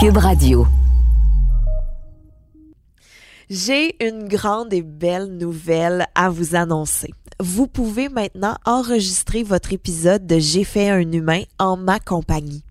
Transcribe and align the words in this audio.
Cube 0.00 0.18
Radio. 0.18 0.64
J'ai 3.50 3.96
une 4.06 4.28
grande 4.28 4.72
et 4.72 4.82
belle 4.82 5.26
nouvelle 5.26 6.06
à 6.14 6.30
vous 6.30 6.54
annoncer. 6.54 7.12
Vous 7.40 7.66
pouvez 7.66 8.08
maintenant 8.08 8.56
enregistrer 8.64 9.42
votre 9.42 9.72
épisode 9.72 10.24
de 10.24 10.38
J'ai 10.38 10.62
fait 10.62 10.88
un 10.88 11.10
humain 11.10 11.42
en 11.58 11.76
ma 11.76 11.98
compagnie. 11.98 12.62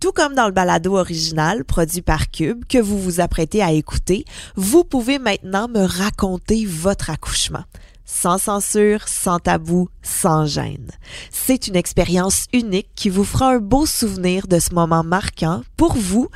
Tout 0.00 0.10
comme 0.10 0.34
dans 0.34 0.46
le 0.46 0.52
balado 0.52 0.96
original 0.96 1.64
produit 1.64 2.02
par 2.02 2.32
Cube 2.32 2.64
que 2.68 2.78
vous 2.78 2.98
vous 2.98 3.20
apprêtez 3.20 3.62
à 3.62 3.70
écouter, 3.70 4.24
vous 4.56 4.82
pouvez 4.82 5.20
maintenant 5.20 5.68
me 5.68 5.84
raconter 5.84 6.66
votre 6.66 7.10
accouchement. 7.10 7.62
Sans 8.06 8.38
censure, 8.38 9.06
sans 9.08 9.38
tabou, 9.40 9.88
sans 10.00 10.46
gêne. 10.46 10.90
C'est 11.30 11.66
une 11.66 11.76
expérience 11.76 12.46
unique 12.52 12.88
qui 12.94 13.10
vous 13.10 13.24
fera 13.24 13.50
un 13.50 13.58
beau 13.58 13.84
souvenir 13.84 14.46
de 14.46 14.58
ce 14.58 14.72
moment 14.72 15.04
marquant 15.04 15.62
pour 15.76 15.94
vous 15.94 16.28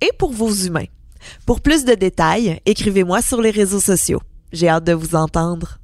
et 0.00 0.10
pour 0.18 0.32
vos 0.32 0.52
humains. 0.52 0.86
Pour 1.46 1.60
plus 1.60 1.84
de 1.84 1.94
détails, 1.94 2.60
écrivez-moi 2.66 3.22
sur 3.22 3.40
les 3.40 3.50
réseaux 3.50 3.80
sociaux. 3.80 4.22
J'ai 4.52 4.68
hâte 4.68 4.84
de 4.84 4.94
vous 4.94 5.14
entendre. 5.14 5.78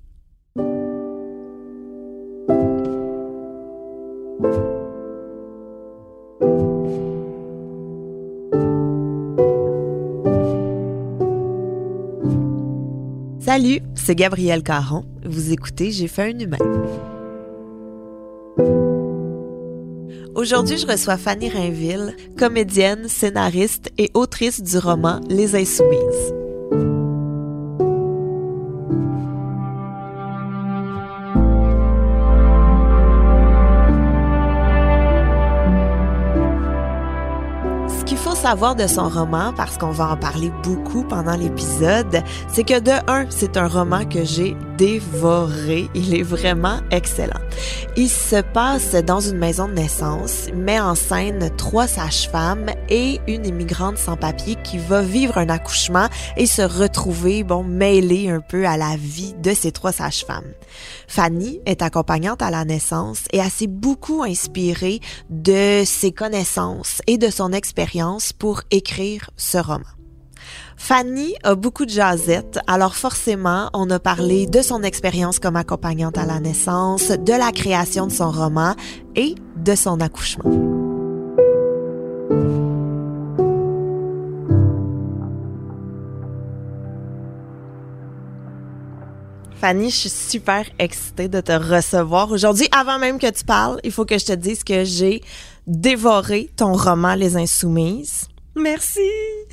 Salut, 13.45 13.81
c'est 13.95 14.15
Gabrielle 14.15 14.63
Caron. 14.63 15.05
Vous 15.23 15.53
écoutez 15.53 15.91
J'ai 15.91 16.09
fait 16.09 16.33
un 16.33 16.39
humain. 16.39 16.57
Aujourd'hui, 20.35 20.79
je 20.79 20.87
reçois 20.87 21.19
Fanny 21.19 21.51
Rainville, 21.51 22.17
comédienne, 22.39 23.07
scénariste 23.07 23.93
et 23.99 24.11
autrice 24.15 24.63
du 24.63 24.79
roman 24.79 25.21
Les 25.29 25.57
Insoumises. 25.57 26.44
Savoir 38.45 38.77
de 38.77 38.87
son 38.87 39.09
roman, 39.09 39.55
parce 39.57 39.79
qu'on 39.79 39.91
va 39.91 40.11
en 40.11 40.17
parler 40.19 40.53
beaucoup 40.63 41.03
pendant 41.03 41.35
l'épisode, 41.35 42.23
c'est 42.47 42.63
que 42.63 42.79
de 42.79 42.93
un, 43.11 43.25
c'est 43.31 43.57
un 43.57 43.67
roman 43.67 44.05
que 44.05 44.23
j'ai 44.23 44.55
dévoré. 44.77 45.89
Il 45.95 46.15
est 46.15 46.23
vraiment 46.23 46.81
excellent. 46.91 47.41
Il 47.97 48.09
se 48.09 48.43
passe 48.43 48.93
dans 48.95 49.21
une 49.21 49.39
maison 49.39 49.69
de 49.69 49.75
naissance, 49.75 50.49
met 50.55 50.81
en 50.81 50.95
scène 50.95 51.51
trois 51.57 51.87
sages-femmes 51.87 52.71
et 52.89 53.21
une 53.29 53.47
immigrante 53.47 53.99
sans 53.99 54.17
papier 54.17 54.57
qui 54.65 54.79
va 54.79 55.03
vivre 55.03 55.39
un 55.39 55.49
accouchement 55.49 56.09
et 56.37 56.47
se 56.47 56.63
retrouver, 56.63 57.45
bon, 57.45 57.63
mêlée 57.63 58.29
un 58.29 58.41
peu 58.41 58.67
à 58.67 58.77
la 58.77 58.97
vie 58.97 59.35
de 59.43 59.55
ces 59.55 59.73
trois 59.73 59.93
sages-femmes. 59.93 60.53
Fanny 61.07 61.61
est 61.67 61.83
accompagnante 61.83 62.43
à 62.43 62.51
la 62.51 62.65
naissance 62.65 63.25
et 63.33 63.39
elle 63.39 63.51
s'est 63.51 63.67
beaucoup 63.67 64.23
inspirée 64.23 65.01
de 65.31 65.83
ses 65.85 66.13
connaissances 66.13 67.01
et 67.07 67.19
de 67.19 67.31
son 67.31 67.53
expérience 67.53 68.33
pour 68.33 68.63
écrire 68.71 69.31
ce 69.37 69.59
roman. 69.59 69.94
Fanny 70.87 71.35
a 71.45 71.55
beaucoup 71.55 71.87
de 71.87 71.91
jasettes, 71.91 72.59
alors 72.67 72.95
forcément, 72.95 73.71
on 73.73 73.89
a 73.89 73.99
parlé 73.99 74.47
de 74.47 74.61
son 74.61 74.83
expérience 74.83 75.39
comme 75.39 75.57
accompagnante 75.57 76.19
à 76.19 76.27
la 76.27 76.41
naissance, 76.41 77.09
de 77.09 77.33
la 77.33 77.53
création 77.53 78.07
de 78.07 78.13
son 78.13 78.31
roman 78.31 78.75
et 79.17 79.35
de 79.57 79.75
son 79.77 79.99
accouchement. 80.03 80.45
Fanny, 89.55 89.89
je 89.89 89.97
suis 89.97 90.11
super 90.11 90.67
excitée 90.79 91.29
de 91.29 91.41
te 91.41 91.53
recevoir 91.53 92.31
aujourd'hui. 92.31 92.69
Avant 92.79 92.99
même 92.99 93.19
que 93.19 93.31
tu 93.31 93.47
parles, 93.47 93.81
il 93.85 93.91
faut 93.91 94.05
que 94.05 94.19
je 94.19 94.27
te 94.27 94.33
dise 94.33 94.63
que 94.63 94.85
j'ai 94.85 95.23
dévoré 95.67 96.51
ton 96.55 96.75
roman 96.75 97.15
Les 97.15 97.39
Insoumises. 97.39 98.29
Merci. 98.57 99.01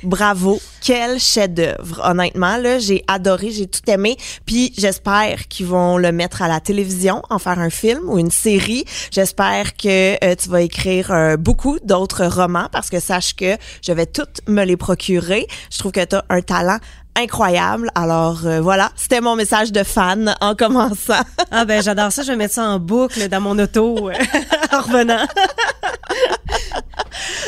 Bravo, 0.04 0.60
quel 0.80 1.18
chef-d'œuvre. 1.18 2.00
Honnêtement, 2.04 2.56
là, 2.56 2.78
j'ai 2.78 3.04
adoré, 3.08 3.50
j'ai 3.50 3.66
tout 3.66 3.80
aimé. 3.88 4.16
Puis 4.46 4.72
j'espère 4.76 5.48
qu'ils 5.48 5.66
vont 5.66 5.98
le 5.98 6.12
mettre 6.12 6.42
à 6.42 6.48
la 6.48 6.60
télévision, 6.60 7.22
en 7.28 7.38
faire 7.38 7.58
un 7.58 7.70
film 7.70 8.08
ou 8.08 8.18
une 8.18 8.30
série. 8.30 8.84
J'espère 9.10 9.76
que 9.76 10.24
euh, 10.24 10.34
tu 10.36 10.48
vas 10.48 10.62
écrire 10.62 11.10
euh, 11.10 11.36
beaucoup 11.36 11.78
d'autres 11.84 12.26
romans 12.26 12.68
parce 12.70 12.90
que 12.90 13.00
sache 13.00 13.34
que 13.34 13.56
je 13.82 13.92
vais 13.92 14.06
toutes 14.06 14.40
me 14.46 14.64
les 14.64 14.76
procurer. 14.76 15.46
Je 15.72 15.78
trouve 15.78 15.92
que 15.92 16.04
tu 16.04 16.16
as 16.16 16.24
un 16.28 16.40
talent 16.40 16.78
incroyable. 17.16 17.90
Alors 17.94 18.46
euh, 18.46 18.60
voilà, 18.60 18.90
c'était 18.96 19.20
mon 19.20 19.36
message 19.36 19.72
de 19.72 19.82
fan 19.82 20.34
en 20.40 20.54
commençant. 20.54 21.22
Ah 21.50 21.64
ben 21.64 21.82
j'adore 21.82 22.12
ça, 22.12 22.22
je 22.22 22.28
vais 22.28 22.36
mettre 22.36 22.54
ça 22.54 22.64
en 22.64 22.78
boucle 22.78 23.28
dans 23.28 23.40
mon 23.40 23.58
auto 23.58 24.10
en 24.72 24.80
revenant. 24.80 25.26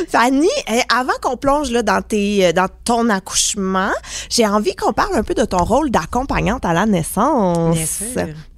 Fanny, 0.08 0.48
eh, 0.68 0.80
avant 0.92 1.12
qu'on 1.22 1.36
plonge 1.36 1.70
là 1.70 1.82
dans 1.82 2.02
tes 2.02 2.52
dans 2.52 2.68
ton 2.84 3.08
accouchement, 3.08 3.92
j'ai 4.30 4.46
envie 4.46 4.74
qu'on 4.74 4.92
parle 4.92 5.14
un 5.16 5.22
peu 5.22 5.34
de 5.34 5.44
ton 5.44 5.64
rôle 5.64 5.90
d'accompagnante 5.90 6.64
à 6.64 6.72
la 6.72 6.86
naissance. 6.86 7.76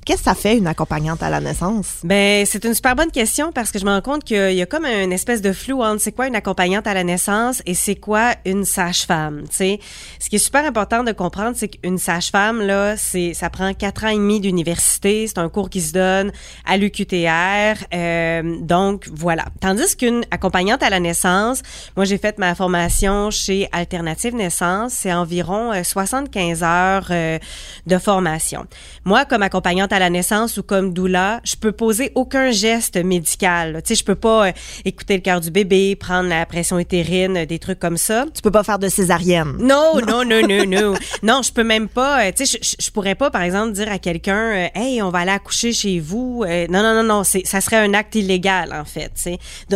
Qu'est-ce 0.06 0.18
que 0.20 0.24
ça 0.26 0.34
fait 0.36 0.56
une 0.56 0.68
accompagnante 0.68 1.20
à 1.24 1.30
la 1.30 1.40
naissance? 1.40 1.96
Ben 2.04 2.46
c'est 2.46 2.64
une 2.64 2.74
super 2.74 2.94
bonne 2.94 3.10
question 3.10 3.50
parce 3.50 3.72
que 3.72 3.80
je 3.80 3.84
me 3.84 3.90
rends 3.90 4.00
compte 4.00 4.22
qu'il 4.22 4.52
y 4.52 4.62
a 4.62 4.66
comme 4.66 4.84
une 4.84 5.12
espèce 5.12 5.42
de 5.42 5.52
flou 5.52 5.82
entre 5.82 6.00
c'est 6.00 6.12
quoi 6.12 6.28
une 6.28 6.36
accompagnante 6.36 6.86
à 6.86 6.94
la 6.94 7.02
naissance 7.02 7.60
et 7.66 7.74
c'est 7.74 7.96
quoi 7.96 8.36
une 8.44 8.64
sage-femme. 8.64 9.42
Tu 9.50 9.56
sais, 9.56 9.80
ce 10.20 10.28
qui 10.28 10.36
est 10.36 10.38
super 10.38 10.64
important 10.64 11.02
de 11.02 11.10
comprendre, 11.10 11.56
c'est 11.56 11.66
qu'une 11.66 11.98
sage-femme 11.98 12.62
là, 12.62 12.96
c'est 12.96 13.34
ça 13.34 13.50
prend 13.50 13.74
quatre 13.74 14.04
ans 14.04 14.10
et 14.10 14.14
demi 14.14 14.38
d'université, 14.38 15.26
c'est 15.26 15.38
un 15.38 15.48
cours 15.48 15.70
qui 15.70 15.80
se 15.80 15.92
donne 15.92 16.30
à 16.64 16.76
l'UQTR, 16.76 17.84
euh, 17.92 18.58
donc 18.60 19.08
voilà. 19.12 19.46
Tandis 19.60 19.96
qu'une 19.96 20.24
accompagnante 20.30 20.84
à 20.84 20.90
la 20.90 21.00
naissance, 21.00 21.62
moi 21.96 22.04
j'ai 22.04 22.18
fait 22.18 22.38
ma 22.38 22.54
formation 22.54 23.32
chez 23.32 23.68
Alternative 23.72 24.36
Naissance, 24.36 24.92
c'est 24.92 25.12
environ 25.12 25.72
euh, 25.72 25.82
75 25.82 26.62
heures 26.62 27.08
euh, 27.10 27.40
de 27.88 27.98
formation. 27.98 28.66
Moi 29.04 29.24
comme 29.24 29.42
accompagnante 29.42 29.92
à 29.92 29.95
la 29.98 30.10
naissance 30.10 30.56
ou 30.58 30.62
comme 30.62 30.92
doula, 30.92 31.40
je 31.44 31.56
peux 31.56 31.72
poser 31.72 32.12
aucun 32.14 32.50
geste 32.50 32.96
médical. 32.96 33.80
Tu 33.84 33.88
sais, 33.88 34.00
je 34.00 34.04
peux 34.04 34.14
pas 34.14 34.48
euh, 34.48 34.52
écouter 34.84 35.14
le 35.16 35.22
cœur 35.22 35.40
du 35.40 35.50
bébé, 35.50 35.96
prendre 35.96 36.28
la 36.28 36.44
pression 36.46 36.78
utérine, 36.78 37.44
des 37.44 37.58
trucs 37.58 37.78
comme 37.78 37.96
ça. 37.96 38.26
Tu 38.34 38.42
peux 38.42 38.50
pas 38.50 38.64
faire 38.64 38.78
de 38.78 38.88
césarienne. 38.88 39.56
Non, 39.58 40.00
non, 40.06 40.24
non, 40.24 40.40
non, 40.46 40.64
non. 40.66 40.94
non, 41.22 41.42
je 41.44 41.52
peux 41.52 41.64
même 41.64 41.88
pas. 41.88 42.26
euh, 42.26 42.32
Tu 42.36 42.46
sais, 42.46 42.58
je, 42.62 42.76
je- 42.84 42.90
pourrais 42.90 43.14
pas, 43.14 43.30
par 43.30 43.42
exemple, 43.42 43.72
dire 43.72 43.90
à 43.92 43.98
quelqu'un, 43.98 44.36
euh, 44.38 44.66
hey, 44.74 45.02
on 45.02 45.10
va 45.10 45.18
aller 45.20 45.30
accoucher 45.32 45.72
chez 45.72 46.00
vous. 46.00 46.44
Non, 46.46 46.82
non, 46.82 46.94
non, 46.94 47.02
non. 47.02 47.22
Ça 47.24 47.60
serait 47.60 47.76
un 47.76 47.92
acte 47.94 48.14
illégal, 48.14 48.72
en 48.72 48.84
fait. 48.84 49.12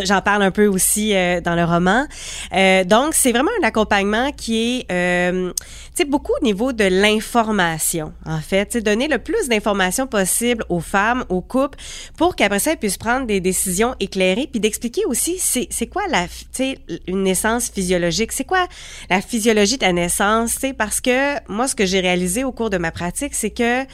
J'en 0.04 0.22
parle 0.22 0.42
un 0.42 0.50
peu 0.50 0.66
aussi 0.66 1.12
dans 1.44 1.54
le 1.54 1.64
roman. 1.64 2.06
Donc, 2.86 3.14
c'est 3.14 3.32
vraiment 3.32 3.50
un 3.62 3.66
accompagnement 3.66 4.32
qui 4.32 4.78
est, 4.88 4.88
tu 4.88 5.53
sais, 5.94 6.04
beaucoup 6.04 6.32
au 6.41 6.44
niveau 6.44 6.72
de 6.72 6.84
l'information, 6.84 8.12
en 8.26 8.38
fait. 8.41 8.76
Donner 8.78 9.09
le 9.09 9.19
plus 9.19 9.48
d'informations 9.48 10.06
possible 10.10 10.65
aux 10.69 10.81
femmes, 10.81 11.25
aux 11.28 11.41
couples, 11.41 11.78
pour 12.16 12.37
qu'après 12.37 12.59
ça, 12.59 12.72
elles 12.72 12.78
puissent 12.78 12.98
prendre 12.98 13.26
des 13.26 13.41
décisions 13.41 13.94
éclairées, 14.00 14.48
puis 14.50 14.60
d'expliquer 14.60 15.04
aussi 15.06 15.38
c'est, 15.38 15.87
quoi 15.87 16.03
la, 16.09 16.26
une 17.06 17.22
naissance 17.22 17.71
physiologique, 17.71 18.32
c'est 18.32 18.44
quoi 18.44 18.66
la 19.09 19.22
physiologie 19.22 19.78
de 19.78 19.84
la 19.84 19.93
naissance, 19.93 20.59
parce 20.76 21.00
que 21.00 21.41
moi, 21.50 21.69
ce 21.69 21.75
que 21.75 21.87
j'ai 21.87 22.00
réalisé 22.00 22.44
au 22.44 22.53
cours 22.53 22.71
de 22.71 22.78
ma 22.78 22.91
pratique, 22.91 23.34
c'est 23.34 23.50
que 23.50 23.84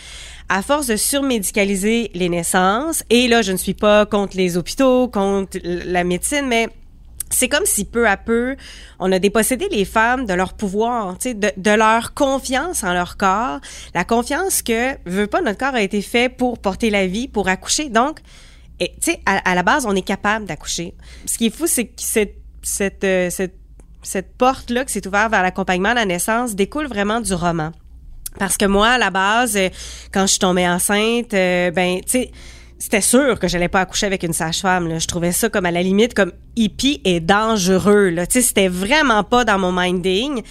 à 0.48 0.62
force 0.62 0.86
de 0.86 0.96
surmédicaliser 0.96 2.10
les 2.14 2.28
naissances, 2.28 3.02
et 3.10 3.28
là, 3.28 3.42
je 3.42 3.52
ne 3.52 3.56
suis 3.56 3.74
pas 3.74 4.06
contre 4.06 4.36
les 4.36 4.56
hôpitaux, 4.56 5.08
contre 5.08 5.58
la 5.62 6.04
médecine, 6.04 6.46
mais 6.46 6.68
c'est 7.30 7.48
comme 7.48 7.66
si 7.66 7.84
peu 7.84 8.08
à 8.08 8.16
peu, 8.16 8.56
on 8.98 9.10
a 9.12 9.18
dépossédé 9.18 9.68
les 9.70 9.84
femmes 9.84 10.26
de 10.26 10.34
leur 10.34 10.54
pouvoir, 10.54 11.16
de, 11.18 11.52
de 11.56 11.70
leur 11.70 12.14
confiance 12.14 12.84
en 12.84 12.92
leur 12.92 13.16
corps, 13.16 13.60
la 13.94 14.04
confiance 14.04 14.62
que, 14.62 14.96
veut 15.06 15.26
pas, 15.26 15.40
notre 15.42 15.58
corps 15.58 15.74
a 15.74 15.82
été 15.82 16.02
fait 16.02 16.28
pour 16.28 16.58
porter 16.58 16.90
la 16.90 17.06
vie, 17.06 17.28
pour 17.28 17.48
accoucher. 17.48 17.88
Donc, 17.88 18.20
tu 18.78 18.86
sais, 19.00 19.20
à, 19.26 19.38
à 19.50 19.54
la 19.54 19.62
base, 19.62 19.86
on 19.86 19.94
est 19.94 20.02
capable 20.02 20.46
d'accoucher. 20.46 20.94
Ce 21.26 21.38
qui 21.38 21.46
est 21.46 21.50
fou, 21.50 21.66
c'est 21.66 21.86
que 21.86 21.92
cette, 21.96 22.36
cette, 22.62 23.04
euh, 23.04 23.30
cette, 23.30 23.56
cette 24.02 24.36
porte-là 24.36 24.84
qui 24.84 24.92
s'est 24.92 25.06
ouverte 25.06 25.30
vers 25.30 25.42
l'accompagnement 25.42 25.90
à 25.90 25.94
la 25.94 26.04
naissance 26.04 26.54
découle 26.54 26.86
vraiment 26.86 27.20
du 27.20 27.34
roman. 27.34 27.72
Parce 28.38 28.56
que 28.58 28.66
moi, 28.66 28.88
à 28.88 28.98
la 28.98 29.10
base, 29.10 29.56
euh, 29.56 29.70
quand 30.12 30.22
je 30.22 30.32
suis 30.32 30.38
tombée 30.38 30.68
enceinte, 30.68 31.32
euh, 31.32 31.70
ben, 31.70 32.00
tu 32.02 32.10
sais, 32.10 32.30
c'était 32.78 33.00
sûr 33.00 33.38
que 33.38 33.48
j'allais 33.48 33.68
pas 33.68 33.80
accoucher 33.80 34.06
avec 34.06 34.22
une 34.22 34.32
sage-femme. 34.32 34.98
Je 34.98 35.06
trouvais 35.06 35.32
ça 35.32 35.48
comme 35.48 35.66
à 35.66 35.70
la 35.70 35.82
limite 35.82 36.14
comme 36.14 36.32
hippie 36.56 37.00
et 37.04 37.20
dangereux. 37.20 38.08
Là. 38.08 38.24
C'était 38.28 38.68
vraiment 38.68 39.22
pas 39.22 39.44
dans 39.44 39.58
mon 39.58 39.72
minding. 39.72 40.42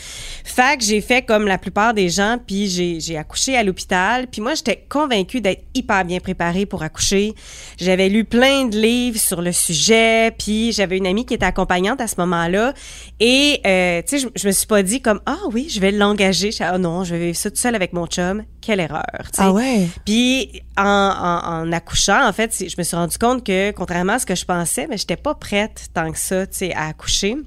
Fait 0.44 0.78
que 0.78 0.84
j'ai 0.84 1.02
fait 1.02 1.24
comme 1.24 1.48
la 1.48 1.58
plupart 1.58 1.94
des 1.94 2.10
gens, 2.10 2.38
puis 2.46 2.68
j'ai 3.00 3.18
accouché 3.18 3.58
à 3.58 3.64
l'hôpital. 3.64 4.28
Puis 4.28 4.42
moi, 4.42 4.54
j'étais 4.54 4.86
convaincue 4.88 5.42
d'être 5.42 5.64
hyper 5.74 6.06
bien 6.06 6.20
préparée 6.20 6.66
pour 6.66 6.84
accoucher. 6.84 7.34
J'avais 7.80 8.10
lu 8.10 8.24
plein 8.24 8.66
de 8.66 8.78
livres 8.78 9.20
sur 9.20 9.42
le 9.42 9.52
sujet, 9.52 10.32
puis 10.38 10.72
j'avais 10.72 10.98
une 10.98 11.08
amie 11.08 11.26
qui 11.26 11.34
était 11.34 11.46
accompagnante 11.46 12.02
à 12.02 12.08
ce 12.08 12.16
moment-là. 12.20 12.74
Et, 13.20 13.62
euh, 13.66 14.02
tu 14.08 14.20
sais, 14.20 14.20
je, 14.20 14.28
je, 14.40 14.48
me 14.48 14.52
suis 14.52 14.68
pas 14.68 14.84
dit 14.84 15.02
comme, 15.02 15.22
ah 15.26 15.40
oui, 15.52 15.68
je 15.70 15.80
vais 15.80 15.92
l'engager. 15.92 16.52
Ah 16.60 16.78
non, 16.78 17.04
je 17.04 17.16
vais 17.16 17.26
vivre 17.28 17.38
ça 17.38 17.50
tout 17.50 17.58
seul 17.58 17.76
avec 17.76 17.94
mon 17.94 18.06
chum. 18.06 18.44
Quelle 18.62 18.80
erreur. 18.80 19.04
Ah 19.38 19.52
ouais? 19.52 19.88
Puis 20.06 20.64
en, 20.78 20.84
en, 20.84 21.68
en 21.68 21.72
accouchant, 21.72 22.15
en 22.24 22.34
fait, 22.34 22.54
je 22.58 22.76
me 22.78 22.84
suis 22.84 22.96
rendu 22.96 23.18
compte 23.18 23.46
que, 23.46 23.72
contrairement 23.72 24.14
à 24.14 24.20
ce 24.20 24.26
que 24.26 24.36
je 24.36 24.46
pensais, 24.46 24.88
mais 24.88 24.98
j'étais 24.98 25.18
pas 25.18 25.36
prête 25.36 25.88
tant 25.94 26.12
que 26.12 26.20
ça, 26.20 26.48
tu 26.48 26.58
sais, 26.58 26.74
à 26.74 26.88
accoucher. 26.88 27.38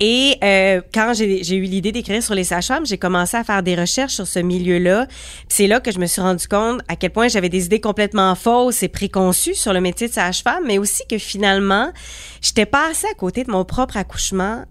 Et 0.00 0.36
euh, 0.44 0.80
quand 0.92 1.12
j'ai 1.14 1.56
eu 1.56 1.62
l'idée 1.62 1.92
d'écrire 1.92 2.22
sur 2.22 2.34
les 2.34 2.44
sages-femmes, 2.44 2.86
j'ai 2.86 2.98
commencé 2.98 3.36
à 3.36 3.44
faire 3.44 3.62
des 3.62 3.74
recherches 3.74 4.14
sur 4.14 4.26
ce 4.26 4.38
milieu-là. 4.38 5.06
C'est 5.48 5.66
là 5.66 5.80
que 5.80 5.90
je 5.90 5.98
me 5.98 6.06
suis 6.06 6.20
rendu 6.20 6.46
compte 6.46 6.80
à 6.88 6.96
quel 6.96 7.10
point 7.10 7.28
j'avais 7.28 7.48
des 7.48 7.66
idées 7.66 7.80
complètement 7.80 8.34
fausses 8.34 8.82
et 8.82 8.88
préconçues 8.88 9.54
sur 9.54 9.72
le 9.72 9.80
métier 9.80 10.08
de 10.08 10.12
sage-femme, 10.12 10.64
mais 10.66 10.78
aussi 10.78 11.02
que 11.08 11.18
finalement, 11.18 11.92
j'étais 12.40 12.66
passée 12.66 13.06
à 13.10 13.14
côté 13.14 13.44
de 13.44 13.50
mon 13.50 13.64
propre 13.64 13.96
accouchement 13.96 14.64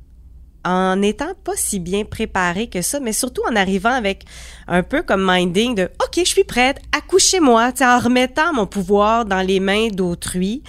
en 0.68 1.02
étant 1.02 1.34
pas 1.46 1.54
si 1.56 1.80
bien 1.80 2.04
préparée 2.04 2.68
que 2.68 2.82
ça, 2.82 3.00
mais 3.00 3.14
surtout 3.14 3.42
en 3.50 3.56
arrivant 3.56 3.94
avec 3.94 4.26
un 4.68 4.84
peu 4.84 5.02
comme 5.02 5.26
minding 5.26 5.76
de 5.76 5.84
OK, 6.04 6.18
je 6.18 6.24
suis 6.24 6.44
prête, 6.44 6.80
accouchez-moi, 6.96 7.72
en 7.82 8.00
remettant 8.00 8.54
mon 8.54 8.66
pouvoir 8.66 9.24
dans 9.24 9.42
les 9.42 9.62
mains 9.62 9.88
d'autrui. 9.88 10.62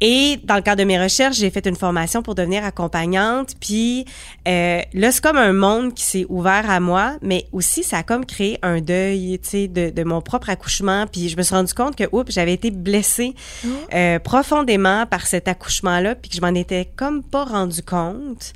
Et 0.00 0.38
dans 0.44 0.54
le 0.54 0.62
cadre 0.62 0.78
de 0.78 0.84
mes 0.84 1.00
recherches, 1.00 1.36
j'ai 1.36 1.50
fait 1.50 1.66
une 1.66 1.74
formation 1.74 2.22
pour 2.22 2.34
devenir 2.34 2.64
accompagnante. 2.64 3.54
Puis 3.60 4.04
euh, 4.46 4.80
là, 4.92 5.12
c'est 5.12 5.22
comme 5.22 5.36
un 5.36 5.52
monde 5.52 5.94
qui 5.94 6.04
s'est 6.04 6.26
ouvert 6.28 6.70
à 6.70 6.78
moi, 6.78 7.16
mais 7.20 7.46
aussi 7.52 7.82
ça 7.82 7.98
a 7.98 8.02
comme 8.02 8.24
créé 8.24 8.58
un 8.62 8.80
deuil, 8.80 9.38
tu 9.42 9.48
sais, 9.48 9.68
de, 9.68 9.90
de, 9.90 10.04
mon 10.04 10.20
propre 10.20 10.50
accouchement. 10.50 11.06
Puis 11.06 11.28
je 11.28 11.36
me 11.36 11.42
suis 11.42 11.54
rendu 11.54 11.74
compte 11.74 11.96
que, 11.96 12.04
oups, 12.12 12.32
j'avais 12.32 12.54
été 12.54 12.70
blessée 12.70 13.34
oh. 13.64 13.68
euh, 13.94 14.18
profondément 14.20 15.06
par 15.06 15.26
cet 15.26 15.48
accouchement-là, 15.48 16.14
puis 16.14 16.30
que 16.30 16.36
je 16.36 16.40
m'en 16.40 16.54
étais 16.54 16.88
comme 16.96 17.22
pas 17.22 17.44
rendu 17.44 17.82
compte. 17.82 18.52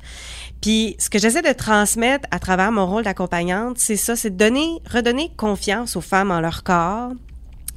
Puis 0.63 0.95
ce 0.97 1.09
que 1.09 1.19
j'essaie 1.19 1.41
de 1.41 1.51
transmettre 1.51 2.25
à 2.31 2.39
travers 2.39 2.71
mon 2.71 2.87
rôle 2.87 3.03
d'accompagnante, 3.03 3.77
c'est 3.79 3.97
ça, 3.97 4.15
c'est 4.15 4.29
de 4.29 4.37
donner, 4.37 4.79
redonner 4.89 5.29
confiance 5.35 5.97
aux 5.97 6.01
femmes 6.01 6.31
en 6.31 6.39
leur 6.39 6.63
corps, 6.63 7.11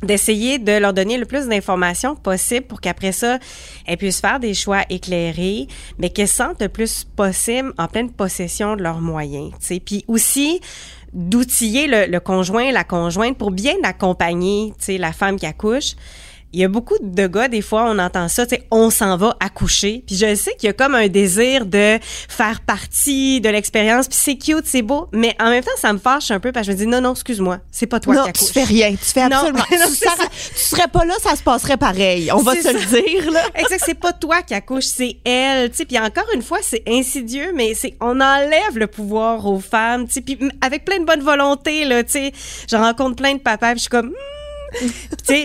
d'essayer 0.04 0.60
de 0.60 0.70
leur 0.70 0.92
donner 0.92 1.18
le 1.18 1.26
plus 1.26 1.48
d'informations 1.48 2.14
possible 2.14 2.64
pour 2.64 2.80
qu'après 2.80 3.10
ça, 3.10 3.40
elles 3.86 3.96
puissent 3.96 4.20
faire 4.20 4.38
des 4.38 4.54
choix 4.54 4.82
éclairés, 4.88 5.66
mais 5.98 6.10
qu'elles 6.10 6.28
sentent 6.28 6.62
le 6.62 6.68
plus 6.68 7.02
possible 7.02 7.72
en 7.76 7.88
pleine 7.88 8.12
possession 8.12 8.76
de 8.76 8.84
leurs 8.84 9.00
moyens. 9.00 9.50
sais. 9.58 9.80
Puis 9.80 10.04
aussi 10.06 10.60
d'outiller 11.12 11.88
le, 11.88 12.06
le, 12.06 12.20
conjoint, 12.20 12.70
la 12.70 12.84
conjointe 12.84 13.36
pour 13.36 13.50
bien 13.50 13.74
accompagner 13.82 14.72
la 14.86 15.12
femme 15.12 15.40
qui 15.40 15.46
accouche 15.46 15.96
il 16.52 16.60
y 16.60 16.64
a 16.64 16.68
beaucoup 16.68 16.96
de 17.02 17.26
gars, 17.26 17.48
des 17.48 17.60
fois, 17.60 17.90
on 17.90 17.98
entend 17.98 18.28
ça, 18.28 18.46
tu 18.46 18.54
sais, 18.54 18.66
on 18.70 18.90
s'en 18.90 19.16
va 19.16 19.36
accoucher. 19.40 20.04
Puis 20.06 20.16
je 20.16 20.34
sais 20.34 20.52
qu'il 20.56 20.68
y 20.68 20.70
a 20.70 20.72
comme 20.72 20.94
un 20.94 21.08
désir 21.08 21.66
de 21.66 21.98
faire 22.02 22.60
partie 22.60 23.40
de 23.40 23.48
l'expérience, 23.48 24.08
puis 24.08 24.18
c'est 24.18 24.36
cute, 24.36 24.64
c'est 24.64 24.82
beau, 24.82 25.08
mais 25.12 25.36
en 25.40 25.50
même 25.50 25.62
temps, 25.62 25.70
ça 25.76 25.92
me 25.92 25.98
fâche 25.98 26.30
un 26.30 26.40
peu 26.40 26.52
parce 26.52 26.66
que 26.66 26.72
je 26.72 26.78
me 26.78 26.82
dis, 26.84 26.86
non, 26.86 27.00
non, 27.00 27.12
excuse-moi, 27.12 27.58
c'est 27.70 27.86
pas 27.86 28.00
toi 28.00 28.14
non, 28.14 28.22
qui 28.24 28.28
accouches. 28.30 28.46
tu 28.46 28.52
fais 28.52 28.64
rien, 28.64 28.90
tu 28.92 28.98
fais 28.98 29.22
absolument 29.22 29.58
non, 29.70 29.86
tu, 29.86 30.26
tu, 30.54 30.60
serais 30.60 30.88
pas 30.88 31.04
là, 31.04 31.14
ça 31.22 31.36
se 31.36 31.42
passerait 31.42 31.76
pareil. 31.76 32.30
On 32.32 32.42
va 32.42 32.54
se 32.54 32.72
le 32.72 33.02
dire, 33.02 33.30
là. 33.32 33.42
exact, 33.54 33.82
c'est 33.84 33.98
pas 33.98 34.12
toi 34.12 34.42
qui 34.42 34.54
accouche, 34.54 34.86
c'est 34.86 35.18
elle, 35.24 35.70
tu 35.70 35.76
sais. 35.76 35.84
Puis 35.84 35.98
encore 35.98 36.26
une 36.34 36.42
fois, 36.42 36.58
c'est 36.62 36.82
insidieux, 36.88 37.52
mais 37.54 37.74
c'est, 37.74 37.96
on 38.00 38.20
enlève 38.20 38.76
le 38.76 38.86
pouvoir 38.86 39.46
aux 39.46 39.60
femmes, 39.60 40.06
tu 40.06 40.14
sais. 40.14 40.20
Puis 40.20 40.38
avec 40.60 40.84
plein 40.84 41.00
de 41.00 41.04
bonne 41.04 41.22
volonté, 41.22 41.84
là, 41.84 42.02
tu 42.04 42.12
sais. 42.12 42.32
Je 42.70 42.76
rencontre 42.76 43.16
plein 43.16 43.34
de 43.34 43.40
papas, 43.40 43.72
puis 43.72 43.78
je 43.78 43.82
suis 43.82 43.90
comme, 43.90 44.12
sais, 44.12 44.35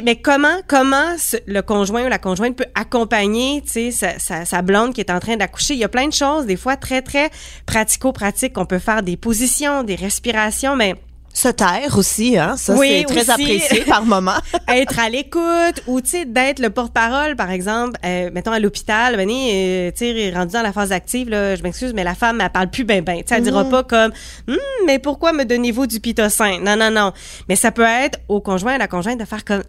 mais 0.04 0.22
comment 0.22 0.60
comment 0.68 1.16
le 1.48 1.62
conjoint 1.62 2.06
ou 2.06 2.10
la 2.10 2.19
conjointe 2.19 2.56
peut 2.56 2.66
accompagner, 2.75 3.63
sa, 3.92 4.19
sa, 4.19 4.45
sa, 4.45 4.62
blonde 4.62 4.94
qui 4.94 5.01
est 5.01 5.12
en 5.12 5.19
train 5.19 5.38
d'accoucher? 5.38 5.74
Il 5.74 5.80
y 5.80 5.83
a 5.83 5.89
plein 5.89 6.07
de 6.07 6.13
choses, 6.13 6.45
des 6.45 6.57
fois 6.57 6.78
très 6.78 7.01
très 7.01 7.30
pratico-pratiques. 7.66 8.57
On 8.57 8.66
peut 8.66 8.80
faire 8.80 9.04
des 9.04 9.18
positions, 9.18 9.83
des 9.83 9.95
respirations, 9.95 10.75
mais 10.75 10.95
se 11.33 11.48
taire 11.48 11.98
aussi, 11.98 12.38
hein, 12.38 12.56
ça 12.57 12.75
c'est 12.78 13.04
très 13.06 13.30
apprécié 13.30 13.81
par 13.88 14.06
moment. 14.06 14.38
être 14.68 15.00
à 15.00 15.10
l'écoute 15.10 15.83
ou 15.88 16.01
tu 16.01 16.10
sais 16.10 16.25
d'être 16.25 16.60
le 16.60 16.69
porte-parole, 16.69 17.36
par 17.36 17.51
exemple, 17.51 17.98
euh, 18.06 18.30
mettons 18.33 18.51
à 18.51 18.60
l'hôpital, 18.60 19.16
venez, 19.16 19.88
euh, 19.88 19.92
tu 19.92 20.13
sais, 20.13 20.31
rendu 20.33 20.54
dans 20.54 20.62
la 20.62 20.74
phase 20.74 20.92
active, 20.92 21.30
là, 21.30 21.56
je 21.56 21.63
m'excuse, 21.63 21.94
mais 21.94 22.04
la 22.04 22.16
femme 22.16 22.42
elle 22.42 22.50
parle 22.50 22.69
plus 22.69 22.83
ben 22.83 23.04
ben, 23.04 23.18
tu 23.18 23.28
sais, 23.28 23.36
elle 23.36 23.44
dira 23.44 23.63
mm. 23.63 23.69
pas 23.69 23.83
comme, 23.83 24.12
hum, 24.48 24.57
mais 24.86 25.00
pourquoi 25.00 25.33
me 25.33 25.45
donnez-vous 25.45 25.88
du 25.88 26.00
pitocin 26.00 26.60
Non 26.62 26.75
non 26.75 26.92
non, 26.92 27.13
mais 27.50 27.56
ça 27.56 27.72
peut 27.72 27.81
être 27.84 28.19
au 28.27 28.42
conjoint 28.42 28.74
à 28.74 28.77
la 28.77 28.88
conjointe 28.88 29.19
de 29.19 29.25
faire 29.25 29.45
comme 29.45 29.63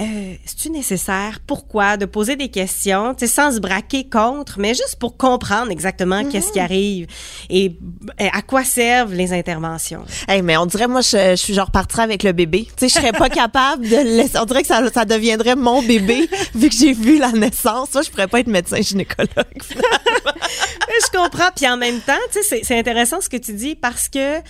euh, 0.00 0.34
c'est-tu 0.44 0.70
nécessaire? 0.70 1.38
Pourquoi? 1.46 1.96
De 1.96 2.04
poser 2.04 2.36
des 2.36 2.48
questions, 2.48 3.14
tu 3.14 3.26
sais, 3.26 3.32
sans 3.32 3.52
se 3.52 3.60
braquer 3.60 4.08
contre, 4.08 4.58
mais 4.58 4.74
juste 4.74 4.96
pour 5.00 5.16
comprendre 5.16 5.70
exactement 5.70 6.22
qu'est-ce 6.28 6.52
qui 6.52 6.58
mhm. 6.58 6.64
arrive 6.64 7.06
et 7.48 7.78
à 8.18 8.42
quoi 8.42 8.64
servent 8.64 9.14
les 9.14 9.32
interventions. 9.32 10.04
Hey, 10.28 10.42
mais 10.42 10.56
on 10.56 10.66
dirait, 10.66 10.88
moi, 10.88 11.00
je, 11.00 11.30
je 11.30 11.36
suis 11.36 11.54
genre 11.54 11.70
partie 11.70 12.00
avec 12.00 12.22
le 12.22 12.32
bébé. 12.32 12.66
Tu 12.76 12.88
sais, 12.88 12.88
je 12.88 12.94
serais 12.94 13.12
pas 13.12 13.28
capable 13.30 13.88
de 13.88 13.96
laisser, 13.96 14.38
on 14.38 14.44
dirait 14.44 14.62
que 14.62 14.68
ça, 14.68 14.82
ça 14.92 15.04
deviendrait 15.04 15.56
mon 15.56 15.82
bébé 15.82 16.28
vu 16.54 16.68
que 16.68 16.74
j'ai 16.74 16.92
vu 16.92 17.18
la 17.18 17.32
naissance. 17.32 17.94
Moi, 17.94 18.02
je 18.02 18.10
pourrais 18.10 18.28
pas 18.28 18.40
être 18.40 18.48
médecin 18.48 18.80
gynécologue. 18.82 19.28
je 19.70 21.10
comprends. 21.10 21.50
Puis 21.54 21.66
en 21.68 21.76
même 21.76 22.00
temps, 22.00 22.12
tu 22.32 22.42
sais, 22.42 22.60
c'est 22.62 22.78
intéressant 22.78 23.20
ce 23.20 23.28
que 23.28 23.36
tu 23.36 23.52
dis 23.52 23.74
parce 23.74 24.08
que 24.08 24.40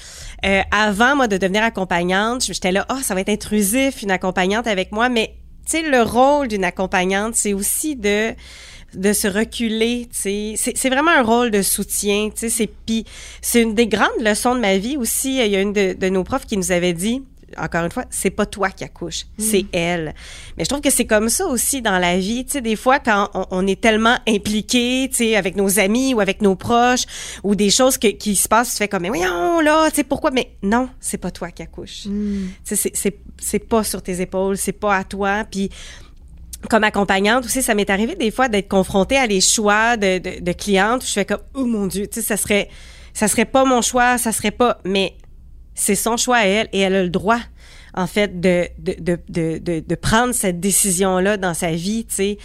euh, 0.45 0.61
avant, 0.71 1.17
moi, 1.17 1.29
de 1.29 1.37
devenir 1.37 1.63
accompagnante, 1.63 2.45
j'étais 2.45 2.73
là, 2.73 2.87
oh, 2.91 2.99
ça 3.03 3.15
va 3.15 3.21
être 3.21 3.29
intrusif, 3.29 4.03
une 4.03 4.11
accompagnante 4.11 4.67
avec 4.67 4.93
moi, 4.93 5.09
mais 5.09 5.35
tu 5.65 5.79
sais, 5.79 5.83
le 5.83 6.03
rôle 6.03 6.49
d'une 6.49 6.65
accompagnante, 6.65 7.35
c'est 7.35 7.53
aussi 7.53 7.97
de 7.97 8.35
de 8.95 9.13
se 9.13 9.29
reculer, 9.29 10.09
tu 10.11 10.57
sais, 10.57 10.73
c'est 10.75 10.89
vraiment 10.89 11.11
un 11.11 11.23
rôle 11.23 11.51
de 11.51 11.61
soutien, 11.61 12.31
tu 12.31 12.39
sais, 12.41 12.49
c'est 12.49 12.67
puis 12.87 13.05
c'est 13.43 13.61
une 13.61 13.75
des 13.75 13.89
grandes 13.89 14.21
leçons 14.21 14.55
de 14.55 14.61
ma 14.61 14.79
vie 14.79 14.97
aussi, 14.97 15.39
il 15.39 15.51
y 15.51 15.57
a 15.57 15.61
une 15.61 15.73
de, 15.73 15.93
de 15.93 16.09
nos 16.09 16.25
profs 16.25 16.47
qui 16.47 16.57
nous 16.57 16.73
avait 16.73 16.93
dit 16.93 17.23
encore 17.59 17.85
une 17.85 17.91
fois, 17.91 18.05
c'est 18.11 18.31
pas 18.31 18.47
toi 18.47 18.71
qui 18.71 18.85
accouche, 18.85 19.25
mm. 19.39 19.43
c'est 19.43 19.67
elle. 19.73 20.15
Mais 20.57 20.65
je 20.65 20.69
trouve 20.69 20.81
que 20.81 20.91
c'est 20.91 21.07
comme 21.07 21.29
ça 21.29 21.47
aussi 21.47 21.83
dans 21.83 21.99
la 21.99 22.19
vie. 22.19 22.45
Tu 22.45 22.53
sais, 22.53 22.61
des 22.61 22.77
fois, 22.77 22.99
quand 22.99 23.31
on, 23.51 23.67
est 23.67 23.81
tellement 23.81 24.17
impliqué, 24.29 25.09
tu 25.11 25.17
sais, 25.17 25.37
avec 25.37 25.57
nos 25.57 25.79
amis 25.79 26.15
ou 26.15 26.21
avec 26.21 26.43
nos 26.43 26.57
proches, 26.57 27.05
ou 27.43 27.55
des 27.55 27.71
choses 27.71 27.99
qui 27.99 28.37
se 28.37 28.49
passent, 28.49 28.73
tu 28.73 28.77
fais 28.77 28.89
comme, 28.89 29.03
mais 29.03 29.09
voyons, 29.09 29.61
là, 29.61 29.89
tu 29.91 29.97
sais, 29.97 30.05
pourquoi? 30.05 30.31
Mais 30.31 30.53
non, 30.63 30.89
c'est 31.01 31.19
pas 31.19 31.31
toi 31.31 31.51
qui 31.51 31.63
accouche. 31.63 32.07
Mm. 32.07 32.49
Tu 32.65 32.77
sais, 32.77 32.93
c'est 33.39 33.59
pas 33.59 33.85
sur 33.85 34.03
tes 34.03 34.21
épaules, 34.21 34.57
c'est 34.57 34.73
pas 34.73 34.97
à 34.97 35.05
toi. 35.05 35.45
Puis, 35.51 35.71
comme 36.71 36.85
accompagnante 36.85 37.45
aussi, 37.45 37.63
ça 37.63 37.75
m'est 37.75 37.91
arrivé 37.91 38.15
des 38.15 38.31
fois 38.31 38.49
d'être 38.49 38.69
confrontée 38.69 39.17
à 39.17 39.27
des 39.27 39.41
choix 39.41 39.97
de, 39.97 40.19
de, 40.19 40.41
de 40.41 40.53
clientes 40.53 41.03
où 41.03 41.07
je 41.07 41.13
fais 41.13 41.25
comme, 41.25 41.43
oh 41.55 41.65
mon 41.65 41.87
Dieu, 41.87 42.07
tu 42.07 42.21
sais, 42.21 42.27
ça 42.27 42.37
serait, 42.37 42.69
ça 43.13 43.29
serait 43.29 43.45
pas 43.45 43.65
mon 43.65 43.83
choix, 43.83 44.19
ça 44.19 44.33
serait 44.33 44.51
pas, 44.51 44.79
mais 44.85 45.15
c'est 45.77 45.95
son 45.95 46.17
choix 46.17 46.39
à 46.39 46.47
elle 46.47 46.69
et 46.73 46.81
elle 46.81 46.95
a 46.97 47.03
le 47.03 47.11
droit 47.11 47.39
en 47.95 48.09
fait 48.09 48.41
de 48.41 48.67
de, 48.79 48.97
de, 48.99 49.59
de, 49.59 49.81
de 49.87 49.95
prendre 49.95 50.35
cette 50.35 50.59
décision 50.59 51.19
là 51.19 51.37
dans 51.37 51.55
sa 51.55 51.71
vie 51.71 52.05
tu 52.07 52.15
sais 52.15 52.39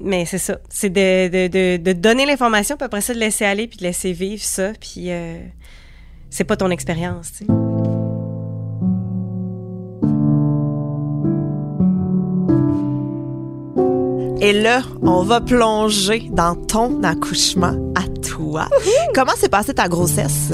mais 0.00 0.26
c'est 0.26 0.38
ça 0.38 0.58
c'est 0.68 0.90
de, 0.90 1.48
de, 1.48 1.76
de, 1.78 1.92
donner 1.92 2.26
l'information 2.26 2.76
puis 2.76 2.84
après 2.84 3.00
ça 3.00 3.14
de 3.14 3.18
laisser 3.18 3.44
aller 3.44 3.66
puis 3.66 3.78
de 3.78 3.84
laisser 3.84 4.12
vivre 4.12 4.42
ça 4.42 4.72
puis 4.78 5.10
euh, 5.10 5.38
c'est 6.28 6.44
pas 6.44 6.56
ton 6.56 6.70
expérience 6.70 7.32
tu 7.32 7.46
sais 7.46 7.52
Et 14.40 14.52
là, 14.52 14.82
on 15.02 15.24
va 15.24 15.40
plonger 15.40 16.28
dans 16.30 16.54
ton 16.54 17.02
accouchement 17.02 17.74
à 17.96 18.06
toi. 18.26 18.68
Comment 19.12 19.34
s'est 19.34 19.48
passée 19.48 19.74
ta 19.74 19.88
grossesse? 19.88 20.52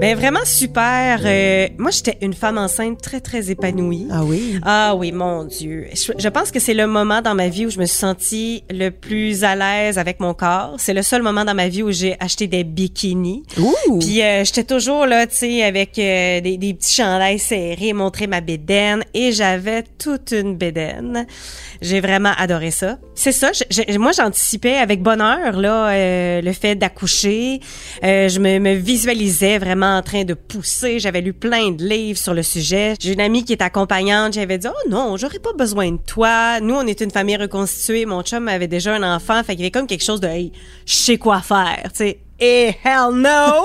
Ben 0.00 0.16
vraiment 0.16 0.46
super. 0.46 1.20
Euh, 1.26 1.68
moi, 1.76 1.90
j'étais 1.90 2.16
une 2.22 2.32
femme 2.32 2.56
enceinte 2.56 3.02
très 3.02 3.20
très 3.20 3.50
épanouie. 3.50 4.06
Ah 4.10 4.24
oui? 4.24 4.58
Ah 4.62 4.94
oui, 4.96 5.12
mon 5.12 5.44
Dieu. 5.44 5.88
Je, 5.92 6.28
pense 6.30 6.50
que 6.50 6.58
c'est 6.58 6.72
le 6.72 6.86
moment 6.86 7.20
dans 7.20 7.34
ma 7.34 7.48
vie 7.48 7.66
où 7.66 7.70
je 7.70 7.78
me 7.78 7.84
suis 7.84 7.98
sentie 7.98 8.64
le 8.70 8.88
plus 8.88 9.44
à 9.44 9.54
l'aise 9.56 9.98
avec 9.98 10.18
mon 10.18 10.32
corps. 10.32 10.76
C'est 10.78 10.94
le 10.94 11.02
seul 11.02 11.20
moment 11.20 11.44
dans 11.44 11.52
ma 11.52 11.68
vie 11.68 11.82
où 11.82 11.92
j'ai 11.92 12.16
acheté 12.18 12.46
des 12.46 12.64
bikinis. 12.64 13.42
Ouh. 13.58 13.98
Puis 13.98 14.22
euh, 14.22 14.42
j'étais 14.42 14.64
toujours 14.64 15.04
là, 15.04 15.26
tu 15.26 15.36
sais, 15.36 15.62
avec 15.64 15.98
euh, 15.98 16.40
des, 16.40 16.56
des, 16.56 16.72
petits 16.72 16.94
chandails 16.94 17.38
serrés, 17.38 17.92
montrer 17.92 18.26
ma 18.26 18.40
bédaine, 18.40 19.04
et 19.12 19.32
j'avais 19.32 19.84
toute 19.98 20.32
une 20.32 20.56
bédaine. 20.56 21.26
J'ai 21.82 22.00
vraiment 22.00 22.32
adoré 22.38 22.70
ça. 22.70 22.98
C'est 23.14 23.32
ça. 23.32 23.50
moi, 23.98 24.12
j'anticipais 24.12 24.76
avec 24.76 25.02
bonheur 25.02 25.60
là 25.60 26.40
le 26.40 26.52
fait 26.52 26.74
d'accoucher. 26.74 27.60
je 28.02 28.38
me, 28.38 28.58
me 28.58 28.72
visualisais 28.72 29.58
vraiment 29.58 29.89
en 29.90 30.02
train 30.02 30.24
de 30.24 30.34
pousser. 30.34 30.98
J'avais 30.98 31.20
lu 31.20 31.32
plein 31.32 31.70
de 31.70 31.84
livres 31.84 32.18
sur 32.18 32.34
le 32.34 32.42
sujet. 32.42 32.94
J'ai 33.00 33.12
une 33.12 33.20
amie 33.20 33.44
qui 33.44 33.52
est 33.52 33.62
accompagnante. 33.62 34.34
J'avais 34.34 34.58
dit, 34.58 34.68
oh 34.68 34.88
non, 34.88 35.16
j'aurais 35.16 35.38
pas 35.38 35.52
besoin 35.52 35.92
de 35.92 35.98
toi. 35.98 36.60
Nous, 36.60 36.74
on 36.74 36.86
est 36.86 37.00
une 37.00 37.10
famille 37.10 37.36
reconstituée. 37.36 38.06
Mon 38.06 38.22
chum 38.22 38.48
avait 38.48 38.68
déjà 38.68 38.94
un 38.94 39.16
enfant. 39.16 39.42
Fait 39.42 39.52
qu'il 39.52 39.60
y 39.60 39.64
avait 39.64 39.70
comme 39.70 39.86
quelque 39.86 40.04
chose 40.04 40.20
de, 40.20 40.28
hey, 40.28 40.52
je 40.86 40.94
sais 40.94 41.18
quoi 41.18 41.40
faire, 41.40 41.82
tu 41.92 41.98
sais. 41.98 42.20
Et 42.40 42.74
hell 42.82 43.12
no! 43.12 43.64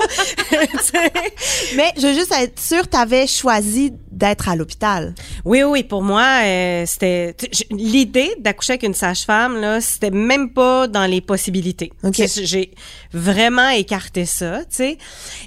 Mais 1.76 1.92
je 1.96 2.06
veux 2.06 2.14
juste 2.14 2.32
être 2.32 2.60
sûre, 2.60 2.86
t'avais 2.86 3.26
choisi 3.26 3.92
d'être 4.12 4.48
à 4.48 4.56
l'hôpital. 4.56 5.14
Oui, 5.44 5.62
oui, 5.62 5.82
pour 5.82 6.02
moi, 6.02 6.40
euh, 6.42 6.84
c'était 6.86 7.34
l'idée 7.70 8.34
d'accoucher 8.38 8.72
avec 8.72 8.82
une 8.82 8.94
sage-femme 8.94 9.56
là, 9.60 9.80
c'était 9.80 10.10
même 10.10 10.52
pas 10.52 10.86
dans 10.88 11.06
les 11.06 11.20
possibilités. 11.20 11.92
Okay. 12.02 12.26
J'ai 12.28 12.72
vraiment 13.12 13.70
écarté 13.70 14.26
ça, 14.26 14.60
tu 14.60 14.76
sais. 14.76 14.98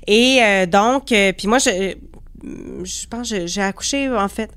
Et 0.08 0.40
euh, 0.42 0.66
donc, 0.66 1.12
euh, 1.12 1.32
puis 1.34 1.48
moi, 1.48 1.60
je, 1.60 1.96
je 2.84 3.08
pense, 3.08 3.34
j'ai 3.46 3.62
accouché 3.62 4.10
en 4.10 4.28
fait. 4.28 4.50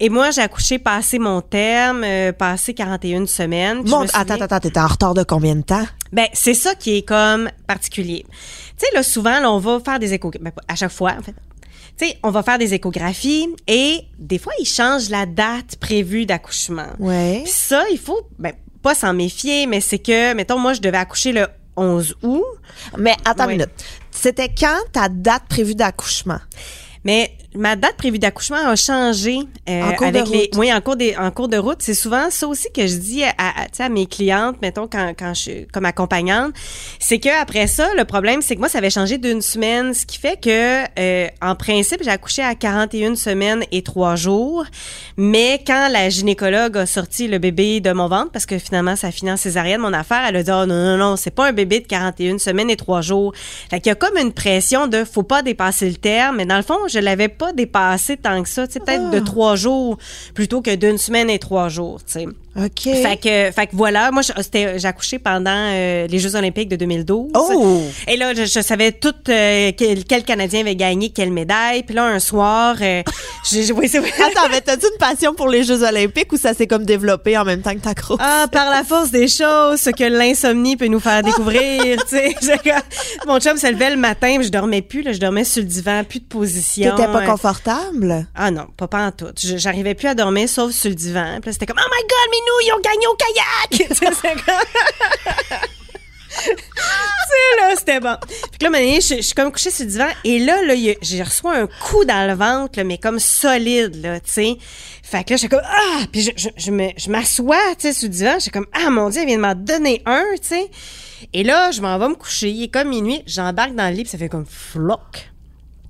Et 0.00 0.08
moi, 0.08 0.30
j'ai 0.32 0.40
accouché 0.42 0.78
passé 0.78 1.18
mon 1.18 1.40
terme, 1.40 2.02
euh, 2.04 2.32
passé 2.32 2.74
41 2.74 3.26
semaines. 3.26 3.82
Bon, 3.84 4.04
attends, 4.12 4.40
attends, 4.40 4.58
t'étais 4.60 4.80
en 4.80 4.86
retard 4.88 5.14
de 5.14 5.22
combien 5.22 5.54
de 5.54 5.62
temps? 5.62 5.86
Ben, 6.12 6.26
c'est 6.32 6.54
ça 6.54 6.74
qui 6.74 6.96
est 6.96 7.02
comme 7.02 7.48
particulier. 7.66 8.26
Tu 8.76 8.86
sais, 8.86 8.94
là, 8.94 9.02
souvent, 9.04 9.38
là, 9.40 9.50
on 9.52 9.58
va 9.58 9.78
faire 9.80 9.98
des 10.00 10.12
échos... 10.12 10.30
Ben, 10.40 10.52
à 10.66 10.74
chaque 10.74 10.90
fois, 10.90 11.12
en 11.18 11.22
fait. 11.22 11.34
Tu 11.96 12.08
sais, 12.08 12.18
on 12.24 12.30
va 12.32 12.42
faire 12.42 12.58
des 12.58 12.74
échographies 12.74 13.48
et 13.68 14.00
des 14.18 14.38
fois, 14.38 14.52
ils 14.58 14.66
changent 14.66 15.10
la 15.10 15.26
date 15.26 15.76
prévue 15.80 16.26
d'accouchement. 16.26 16.88
Ouais. 16.98 17.42
Puis 17.44 17.52
ça, 17.52 17.84
il 17.92 17.98
faut, 17.98 18.26
ben, 18.36 18.52
pas 18.82 18.96
s'en 18.96 19.14
méfier, 19.14 19.66
mais 19.68 19.80
c'est 19.80 20.00
que, 20.00 20.34
mettons, 20.34 20.58
moi, 20.58 20.72
je 20.72 20.80
devais 20.80 20.98
accoucher 20.98 21.30
le 21.32 21.46
11 21.76 22.16
août. 22.22 22.42
Mais 22.98 23.14
attends 23.24 23.46
Ouais. 23.46 23.52
une 23.54 23.58
minute. 23.60 23.84
C'était 24.10 24.48
quand 24.48 24.76
ta 24.92 25.08
date 25.08 25.44
prévue 25.48 25.76
d'accouchement? 25.76 26.40
Mais 27.04 27.36
ma 27.56 27.76
date 27.76 27.96
prévue 27.96 28.18
d'accouchement 28.18 28.56
a 28.66 28.76
changé 28.76 29.38
euh, 29.68 29.82
En 29.82 29.92
cours 29.94 30.08
de 30.08 30.12
les 30.14 30.20
route. 30.22 30.56
oui 30.56 30.72
en 30.72 30.80
cours 30.80 30.96
des 30.96 31.16
en 31.16 31.30
cours 31.30 31.48
de 31.48 31.56
route. 31.56 31.78
C'est 31.80 31.94
souvent 31.94 32.30
ça 32.30 32.46
aussi 32.48 32.68
que 32.72 32.86
je 32.86 32.96
dis 32.96 33.22
à, 33.24 33.32
à, 33.38 33.84
à 33.84 33.88
mes 33.88 34.06
clientes 34.06 34.56
mettons 34.62 34.86
quand 34.88 35.12
quand 35.18 35.34
je 35.34 35.40
suis 35.40 35.66
comme 35.72 35.84
accompagnante 35.84 36.52
c'est 36.98 37.18
que 37.18 37.28
après 37.40 37.66
ça 37.66 37.88
le 37.96 38.04
problème 38.04 38.42
c'est 38.42 38.54
que 38.54 38.60
moi 38.60 38.68
ça 38.68 38.78
avait 38.78 38.90
changé 38.90 39.18
d'une 39.18 39.42
semaine 39.42 39.94
ce 39.94 40.04
qui 40.06 40.18
fait 40.18 40.40
que 40.40 40.84
euh, 40.98 41.28
en 41.42 41.54
principe 41.54 42.00
j'ai 42.02 42.10
accouché 42.10 42.42
à 42.42 42.54
41 42.54 43.14
semaines 43.16 43.64
et 43.72 43.82
trois 43.82 44.16
jours. 44.16 44.64
Mais 45.16 45.62
quand 45.66 45.88
la 45.90 46.08
gynécologue 46.08 46.76
a 46.76 46.86
sorti 46.86 47.28
le 47.28 47.38
bébé 47.38 47.80
de 47.80 47.92
mon 47.92 48.08
ventre 48.08 48.30
parce 48.32 48.46
que 48.46 48.58
finalement 48.58 48.96
ça 48.96 49.10
finit 49.12 49.30
en 49.32 49.36
césarienne 49.36 49.80
mon 49.80 49.92
affaire 49.92 50.24
elle 50.28 50.36
a 50.36 50.42
dit 50.42 50.50
oh 50.52 50.66
non 50.66 50.74
non 50.74 50.96
non 50.96 51.16
c'est 51.16 51.30
pas 51.30 51.46
un 51.48 51.52
bébé 51.52 51.80
de 51.80 51.86
41 51.86 52.38
semaines 52.38 52.70
et 52.70 52.76
trois 52.76 53.00
jours. 53.00 53.32
Fait 53.70 53.78
qu'il 53.80 53.90
y 53.90 53.92
a 53.92 53.94
comme 53.94 54.16
une 54.18 54.32
pression 54.32 54.86
de 54.88 55.04
faut 55.04 55.22
pas 55.22 55.42
dépasser 55.42 55.88
le 55.88 55.96
terme 55.96 56.36
mais 56.38 56.46
dans 56.46 56.56
le 56.56 56.62
fond 56.62 56.78
je 56.88 56.98
l'avais 56.98 57.28
pas 57.28 57.43
dépassé 57.52 58.16
tant 58.16 58.42
que 58.42 58.48
ça 58.48 58.66
tu 58.66 58.74
sais 58.74 58.80
peut-être 58.80 59.10
de 59.10 59.18
trois 59.20 59.56
jours 59.56 59.98
plutôt 60.34 60.62
que 60.62 60.74
d'une 60.74 60.98
semaine 60.98 61.30
et 61.30 61.38
trois 61.38 61.68
jours 61.68 62.00
tu 62.04 62.12
sais 62.12 62.26
OK. 62.56 62.82
fait 62.84 63.16
que, 63.16 63.50
fait 63.52 63.66
que 63.66 63.74
voilà, 63.74 64.12
moi, 64.12 64.22
c'était- 64.22 64.78
j'ai 64.78 64.86
accouché 64.86 65.18
pendant 65.18 65.50
euh, 65.50 66.06
les 66.06 66.20
Jeux 66.20 66.36
olympiques 66.36 66.68
de 66.68 66.76
2012. 66.76 67.32
Oh! 67.34 67.82
Et 68.06 68.16
là, 68.16 68.32
je, 68.32 68.44
je 68.44 68.60
savais 68.60 68.92
tout 68.92 69.12
euh, 69.28 69.72
quel, 69.76 70.04
quel 70.04 70.22
Canadien 70.22 70.60
avait 70.60 70.76
gagné 70.76 71.10
quelle 71.10 71.32
médaille. 71.32 71.82
Puis 71.82 71.96
là, 71.96 72.04
un 72.04 72.20
soir, 72.20 72.76
euh, 72.80 73.02
j'ai 73.50 73.72
oui, 73.72 73.88
c'est 73.88 73.98
vrai. 73.98 74.12
Attends, 74.24 74.48
mais 74.52 74.60
t'as-tu 74.60 74.86
une 74.86 74.98
passion 75.00 75.34
pour 75.34 75.48
les 75.48 75.64
Jeux 75.64 75.82
olympiques 75.82 76.32
ou 76.32 76.36
ça 76.36 76.54
s'est 76.54 76.68
comme 76.68 76.84
développé 76.84 77.36
en 77.36 77.44
même 77.44 77.60
temps 77.60 77.74
que 77.74 77.80
ta 77.80 77.92
grosse? 77.92 78.18
Ah, 78.20 78.46
par 78.52 78.70
la 78.70 78.84
force 78.84 79.10
des 79.10 79.26
choses, 79.26 79.80
ce 79.80 79.90
que 79.90 80.04
l'insomnie 80.04 80.76
peut 80.76 80.86
nous 80.86 81.00
faire 81.00 81.24
découvrir, 81.24 82.04
tu 82.08 82.16
sais. 82.16 82.36
Mon 83.26 83.40
chum 83.40 83.56
se 83.56 83.66
levait 83.66 83.90
le 83.90 83.96
matin, 83.96 84.38
je 84.40 84.48
dormais 84.50 84.82
plus, 84.82 85.02
là, 85.02 85.10
je 85.12 85.18
dormais 85.18 85.42
sur 85.42 85.60
le 85.60 85.68
divan, 85.68 86.04
plus 86.04 86.20
de 86.20 86.26
position. 86.26 86.94
T'étais 86.94 87.10
pas 87.10 87.26
Ah 88.34 88.50
non, 88.50 88.66
pas, 88.76 88.88
en 89.06 89.12
tout. 89.12 89.26
Je- 89.38 89.56
J'arrivais 89.56 89.94
plus 89.94 90.08
à 90.08 90.14
dormir 90.14 90.48
sauf 90.48 90.72
sur 90.72 90.88
le 90.90 90.94
divan. 90.94 91.38
C'était 91.44 91.66
comme 91.66 91.78
Oh 91.80 91.88
my 91.90 92.02
god, 92.02 92.28
mais 92.30 92.36
ils 92.66 92.72
ont 92.72 92.80
gagné 92.80 93.06
au 93.06 93.16
kayak! 93.16 93.88
C'est 96.36 97.60
là, 97.60 97.74
c'était 97.76 98.00
bon. 98.00 98.16
Puis 98.58 98.68
là, 98.68 98.70
je, 99.00 99.16
je 99.16 99.22
suis 99.22 99.34
comme 99.34 99.52
couchée 99.52 99.70
sur 99.70 99.84
le 99.84 99.90
divan 99.90 100.08
et 100.24 100.38
là, 100.40 100.62
là, 100.62 100.74
j'ai 101.00 101.22
reçu 101.22 101.42
un 101.46 101.66
coup 101.66 102.04
dans 102.04 102.26
le 102.28 102.34
ventre, 102.34 102.80
mais 102.82 102.98
comme 102.98 103.18
solide, 103.20 104.02
là, 104.02 104.18
tu 104.20 104.32
sais. 104.32 104.56
Fait 105.02 105.22
que 105.24 105.30
là, 105.30 105.36
j'étais 105.36 105.56
comme 105.56 105.64
Ah! 105.64 106.00
Puis 106.10 106.22
je, 106.22 106.30
je, 106.36 106.48
je 106.56 106.70
je 106.96 107.10
m'assois, 107.10 107.56
tu 107.78 107.82
sais, 107.88 107.92
sur 107.92 108.08
le 108.08 108.14
divan. 108.14 108.34
J'étais 108.38 108.50
comme 108.50 108.66
Ah, 108.72 108.90
mon 108.90 109.10
Dieu, 109.10 109.20
elle 109.22 109.28
vient 109.28 109.36
de 109.36 109.42
m'en 109.42 109.54
donner 109.54 110.02
un, 110.06 110.24
tu 110.40 110.48
sais. 110.48 110.70
Et 111.32 111.44
là, 111.44 111.70
je 111.70 111.80
m'en 111.80 111.96
vais 111.98 112.08
me 112.08 112.14
coucher. 112.14 112.50
Il 112.50 112.64
est 112.64 112.68
comme 112.68 112.88
minuit. 112.88 113.22
J'embarque 113.26 113.74
dans 113.74 113.88
le 113.88 113.94
lit, 113.94 114.02
puis 114.02 114.10
ça 114.10 114.18
fait 114.18 114.28
comme 114.28 114.46
floc. 114.46 115.30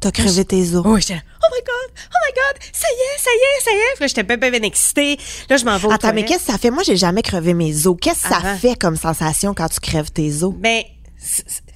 T'as 0.04 0.10
crevé 0.10 0.44
tes 0.44 0.74
os. 0.74 0.84
Oh, 0.84 0.98
j'étais 0.98 1.14
là, 1.14 1.20
oh 1.42 1.46
my 1.50 1.60
god, 1.64 1.96
oh 1.96 2.18
my 2.26 2.32
god, 2.34 2.62
ça 2.74 2.86
y 2.90 3.00
est, 3.00 3.18
ça 3.18 3.30
y 3.30 3.36
est, 3.38 3.64
ça 3.64 3.70
y 3.70 4.04
est. 4.04 4.08
J'étais 4.08 4.22
bien, 4.22 4.36
bien, 4.36 4.50
bien 4.50 4.62
excitée. 4.62 5.18
Là, 5.48 5.56
je 5.56 5.64
m'en 5.64 5.78
vais 5.78 5.90
Attends, 5.90 6.12
mais 6.12 6.26
qu'est-ce 6.26 6.44
que 6.44 6.52
ça 6.52 6.58
fait? 6.58 6.70
Moi, 6.70 6.82
j'ai 6.82 6.98
jamais 6.98 7.22
crevé 7.22 7.54
mes 7.54 7.86
os. 7.86 7.96
Qu'est-ce 7.98 8.24
que 8.24 8.28
ça 8.28 8.36
Avant. 8.36 8.58
fait 8.58 8.78
comme 8.78 8.96
sensation 8.96 9.54
quand 9.54 9.68
tu 9.70 9.80
crèves 9.80 10.10
tes 10.10 10.42
os? 10.42 10.52
Ben, 10.54 10.82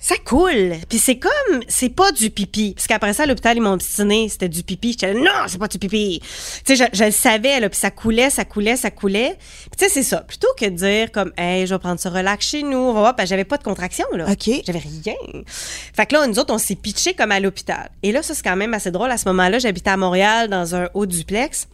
ça 0.08 0.16
coule. 0.24 0.72
Puis 0.88 0.98
c'est 0.98 1.18
comme, 1.18 1.60
c'est 1.68 1.90
pas 1.90 2.12
du 2.12 2.30
pipi. 2.30 2.72
Parce 2.74 2.86
qu'après 2.86 3.12
ça, 3.12 3.24
à 3.24 3.26
l'hôpital, 3.26 3.58
ils 3.58 3.60
m'ont 3.60 3.74
obstiné, 3.74 4.30
c'était 4.30 4.48
du 4.48 4.62
pipi. 4.62 4.92
J'étais 4.92 5.12
non, 5.12 5.44
c'est 5.46 5.58
pas 5.58 5.68
du 5.68 5.78
pipi. 5.78 6.22
Tu 6.64 6.76
sais, 6.76 6.88
je, 6.90 6.98
je 6.98 7.04
le 7.04 7.10
savais, 7.10 7.60
là, 7.60 7.68
puis 7.68 7.78
ça 7.78 7.90
coulait, 7.90 8.30
ça 8.30 8.46
coulait, 8.46 8.76
ça 8.76 8.90
coulait. 8.90 9.36
Puis 9.38 9.76
tu 9.76 9.84
sais, 9.84 9.90
c'est 9.90 10.02
ça. 10.02 10.22
Plutôt 10.22 10.48
que 10.58 10.64
de 10.64 10.70
dire 10.70 11.12
comme, 11.12 11.30
hey, 11.36 11.66
je 11.66 11.74
vais 11.74 11.78
prendre 11.78 12.00
ça 12.00 12.08
relax 12.08 12.46
chez 12.46 12.62
nous, 12.62 12.78
on 12.78 12.94
va 12.94 13.00
voir, 13.00 13.14
j'avais 13.26 13.44
pas 13.44 13.58
de 13.58 13.64
contraction, 13.64 14.06
là. 14.14 14.24
OK. 14.30 14.50
J'avais 14.66 14.78
rien. 14.78 15.14
Fait 15.44 16.06
que 16.06 16.14
là, 16.14 16.26
nous 16.26 16.38
autres, 16.38 16.54
on 16.54 16.58
s'est 16.58 16.76
pitché 16.76 17.12
comme 17.12 17.30
à 17.30 17.38
l'hôpital. 17.38 17.90
Et 18.02 18.10
là, 18.10 18.22
ça, 18.22 18.32
c'est 18.32 18.42
quand 18.42 18.56
même 18.56 18.72
assez 18.72 18.90
drôle. 18.90 19.10
À 19.10 19.18
ce 19.18 19.28
moment-là, 19.28 19.58
j'habitais 19.58 19.90
à 19.90 19.98
Montréal 19.98 20.48
dans 20.48 20.74
un 20.74 20.88
haut 20.94 21.04
duplex. 21.04 21.68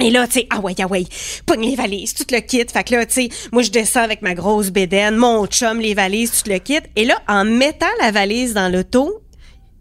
Et 0.00 0.10
là, 0.10 0.26
tu 0.26 0.34
sais, 0.34 0.46
ah 0.50 0.60
ouais, 0.60 0.74
ah 0.78 0.86
ouais, 0.86 1.04
pogne 1.46 1.62
les 1.70 1.76
valises, 1.76 2.12
tout 2.14 2.26
le 2.30 2.40
kit. 2.40 2.64
Fait 2.70 2.84
que 2.84 2.94
là, 2.94 3.06
tu 3.06 3.14
sais, 3.14 3.28
moi, 3.52 3.62
je 3.62 3.70
descends 3.70 4.02
avec 4.02 4.20
ma 4.20 4.34
grosse 4.34 4.70
bédaine, 4.70 5.16
mon 5.16 5.46
chum, 5.46 5.80
les 5.80 5.94
valises, 5.94 6.42
tout 6.42 6.50
le 6.50 6.58
kit. 6.58 6.80
Et 6.96 7.04
là, 7.06 7.18
en 7.28 7.44
mettant 7.44 7.86
la 8.00 8.10
valise 8.10 8.52
dans 8.52 8.70
l'auto, 8.70 9.22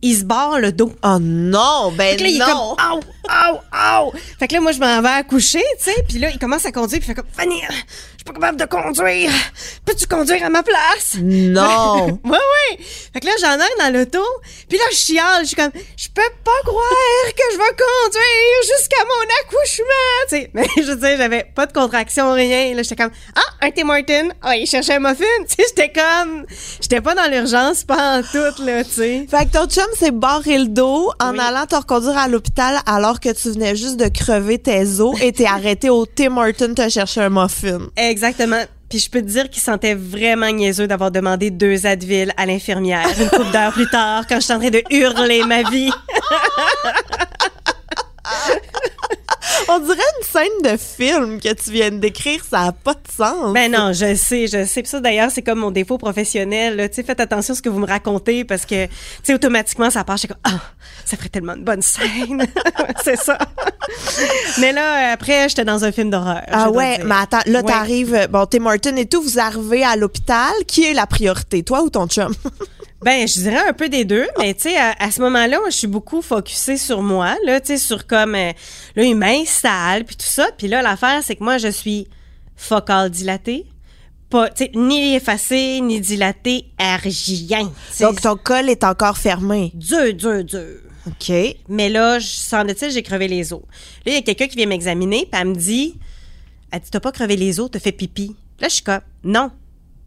il 0.01 0.15
se 0.15 0.23
barre 0.23 0.59
le 0.59 0.71
dos. 0.71 0.93
Oh 1.03 1.17
non, 1.19 1.91
ben 1.97 2.11
Fait 2.11 2.17
que 2.17 2.23
là, 2.23 2.29
il 2.29 2.35
est 2.35 2.39
non! 2.39 2.75
comme, 2.77 2.91
aou, 2.91 2.99
aou, 3.29 3.59
aou. 3.71 4.11
Fait 4.39 4.47
que 4.47 4.53
là, 4.53 4.61
moi, 4.61 4.71
je 4.71 4.79
m'en 4.79 5.01
vais 5.01 5.09
à 5.09 5.23
coucher, 5.23 5.63
tu 5.77 5.91
sais. 5.91 6.03
Puis 6.07 6.19
là, 6.19 6.29
il 6.29 6.39
commence 6.39 6.65
à 6.65 6.71
conduire, 6.71 6.99
puis 6.99 7.09
il 7.09 7.15
fait 7.15 7.21
comme, 7.21 7.29
Fanny, 7.31 7.61
je 7.69 7.73
suis 7.73 8.23
pas 8.25 8.33
capable 8.33 8.59
de 8.59 8.65
conduire. 8.65 9.31
Peux-tu 9.85 10.07
conduire 10.07 10.43
à 10.45 10.49
ma 10.49 10.63
place? 10.63 11.15
Non! 11.21 12.19
Ouais, 12.25 12.31
ouais. 12.31 12.77
Fait 13.13 13.19
que 13.19 13.25
là, 13.27 13.33
j'en 13.39 13.53
ai 13.55 13.91
dans 13.91 13.97
l'auto. 13.97 14.23
Puis 14.67 14.77
là, 14.77 14.83
je 14.91 14.95
chiale. 14.97 15.41
Je 15.41 15.47
suis 15.47 15.55
comme, 15.55 15.71
je 15.95 16.07
peux 16.13 16.21
pas 16.43 16.59
croire 16.65 17.25
que 17.35 17.43
je 17.53 17.57
vais 17.57 17.63
conduire 17.63 18.61
jusqu'à 18.61 19.03
mon 19.05 19.25
accouchement. 19.41 19.85
Tu 20.29 20.35
sais, 20.35 20.49
mais 20.53 20.67
je 20.77 20.91
veux 20.91 20.95
dire, 20.95 21.17
j'avais 21.17 21.43
pas 21.55 21.65
de 21.65 21.73
contraction, 21.73 22.33
rien. 22.33 22.73
Là, 22.73 22.81
j'étais 22.83 22.95
comme, 22.95 23.11
ah, 23.35 23.65
un 23.65 23.71
Tim 23.71 23.85
Martin. 23.85 24.29
Ah, 24.41 24.55
il 24.55 24.65
cherchait 24.67 24.95
un 24.95 24.99
muffin. 24.99 25.23
Tu 25.47 25.55
sais, 25.55 25.63
j'étais 25.69 25.91
comme, 25.91 26.45
j'étais 26.81 27.01
pas 27.01 27.13
dans 27.13 27.29
l'urgence, 27.29 27.83
pas 27.83 28.17
en 28.17 28.21
tout, 28.23 28.63
là, 28.63 28.83
tu 28.83 28.91
sais. 28.91 29.27
Fait 29.29 29.45
que 29.45 29.51
ton 29.51 29.67
chum 29.67 29.85
s'est 29.97 30.11
barré 30.11 30.57
le 30.57 30.67
dos 30.67 31.11
en 31.21 31.31
Oui. 31.33 31.39
allant 31.39 31.65
te 31.67 31.75
reconduire 31.75 32.17
à 32.17 32.27
l'hôpital 32.27 32.79
alors 32.87 33.14
que 33.19 33.33
tu 33.33 33.51
venais 33.51 33.75
juste 33.75 33.97
de 33.97 34.07
crever 34.07 34.59
tes 34.59 34.99
os 34.99 35.19
et 35.21 35.31
t'es 35.31 35.45
arrêté 35.45 35.89
au 35.89 36.05
Tim 36.05 36.37
Hortons 36.37 36.73
te 36.73 36.89
chercher 36.89 37.21
un 37.21 37.29
muffin. 37.29 37.89
Exactement. 37.97 38.63
Puis 38.89 38.99
je 38.99 39.09
peux 39.09 39.21
te 39.21 39.27
dire 39.27 39.49
qu'il 39.49 39.61
sentait 39.61 39.95
vraiment 39.95 40.51
niaiseux 40.51 40.87
d'avoir 40.87 41.11
demandé 41.11 41.49
deux 41.49 41.85
Advil 41.85 42.31
à 42.37 42.45
l'infirmière 42.45 43.07
une 43.19 43.29
couple 43.29 43.51
d'heures 43.51 43.73
plus 43.73 43.89
tard 43.89 44.25
quand 44.27 44.35
je 44.35 44.41
suis 44.41 44.53
en 44.53 44.59
train 44.59 44.69
de 44.69 44.83
hurler 44.91 45.43
ma 45.43 45.63
vie. 45.63 45.91
On 49.69 49.79
dirait 49.79 49.97
une 49.97 50.25
scène 50.25 50.73
de 50.73 50.77
film 50.77 51.39
que 51.41 51.53
tu 51.53 51.71
viens 51.71 51.89
de 51.91 51.97
décrire, 51.97 52.43
ça 52.49 52.61
a 52.61 52.71
pas 52.71 52.93
de 52.93 52.99
sens. 53.15 53.53
Ben 53.53 53.71
non, 53.71 53.93
je 53.93 54.15
sais, 54.15 54.47
je 54.47 54.65
sais. 54.65 54.81
Puis 54.81 54.89
ça, 54.89 54.99
d'ailleurs, 54.99 55.31
c'est 55.31 55.41
comme 55.41 55.59
mon 55.59 55.71
défaut 55.71 55.97
professionnel. 55.97 56.89
Tu 56.89 56.95
sais, 56.95 57.03
faites 57.03 57.19
attention 57.19 57.53
à 57.53 57.55
ce 57.57 57.61
que 57.61 57.69
vous 57.69 57.79
me 57.79 57.87
racontez 57.87 58.43
parce 58.43 58.65
que, 58.65 58.85
tu 58.85 58.91
sais, 59.23 59.33
automatiquement, 59.33 59.89
ça 59.89 60.03
part. 60.03 60.17
Je 60.17 60.27
comme, 60.27 60.37
ah, 60.43 60.59
ça 61.05 61.17
ferait 61.17 61.29
tellement 61.29 61.55
une 61.55 61.63
bonne 61.63 61.81
scène. 61.81 62.45
c'est 63.03 63.17
ça. 63.17 63.37
Mais 64.59 64.71
là, 64.71 65.11
après, 65.13 65.49
j'étais 65.49 65.65
dans 65.65 65.83
un 65.83 65.91
film 65.91 66.09
d'horreur. 66.09 66.41
Ah 66.51 66.69
ouais, 66.71 66.99
mais 67.03 67.15
attends, 67.15 67.39
là 67.45 67.59
Ouais. 67.59 67.63
t'arrives, 67.71 68.27
bon, 68.29 68.45
Tim 68.45 68.65
Hortons 68.65 68.95
et 68.97 69.05
tout, 69.05 69.21
vous 69.21 69.39
arrivez 69.39 69.83
à 69.83 69.95
l'hôpital. 69.95 70.51
Qui 70.67 70.85
est 70.85 70.93
la 70.93 71.07
priorité, 71.07 71.63
toi 71.63 71.81
ou 71.81 71.89
ton 71.89 72.07
chum? 72.07 72.33
Ben, 73.05 73.27
je 73.27 73.33
dirais 73.33 73.61
un 73.67 73.73
peu 73.73 73.87
des 73.87 74.03
deux, 74.03 74.25
mais 74.39 74.55
tu 74.55 74.63
sais, 74.63 74.77
à, 74.77 74.95
à 74.97 75.11
ce 75.11 75.21
moment-là, 75.21 75.59
je 75.67 75.75
suis 75.75 75.85
beaucoup 75.85 76.23
focusée 76.23 76.75
sur 76.75 77.03
moi, 77.03 77.35
là, 77.45 77.61
tu 77.61 77.67
sais, 77.67 77.77
sur 77.77 78.07
comme, 78.07 78.33
euh, 78.33 78.51
là, 78.95 79.03
il 79.03 79.15
m'installe, 79.15 80.05
puis 80.05 80.15
tout 80.15 80.25
ça. 80.25 80.47
Puis 80.57 80.67
là, 80.67 80.81
l'affaire, 80.81 81.21
c'est 81.23 81.35
que 81.35 81.43
moi, 81.43 81.59
je 81.59 81.67
suis 81.67 82.07
focale 82.55 83.11
dilatée, 83.11 83.67
pas, 84.31 84.49
ni 84.73 85.13
effacée, 85.13 85.81
ni 85.81 86.01
dilatée, 86.01 86.65
rien. 86.79 87.71
Donc 87.99 88.21
ton 88.21 88.37
col 88.37 88.69
est 88.71 88.83
encore 88.83 89.19
fermé. 89.19 89.71
dur, 89.75 90.11
dur, 90.15 90.43
dur. 90.43 90.79
OK. 91.05 91.31
Mais 91.69 91.89
là, 91.89 92.17
je 92.17 92.25
semble-t-il, 92.25 92.91
j'ai 92.91 93.03
crevé 93.03 93.27
les 93.27 93.53
os. 93.53 93.61
Là, 94.07 94.13
il 94.13 94.13
y 94.13 94.17
a 94.17 94.21
quelqu'un 94.23 94.47
qui 94.47 94.55
vient 94.55 94.65
m'examiner, 94.65 95.27
puis 95.31 95.39
elle 95.39 95.49
me 95.49 95.55
dit, 95.55 95.99
elle 96.71 96.79
dit, 96.79 96.89
t'as 96.89 96.99
pas 96.99 97.11
crevé 97.11 97.35
les 97.35 97.59
os, 97.59 97.69
t'as 97.69 97.77
fait 97.79 97.91
pipi. 97.91 98.35
Là, 98.59 98.67
je 98.67 98.73
suis 98.73 98.83
comme, 98.83 99.01
non, 99.23 99.51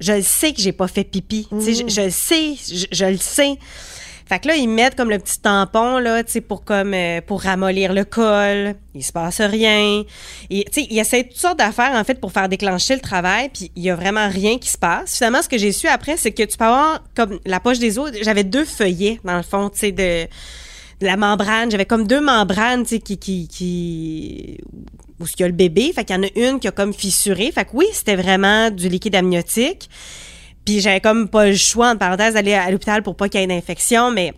je 0.01 0.13
le 0.13 0.23
sais 0.23 0.53
que 0.53 0.61
j'ai 0.61 0.73
pas 0.73 0.89
fait 0.89 1.05
pipi. 1.05 1.49
Tu 1.51 1.61
sais, 1.63 1.75
je, 1.75 1.89
je 1.89 2.01
le 2.03 2.11
sais, 2.11 2.55
je, 2.55 2.87
je 2.91 3.05
le 3.05 3.17
sais. 3.17 3.59
Fait 4.29 4.39
que 4.41 4.49
là, 4.49 4.57
ils 4.57 4.69
mettent 4.69 4.95
comme 4.95 5.09
le 5.09 5.19
petit 5.19 5.41
tampon, 5.41 5.99
là, 5.99 6.23
tu 6.23 6.33
sais, 6.33 6.41
pour 6.43 6.63
comme, 6.63 6.93
euh, 6.93 7.23
pour 7.23 7.41
ramollir 7.41 7.95
le 7.95 8.05
col. 8.05 8.75
Il 8.95 9.03
se 9.03 9.11
passe 9.11 9.41
rien. 9.41 10.05
Et, 10.51 10.65
tu 10.65 10.83
sais, 10.83 10.87
ils 10.91 10.99
essaient 10.99 11.25
toutes 11.25 11.39
sortes 11.39 11.59
d'affaires, 11.59 11.93
en 11.95 12.05
fait, 12.05 12.21
pour 12.21 12.31
faire 12.31 12.47
déclencher 12.47 12.95
le 12.95 13.01
travail, 13.01 13.49
puis 13.49 13.73
il 13.75 13.83
y 13.83 13.89
a 13.89 13.97
vraiment 13.97 14.29
rien 14.29 14.59
qui 14.59 14.69
se 14.69 14.77
passe. 14.77 15.17
Finalement, 15.17 15.41
ce 15.41 15.49
que 15.49 15.57
j'ai 15.57 15.73
su 15.73 15.89
après, 15.89 16.19
c'est 16.19 16.33
que 16.33 16.43
tu 16.43 16.59
peux 16.59 16.67
avoir, 16.67 17.03
comme, 17.17 17.41
la 17.47 17.59
poche 17.59 17.79
des 17.79 17.99
os, 17.99 18.11
j'avais 18.21 18.45
deux 18.45 18.67
feuillets, 18.67 19.19
dans 19.25 19.39
le 19.39 19.43
fond, 19.43 19.71
tu 19.71 19.79
sais, 19.79 19.93
de, 19.93 20.25
de 20.25 21.07
la 21.07 21.17
membrane. 21.17 21.71
J'avais 21.71 21.87
comme 21.87 22.07
deux 22.07 22.21
membranes, 22.21 22.83
tu 22.83 22.97
sais, 22.97 22.99
qui, 22.99 23.17
qui, 23.17 23.49
qui, 23.49 24.59
où 25.21 25.25
il 25.25 25.41
y 25.41 25.45
a 25.45 25.49
le 25.49 25.53
bébé. 25.53 25.93
Fait 25.93 26.05
qu'il 26.05 26.17
y 26.17 26.19
en 26.19 26.23
a 26.23 26.31
une 26.37 26.61
qui 26.61 26.69
a 26.69 26.71
comme 26.71 26.93
fissuré. 26.93 27.51
Fait 27.53 27.65
que 27.65 27.71
oui, 27.75 27.87
c'était 27.93 28.17
vraiment 28.17 28.71
du 28.71 28.89
liquide 28.89 29.15
amniotique. 29.15 29.89
Puis 30.65 30.81
j'avais 30.81 31.01
comme 31.01 31.29
pas 31.29 31.47
le 31.47 31.57
choix, 31.57 31.91
en 31.91 31.97
parenthèse, 31.97 32.35
d'aller 32.35 32.55
à 32.55 32.71
l'hôpital 32.71 33.03
pour 33.03 33.17
pas 33.17 33.29
qu'il 33.29 33.41
y 33.41 33.43
ait 33.43 33.47
une 33.47 33.53
infection, 33.53 34.11
mais 34.11 34.35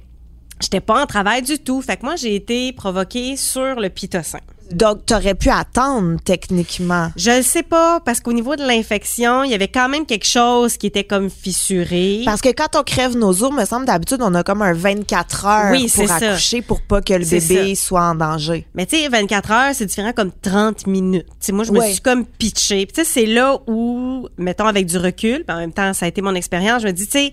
j'étais 0.61 0.81
pas 0.81 1.03
en 1.03 1.07
travail 1.07 1.43
du 1.43 1.59
tout. 1.59 1.83
Fait 1.83 1.97
que 1.97 2.05
moi, 2.05 2.17
j'ai 2.17 2.35
été 2.35 2.73
provoquée 2.73 3.37
sur 3.37 3.81
le 3.81 3.89
pitocin. 3.89 4.41
Donc, 4.73 5.07
tu 5.07 5.15
aurais 5.15 5.35
pu 5.35 5.51
attendre 5.51 6.19
techniquement. 6.25 7.11
Je 7.17 7.31
ne 7.31 7.43
sais 7.43 7.63
pas, 7.63 8.01
parce 8.01 8.21
qu'au 8.21 8.33
niveau 8.33 8.57
de 8.57 8.63
l'infection, 8.63 9.43
il 9.45 9.51
y 9.51 9.55
avait 9.55 9.69
quand 9.69 9.89
même 9.89 10.07
quelque 10.07 10.27
chose 10.27 10.77
qui 10.77 10.87
était 10.87 11.05
comme 11.05 11.29
fissuré. 11.31 12.23
Parce 12.25 12.41
que 12.41 12.51
quand 12.51 12.77
on 12.77 12.83
crève 12.83 13.17
nos 13.17 13.43
os, 13.43 13.53
me 13.53 13.65
semble 13.65 13.87
d'habitude, 13.87 14.19
on 14.21 14.35
a 14.35 14.43
comme 14.43 14.63
un 14.63 14.73
24 14.73 15.47
heures 15.47 15.73
Oui, 15.73 15.91
pour 15.93 16.07
ça. 16.07 16.17
accoucher 16.17 16.63
pour 16.63 16.81
pas 16.81 17.01
que 17.01 17.15
le 17.15 17.25
bébé 17.25 17.75
soit 17.75 18.03
en 18.03 18.15
danger. 18.15 18.67
Mais 18.75 18.87
tu 18.87 18.97
sais, 18.97 19.09
24 19.09 19.51
heures, 19.51 19.75
c'est 19.75 19.87
différent 19.87 20.13
comme 20.13 20.31
30 20.43 20.87
minutes. 20.87 21.27
Moi, 21.53 21.65
je 21.65 21.73
me 21.73 21.81
suis 21.83 22.01
comme 22.01 22.25
pitchée. 22.25 22.87
Tu 22.87 22.95
sais, 22.97 23.05
c'est 23.05 23.27
là 23.27 23.59
où, 23.67 24.29
mettons, 24.39 24.67
avec 24.67 24.87
du 24.87 24.99
recul, 24.99 25.45
puis 25.45 25.57
en 25.57 25.59
même 25.59 25.73
temps, 25.73 25.93
ça 25.93 26.07
a 26.07 26.09
été 26.09 26.23
mon 26.23 26.35
expérience, 26.35 26.83
je 26.83 26.87
me 26.87 26.93
dis, 26.93 27.07
tu 27.07 27.13
sais, 27.13 27.33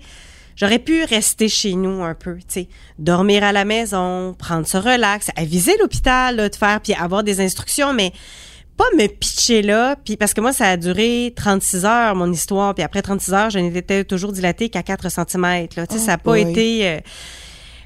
j'aurais 0.58 0.78
pu 0.80 1.04
rester 1.04 1.48
chez 1.48 1.74
nous 1.74 2.02
un 2.02 2.14
peu, 2.14 2.36
tu 2.36 2.42
sais, 2.48 2.68
dormir 2.98 3.44
à 3.44 3.52
la 3.52 3.64
maison, 3.64 4.34
prendre 4.38 4.66
ce 4.66 4.76
relax, 4.76 5.28
aviser 5.36 5.72
l'hôpital, 5.78 6.36
là, 6.36 6.48
de 6.48 6.56
faire, 6.56 6.80
puis 6.80 6.94
avoir 6.94 7.22
des 7.22 7.40
instructions, 7.40 7.92
mais 7.94 8.12
pas 8.76 8.84
me 8.96 9.06
pitcher 9.06 9.62
là, 9.62 9.96
puis 10.04 10.16
parce 10.16 10.34
que 10.34 10.40
moi, 10.40 10.52
ça 10.52 10.66
a 10.70 10.76
duré 10.76 11.32
36 11.34 11.84
heures, 11.84 12.14
mon 12.14 12.30
histoire, 12.32 12.74
puis 12.74 12.84
après 12.84 13.02
36 13.02 13.32
heures, 13.34 13.50
je 13.50 13.58
n'étais 13.58 14.04
toujours 14.04 14.32
dilatée 14.32 14.68
qu'à 14.68 14.82
4 14.82 15.08
cm, 15.10 15.42
là. 15.42 15.66
Tu 15.68 15.76
sais, 15.76 15.86
Oh 15.94 15.98
ça 15.98 16.06
n'a 16.12 16.18
pas 16.18 16.32
boy. 16.32 16.42
été... 16.42 16.88
euh, 16.88 16.98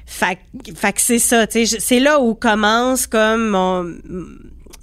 fait, 0.05 0.37
fait 0.75 0.93
que 0.93 1.01
c'est 1.01 1.19
ça, 1.19 1.47
tu 1.47 1.65
sais, 1.65 1.79
c'est 1.79 1.99
là 1.99 2.19
où 2.19 2.35
commence 2.35 3.07
comme 3.07 3.49
mon 3.49 3.93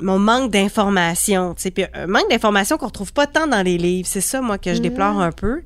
mon 0.02 0.18
manque 0.18 0.50
d'information, 0.50 1.52
tu 1.54 1.62
sais, 1.62 1.70
puis 1.70 1.84
un 1.92 2.06
manque 2.06 2.30
d'information 2.30 2.78
qu'on 2.78 2.86
retrouve 2.86 3.12
pas 3.12 3.26
tant 3.26 3.46
dans 3.46 3.62
les 3.62 3.76
livres, 3.76 4.08
c'est 4.10 4.22
ça 4.22 4.40
moi 4.40 4.56
que 4.56 4.72
je 4.74 4.80
déplore 4.80 5.20
un 5.20 5.30
peu. 5.30 5.60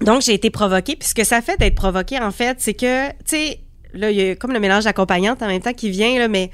Donc 0.00 0.22
j'ai 0.22 0.34
été 0.34 0.50
provoquée, 0.50 0.96
puis 0.96 1.08
ce 1.08 1.14
que 1.14 1.24
ça 1.24 1.40
fait 1.40 1.58
d'être 1.58 1.74
provoquée 1.74 2.20
en 2.20 2.30
fait, 2.30 2.56
c'est 2.60 2.74
que 2.74 3.08
tu 3.08 3.14
sais 3.26 3.60
là 3.92 4.10
il 4.10 4.16
y 4.16 4.30
a 4.30 4.34
comme 4.34 4.52
le 4.52 4.60
mélange 4.60 4.84
d'accompagnante 4.84 5.42
en 5.42 5.46
même 5.46 5.62
temps 5.62 5.72
qui 5.72 5.90
vient 5.90 6.18
là 6.18 6.28
mais 6.28 6.50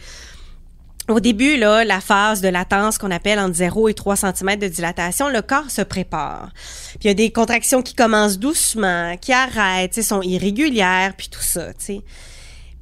au 1.10 1.18
début, 1.18 1.56
là, 1.56 1.84
la 1.84 2.00
phase 2.00 2.40
de 2.40 2.48
latence 2.48 2.96
qu'on 2.96 3.10
appelle 3.10 3.38
entre 3.38 3.54
0 3.54 3.88
et 3.88 3.94
3 3.94 4.16
cm 4.16 4.56
de 4.56 4.68
dilatation, 4.68 5.28
le 5.28 5.42
corps 5.42 5.70
se 5.70 5.82
prépare. 5.82 6.50
Puis 6.54 7.00
il 7.04 7.06
y 7.08 7.10
a 7.10 7.14
des 7.14 7.32
contractions 7.32 7.82
qui 7.82 7.94
commencent 7.94 8.38
doucement, 8.38 9.16
qui 9.16 9.32
arrêtent, 9.32 10.00
sont 10.02 10.22
irrégulières, 10.22 11.14
puis 11.16 11.28
tout 11.28 11.42
ça, 11.42 11.72
tu 11.74 11.84
sais. 11.84 12.00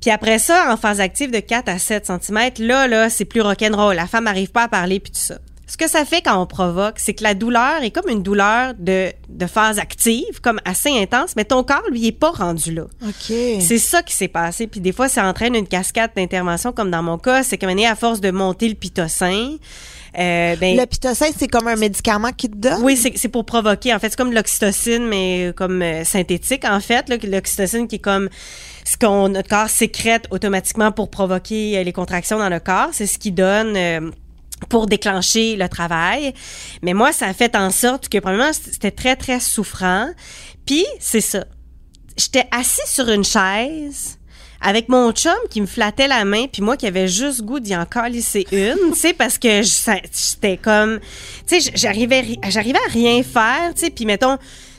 Puis 0.00 0.10
après 0.10 0.38
ça, 0.38 0.72
en 0.72 0.76
phase 0.76 1.00
active 1.00 1.30
de 1.30 1.40
4 1.40 1.68
à 1.68 1.78
7 1.78 2.06
cm, 2.06 2.50
là, 2.58 2.86
là, 2.86 3.10
c'est 3.10 3.24
plus 3.24 3.40
rock'n'roll. 3.40 3.96
La 3.96 4.06
femme 4.06 4.24
n'arrive 4.24 4.50
pas 4.50 4.64
à 4.64 4.68
parler, 4.68 5.00
puis 5.00 5.10
tout 5.10 5.18
ça. 5.18 5.38
Ce 5.68 5.76
que 5.76 5.88
ça 5.88 6.06
fait 6.06 6.22
quand 6.22 6.40
on 6.40 6.46
provoque, 6.46 6.94
c'est 6.96 7.12
que 7.12 7.22
la 7.22 7.34
douleur 7.34 7.82
est 7.82 7.90
comme 7.90 8.08
une 8.08 8.22
douleur 8.22 8.72
de, 8.78 9.12
de 9.28 9.46
phase 9.46 9.78
active, 9.78 10.40
comme 10.42 10.60
assez 10.64 10.88
intense, 10.88 11.36
mais 11.36 11.44
ton 11.44 11.62
corps, 11.62 11.84
lui, 11.90 12.06
est 12.06 12.12
pas 12.12 12.30
rendu 12.30 12.72
là. 12.72 12.84
OK. 13.06 13.34
C'est 13.60 13.78
ça 13.78 14.02
qui 14.02 14.14
s'est 14.14 14.28
passé. 14.28 14.66
Puis 14.66 14.80
des 14.80 14.92
fois, 14.92 15.10
ça 15.10 15.26
entraîne 15.26 15.54
une 15.54 15.68
cascade 15.68 16.10
d'intervention, 16.16 16.72
comme 16.72 16.90
dans 16.90 17.02
mon 17.02 17.18
cas. 17.18 17.42
C'est 17.42 17.58
comme 17.58 17.68
à 17.78 17.94
force 17.94 18.20
de 18.22 18.30
monter 18.30 18.66
le 18.66 18.74
pitocin. 18.76 19.58
Euh, 20.18 20.56
ben, 20.56 20.74
Le 20.78 20.86
pitocin, 20.86 21.26
c'est 21.36 21.48
comme 21.48 21.68
un 21.68 21.76
médicament 21.76 22.32
qui 22.32 22.48
te 22.48 22.56
donne? 22.56 22.82
oui, 22.82 22.96
c'est 22.96 23.28
pour 23.28 23.44
provoquer. 23.44 23.94
En 23.94 23.98
fait, 23.98 24.08
c'est 24.08 24.16
comme 24.16 24.32
l'oxytocine, 24.32 25.06
mais 25.06 25.52
comme 25.54 25.82
euh, 25.82 26.02
synthétique, 26.02 26.64
en 26.64 26.80
fait. 26.80 27.12
L'oxytocine 27.24 27.86
qui 27.86 27.96
est 27.96 28.00
comme 28.00 28.30
ce 28.86 28.96
qu'on 28.96 29.28
notre 29.28 29.50
corps 29.50 29.68
sécrète 29.68 30.28
automatiquement 30.30 30.92
pour 30.92 31.10
provoquer 31.10 31.76
euh, 31.76 31.82
les 31.82 31.92
contractions 31.92 32.38
dans 32.38 32.48
le 32.48 32.58
corps. 32.58 32.88
C'est 32.92 33.06
ce 33.06 33.18
qui 33.18 33.32
donne... 33.32 34.12
pour 34.68 34.86
déclencher 34.86 35.56
le 35.56 35.68
travail. 35.68 36.34
Mais 36.82 36.94
moi, 36.94 37.12
ça 37.12 37.26
a 37.26 37.32
fait 37.32 37.54
en 37.56 37.70
sorte 37.70 38.08
que, 38.08 38.18
premièrement, 38.18 38.52
c'était 38.52 38.90
très, 38.90 39.16
très 39.16 39.40
souffrant. 39.40 40.10
Puis, 40.66 40.84
c'est 41.00 41.20
ça. 41.20 41.44
J'étais 42.16 42.46
assis 42.50 42.86
sur 42.86 43.08
une 43.08 43.24
chaise 43.24 44.18
avec 44.60 44.88
mon 44.88 45.12
chum 45.12 45.36
qui 45.50 45.60
me 45.60 45.66
flattait 45.66 46.08
la 46.08 46.24
main, 46.24 46.46
puis 46.52 46.62
moi 46.62 46.76
qui 46.76 46.86
avait 46.88 47.06
juste 47.06 47.42
goût 47.42 47.60
d'y 47.60 47.76
en 47.76 47.86
calisser 47.86 48.44
une, 48.50 48.92
tu 48.92 48.98
sais, 48.98 49.12
parce 49.12 49.38
que 49.38 49.62
j'étais 49.62 50.56
comme... 50.56 50.98
Tu 51.46 51.60
sais, 51.60 51.70
j'arrivais 51.76 52.20
ri- 52.20 52.40
j'arrivais 52.48 52.80
à 52.88 52.90
rien 52.90 53.22
faire, 53.22 53.72
tu 53.74 53.84
sais, 53.84 53.90
puis 53.90 54.04
mettons... 54.04 54.36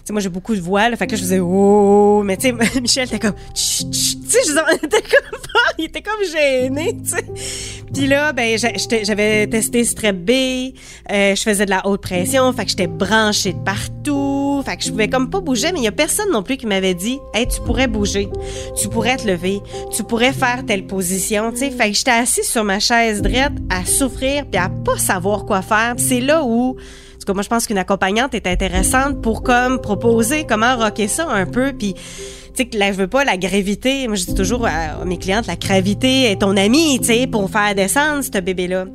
Sais, 0.10 0.14
moi, 0.14 0.22
j'ai 0.22 0.30
beaucoup 0.30 0.56
de 0.56 0.60
voix, 0.60 0.90
là, 0.90 0.96
fait 0.96 1.06
que 1.06 1.12
là, 1.12 1.18
je 1.18 1.22
faisais 1.22 1.40
«Oh!» 1.40 2.24
Mais 2.26 2.36
tu 2.36 2.48
sais, 2.48 2.82
Michel 2.82 3.06
était 3.06 3.20
comme 3.20 3.36
«Chut, 3.54 3.94
chut. 3.94 4.20
Tu 4.24 4.28
sais, 4.28 4.40
je 4.48 4.76
était 4.84 5.04
comme... 5.04 5.40
il 5.78 5.86
était 5.86 6.02
comme 6.02 6.24
gêné, 6.24 6.98
tu 6.98 7.12
sais. 7.12 7.84
Puis 7.94 8.08
là, 8.08 8.34
ben, 8.34 8.58
j'avais 8.58 9.46
testé 9.46 9.84
Strep 9.84 10.16
B, 10.16 10.32
euh, 11.12 11.36
je 11.36 11.42
faisais 11.44 11.66
de 11.66 11.70
la 11.70 11.86
haute 11.86 12.02
pression, 12.02 12.52
fait 12.54 12.64
que 12.64 12.72
j'étais 12.72 12.88
branchée 12.88 13.54
de 13.54 13.60
partout, 13.60 14.64
fait 14.66 14.78
que 14.78 14.84
je 14.84 14.90
pouvais 14.90 15.10
comme 15.10 15.30
pas 15.30 15.42
bouger, 15.42 15.72
mais 15.74 15.80
il 15.80 15.84
y 15.84 15.88
a 15.88 15.92
personne 15.92 16.32
non 16.32 16.42
plus 16.42 16.58
qui 16.58 16.66
m'avait 16.66 16.96
dit 16.96 17.20
«Hey, 17.36 17.48
tu 17.48 17.62
pourrais 17.62 17.86
bouger, 17.86 18.30
tu 18.82 18.90
pourrais 18.90 19.18
te 19.18 19.28
lever, 19.28 19.60
tu 19.96 20.04
pourrais 20.04 20.34
faire 20.34 20.66
telle 20.66 20.88
position», 20.88 21.52
tu 21.54 21.58
sais. 21.58 21.70
Fait 21.70 21.92
que 21.92 21.96
j'étais 21.96 22.10
assise 22.10 22.50
sur 22.50 22.64
ma 22.64 22.80
chaise 22.80 23.22
droite 23.22 23.54
à 23.70 23.86
souffrir 23.86 24.48
puis 24.48 24.60
à 24.60 24.70
pas 24.70 24.98
savoir 24.98 25.46
quoi 25.46 25.62
faire. 25.62 25.94
C'est 25.98 26.20
là 26.20 26.44
où... 26.44 26.78
En 27.20 27.22
tout 27.22 27.26
cas, 27.26 27.34
moi, 27.34 27.44
je 27.44 27.50
pense 27.50 27.68
qu'une 27.68 27.78
accompagnante 27.78 28.34
est 28.34 28.48
intéressante 28.48 29.22
pour 29.22 29.44
comme 29.44 29.82
proposer 29.82 30.46
comment 30.48 30.78
rocker 30.78 31.10
ça 31.10 31.28
un 31.30 31.46
peu, 31.46 31.74
puis 31.78 31.94
tu 31.94 32.00
sais 32.56 32.78
là, 32.78 32.94
je 32.94 32.98
veux 32.98 33.10
pas 33.10 33.26
la 33.26 33.36
gravité. 33.36 34.08
Moi, 34.08 34.16
je 34.16 34.24
dis 34.24 34.36
toujours 34.36 34.66
à, 34.66 35.02
à 35.02 35.06
mes 35.06 35.18
clientes, 35.18 35.46
la 35.46 35.58
gravité 35.58 36.32
est 36.32 36.38
ton 36.38 36.56
amie, 36.56 36.98
tu 37.00 37.08
sais, 37.08 37.28
pour 37.28 37.50
faire 37.50 37.76
descendre 37.76 38.24
ce 38.24 38.40
bébé-là. 38.40 38.86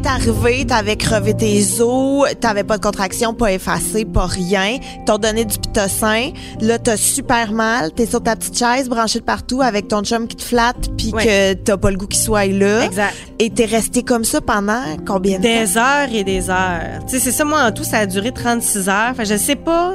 T'es 0.00 0.08
arrivé, 0.08 0.64
t'avais 0.64 0.94
crevé 0.96 1.34
tes 1.34 1.80
os, 1.80 2.28
t'avais 2.40 2.62
pas 2.62 2.78
de 2.78 2.82
contraction, 2.82 3.34
pas 3.34 3.52
effacé, 3.52 4.04
pas 4.04 4.26
rien. 4.26 4.78
T'ont 5.06 5.18
donné 5.18 5.44
du 5.44 5.58
pitocin. 5.58 6.30
Là, 6.60 6.78
t'as 6.78 6.96
super 6.96 7.50
mal. 7.50 7.90
T'es 7.92 8.06
sur 8.06 8.22
ta 8.22 8.36
petite 8.36 8.56
chaise, 8.56 8.88
branchée 8.88 9.18
de 9.18 9.24
partout, 9.24 9.60
avec 9.60 9.88
ton 9.88 10.04
chum 10.04 10.28
qui 10.28 10.36
te 10.36 10.44
flatte, 10.44 10.90
puis 10.96 11.10
que 11.10 11.54
t'as 11.54 11.76
pas 11.76 11.90
le 11.90 11.96
goût 11.96 12.06
qu'il 12.06 12.20
soit 12.20 12.46
là. 12.46 12.84
Exact. 12.84 13.16
Et 13.40 13.50
t'es 13.50 13.64
resté 13.64 14.04
comme 14.04 14.22
ça 14.22 14.40
pendant 14.40 14.82
combien 15.04 15.38
de 15.38 15.42
temps? 15.42 15.48
Des 15.48 15.76
heures 15.76 16.14
et 16.14 16.22
des 16.22 16.48
heures. 16.48 17.04
Tu 17.08 17.14
sais, 17.14 17.18
c'est 17.18 17.32
ça, 17.32 17.44
moi, 17.44 17.64
en 17.64 17.72
tout, 17.72 17.84
ça 17.84 17.98
a 17.98 18.06
duré 18.06 18.30
36 18.30 18.88
heures. 18.88 19.14
Fait 19.16 19.24
que 19.24 19.28
je 19.28 19.36
sais 19.36 19.56
pas. 19.56 19.94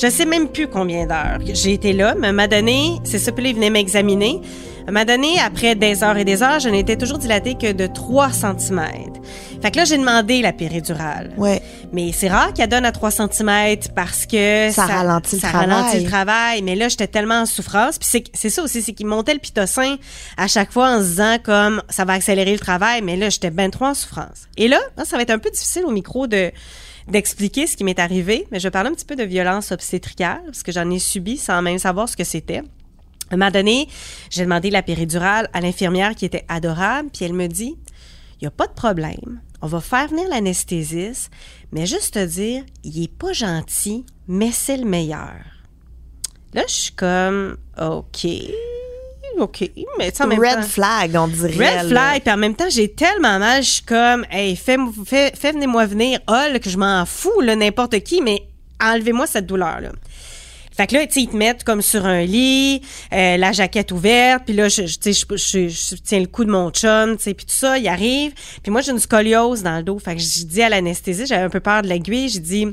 Je 0.00 0.08
sais 0.08 0.24
même 0.24 0.48
plus 0.48 0.68
combien 0.68 1.06
d'heures 1.06 1.38
j'ai 1.52 1.72
été 1.72 1.92
là, 1.92 2.14
mais 2.18 2.28
à 2.28 2.30
un 2.30 2.32
moment 2.32 2.48
donné, 2.48 2.98
c'est 3.04 3.18
ça, 3.18 3.32
puis 3.32 3.44
là, 3.44 3.50
il 3.50 3.56
venait 3.56 3.70
m'examiner. 3.70 4.40
À 4.86 4.90
un 4.90 4.92
moment 4.92 5.04
donné, 5.04 5.40
après 5.40 5.74
des 5.74 6.04
heures 6.04 6.16
et 6.16 6.24
des 6.24 6.44
heures, 6.44 6.60
je 6.60 6.68
n'étais 6.68 6.96
toujours 6.96 7.18
dilatée 7.18 7.56
que 7.56 7.72
de 7.72 7.88
3 7.88 8.30
cm. 8.30 8.80
Fait 9.60 9.72
que 9.72 9.78
là, 9.78 9.84
j'ai 9.84 9.98
demandé 9.98 10.42
la 10.42 10.52
péridurale. 10.52 11.32
Ouais. 11.36 11.60
Mais 11.92 12.12
c'est 12.12 12.28
rare 12.28 12.52
qu'elle 12.52 12.68
donne 12.68 12.84
à 12.84 12.92
3 12.92 13.10
cm 13.10 13.78
parce 13.96 14.26
que 14.26 14.70
Ça 14.70 14.86
ralentit 14.86 15.34
le 15.36 15.40
ça 15.40 15.48
travail. 15.48 15.68
ralentit 15.70 16.04
le 16.04 16.08
travail. 16.08 16.62
Mais 16.62 16.76
là, 16.76 16.88
j'étais 16.88 17.08
tellement 17.08 17.40
en 17.40 17.46
souffrance. 17.46 17.98
Puis 17.98 18.08
c'est, 18.08 18.24
c'est 18.32 18.48
ça 18.48 18.62
aussi, 18.62 18.80
c'est 18.80 18.92
qu'il 18.92 19.06
montait 19.06 19.34
le 19.34 19.40
pitocin 19.40 19.96
à 20.36 20.46
chaque 20.46 20.70
fois 20.70 20.90
en 20.90 21.00
se 21.00 21.06
disant 21.06 21.36
comme 21.42 21.82
ça 21.88 22.04
va 22.04 22.12
accélérer 22.12 22.52
le 22.52 22.60
travail. 22.60 23.02
Mais 23.02 23.16
là, 23.16 23.28
j'étais 23.28 23.50
ben 23.50 23.70
trop 23.72 23.86
en 23.86 23.94
souffrance. 23.94 24.46
Et 24.56 24.68
là, 24.68 24.78
là, 24.96 25.04
ça 25.04 25.16
va 25.16 25.22
être 25.22 25.30
un 25.30 25.38
peu 25.40 25.50
difficile 25.50 25.84
au 25.84 25.90
micro 25.90 26.28
de 26.28 26.52
d'expliquer 27.08 27.66
ce 27.66 27.76
qui 27.76 27.82
m'est 27.82 27.98
arrivé. 27.98 28.46
Mais 28.52 28.60
je 28.60 28.64
vais 28.68 28.70
parler 28.70 28.90
un 28.90 28.94
petit 28.94 29.04
peu 29.04 29.16
de 29.16 29.24
violence 29.24 29.72
obstétricale 29.72 30.42
parce 30.46 30.62
que 30.62 30.70
j'en 30.70 30.88
ai 30.90 31.00
subi 31.00 31.38
sans 31.38 31.60
même 31.60 31.78
savoir 31.80 32.08
ce 32.08 32.16
que 32.16 32.24
c'était. 32.24 32.62
À 33.30 33.34
un 33.34 33.36
moment 33.36 33.50
donné, 33.50 33.88
j'ai 34.30 34.42
demandé 34.42 34.70
la 34.70 34.82
péridurale 34.82 35.48
à 35.52 35.60
l'infirmière 35.60 36.14
qui 36.14 36.24
était 36.24 36.44
adorable, 36.48 37.10
puis 37.12 37.24
elle 37.24 37.32
me 37.32 37.48
dit 37.48 37.76
il 38.40 38.44
n'y 38.44 38.48
a 38.48 38.50
pas 38.50 38.66
de 38.66 38.72
problème. 38.72 39.40
On 39.62 39.66
va 39.66 39.80
faire 39.80 40.08
venir 40.08 40.28
l'anesthésiste, 40.28 41.30
mais 41.72 41.86
juste 41.86 42.14
te 42.14 42.24
dire, 42.24 42.64
il 42.84 43.02
est 43.02 43.12
pas 43.12 43.32
gentil, 43.32 44.04
mais 44.28 44.50
c'est 44.52 44.76
le 44.76 44.84
meilleur. 44.84 45.40
Là, 46.52 46.62
je 46.68 46.72
suis 46.72 46.92
comme, 46.92 47.56
OK, 47.80 48.26
OK, 49.38 49.70
mais 49.98 50.12
en 50.20 50.26
même 50.26 50.38
Red 50.38 50.54
temps... 50.56 50.62
flag, 50.62 51.16
on 51.16 51.28
dirait. 51.28 51.80
Red 51.80 51.88
flag, 51.88 52.22
puis 52.22 52.32
en 52.32 52.36
même 52.36 52.54
temps, 52.54 52.68
j'ai 52.70 52.92
tellement 52.92 53.38
mal, 53.38 53.62
je 53.62 53.70
suis 53.70 53.82
comme, 53.82 54.26
hey, 54.30 54.54
fais, 54.56 54.76
fais, 55.04 55.32
fais 55.34 55.52
venez-moi 55.52 55.86
venir, 55.86 56.20
Hall, 56.28 56.60
que 56.60 56.70
je 56.70 56.78
m'en 56.78 57.04
fous, 57.06 57.42
n'importe 57.42 58.00
qui, 58.00 58.20
mais 58.20 58.46
enlevez-moi 58.82 59.26
cette 59.26 59.46
douleur-là. 59.46 59.92
Fait 60.76 60.86
que 60.86 60.94
là, 60.94 61.06
tu 61.06 61.12
sais, 61.14 61.20
ils 61.22 61.28
te 61.28 61.36
mettent 61.36 61.64
comme 61.64 61.80
sur 61.80 62.04
un 62.04 62.22
lit, 62.24 62.82
euh, 63.12 63.36
la 63.38 63.52
jaquette 63.52 63.92
ouverte, 63.92 64.44
puis 64.44 64.54
là, 64.54 64.68
je, 64.68 64.82
je, 64.86 64.96
je, 65.10 65.68
je- 65.68 65.94
tiens 66.04 66.20
le 66.20 66.26
cou 66.26 66.44
de 66.44 66.50
mon 66.50 66.70
chum, 66.70 67.16
tu 67.16 67.22
sais, 67.22 67.34
puis 67.34 67.46
tout 67.46 67.54
ça, 67.54 67.78
il 67.78 67.88
arrive. 67.88 68.32
Puis 68.62 68.70
moi, 68.70 68.82
j'ai 68.82 68.92
une 68.92 68.98
scoliose 68.98 69.62
dans 69.62 69.78
le 69.78 69.82
dos. 69.82 69.98
Fait 69.98 70.14
que 70.14 70.20
j'ai 70.20 70.44
dit 70.44 70.62
à 70.62 70.68
l'anesthésiste, 70.68 71.28
j'avais 71.28 71.44
un 71.44 71.48
peu 71.50 71.60
peur 71.60 71.80
de 71.82 71.88
l'aiguille, 71.88 72.28
j'ai 72.28 72.40
dit, 72.40 72.66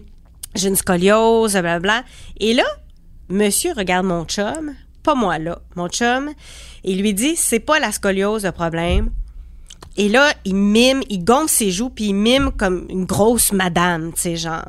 j'ai 0.56 0.68
une 0.68 0.76
scoliose, 0.76 1.54
blablabla. 1.54 2.04
Et 2.40 2.54
là, 2.54 2.66
monsieur 3.30 3.72
regarde 3.74 4.06
mon 4.06 4.26
chum, 4.26 4.76
pas 5.02 5.16
moi 5.16 5.40
là, 5.40 5.60
mon 5.76 5.88
chum, 5.88 6.30
et 6.84 6.92
il 6.92 7.02
lui 7.02 7.14
dit, 7.14 7.36
c'est 7.38 7.60
pas 7.62 7.80
la 7.80 7.92
scoliose 7.94 8.44
le 8.44 8.52
problème. 8.52 9.12
Et 9.96 10.10
là, 10.10 10.34
il 10.44 10.56
mime, 10.56 11.04
il 11.10 11.24
gonfle 11.24 11.48
ses 11.50 11.72
joues, 11.72 11.90
puis 11.90 12.06
il 12.06 12.16
mime 12.16 12.52
comme 12.52 12.86
une 12.90 13.06
grosse 13.06 13.52
madame, 13.54 14.12
tu 14.14 14.22
sais, 14.22 14.36
genre. 14.36 14.66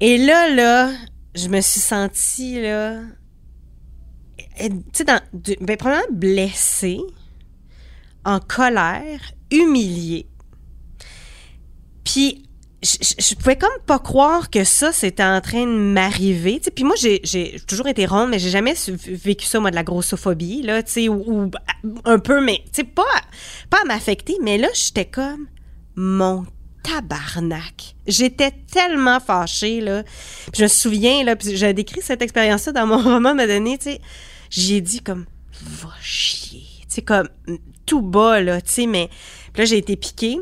Et 0.00 0.16
là, 0.18 0.48
là, 0.54 0.90
je 1.34 1.48
me 1.48 1.60
suis 1.60 1.80
sentie, 1.80 2.60
là, 2.60 3.02
euh, 4.60 4.68
tu 4.68 4.74
sais, 4.92 5.04
dans, 5.04 5.20
ben, 5.60 5.76
probablement 5.76 6.06
blessée, 6.10 7.00
en 8.24 8.40
colère, 8.40 9.32
humiliée. 9.50 10.26
Puis, 12.04 12.44
je, 12.82 13.34
pouvais 13.34 13.56
comme 13.56 13.70
pas 13.86 13.98
croire 13.98 14.50
que 14.50 14.62
ça, 14.62 14.92
c'était 14.92 15.24
en 15.24 15.40
train 15.40 15.66
de 15.66 15.72
m'arriver. 15.72 16.60
Puis 16.74 16.84
moi, 16.84 16.94
j'ai 16.96 17.60
toujours 17.66 17.88
été 17.88 18.06
ronde, 18.06 18.30
mais 18.30 18.38
j'ai 18.38 18.50
jamais 18.50 18.74
vécu 19.06 19.46
ça, 19.46 19.58
moi, 19.58 19.70
de 19.70 19.74
la 19.74 19.82
grossophobie, 19.82 20.62
là, 20.62 20.82
tu 20.82 20.92
sais, 20.92 21.08
ou, 21.08 21.24
ou 21.26 21.50
un 22.04 22.18
peu, 22.18 22.40
mais, 22.40 22.62
tu 22.66 22.70
sais, 22.72 22.84
pas, 22.84 23.02
pas 23.70 23.78
à 23.82 23.84
m'affecter, 23.84 24.36
mais 24.42 24.58
là, 24.58 24.68
j'étais 24.74 25.06
comme, 25.06 25.46
mon 25.96 26.46
tabarnak. 26.82 27.94
J'étais 28.06 28.50
tellement 28.50 29.20
fâchée, 29.20 29.80
là. 29.80 30.02
Puis 30.02 30.58
je 30.58 30.62
me 30.64 30.68
souviens, 30.68 31.24
là, 31.24 31.36
puis 31.36 31.56
j'ai 31.56 31.72
décrit 31.72 32.00
cette 32.02 32.22
expérience-là 32.22 32.72
dans 32.72 32.86
mon 32.86 33.02
roman, 33.02 33.34
m'a 33.34 33.46
donné, 33.46 33.78
tu 33.78 33.84
sais, 33.84 34.00
j'ai 34.50 34.80
dit 34.80 35.00
comme, 35.00 35.26
va 35.62 35.92
chier. 36.00 36.64
Tu 36.82 36.86
sais, 36.88 37.02
comme, 37.02 37.28
tout 37.86 38.02
bas, 38.02 38.40
là, 38.40 38.60
tu 38.60 38.72
sais, 38.72 38.86
mais, 38.86 39.08
puis 39.52 39.62
là, 39.62 39.64
j'ai 39.64 39.78
été 39.78 39.96
piquée. 39.96 40.38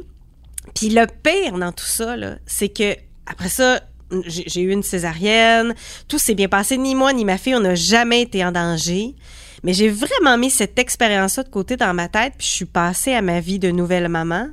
Puis 0.74 0.90
le 0.90 1.06
pire 1.06 1.58
dans 1.58 1.72
tout 1.72 1.84
ça, 1.84 2.16
là, 2.16 2.36
c'est 2.46 2.68
que, 2.68 2.94
après 3.26 3.48
ça, 3.48 3.80
j'ai 4.26 4.60
eu 4.60 4.72
une 4.72 4.82
césarienne, 4.82 5.74
tout 6.06 6.18
s'est 6.18 6.34
bien 6.34 6.48
passé, 6.48 6.76
ni 6.76 6.94
moi 6.94 7.12
ni 7.12 7.24
ma 7.24 7.38
fille, 7.38 7.56
on 7.56 7.60
n'a 7.60 7.74
jamais 7.74 8.22
été 8.22 8.44
en 8.44 8.52
danger. 8.52 9.14
Mais 9.64 9.72
j'ai 9.72 9.88
vraiment 9.88 10.38
mis 10.38 10.50
cette 10.50 10.78
expérience-là 10.78 11.42
de 11.42 11.48
côté 11.48 11.76
dans 11.76 11.92
ma 11.92 12.08
tête, 12.08 12.34
puis 12.38 12.46
je 12.46 12.52
suis 12.52 12.66
passée 12.66 13.14
à 13.14 13.22
ma 13.22 13.40
vie 13.40 13.58
de 13.58 13.70
nouvelle 13.70 14.08
maman. 14.08 14.48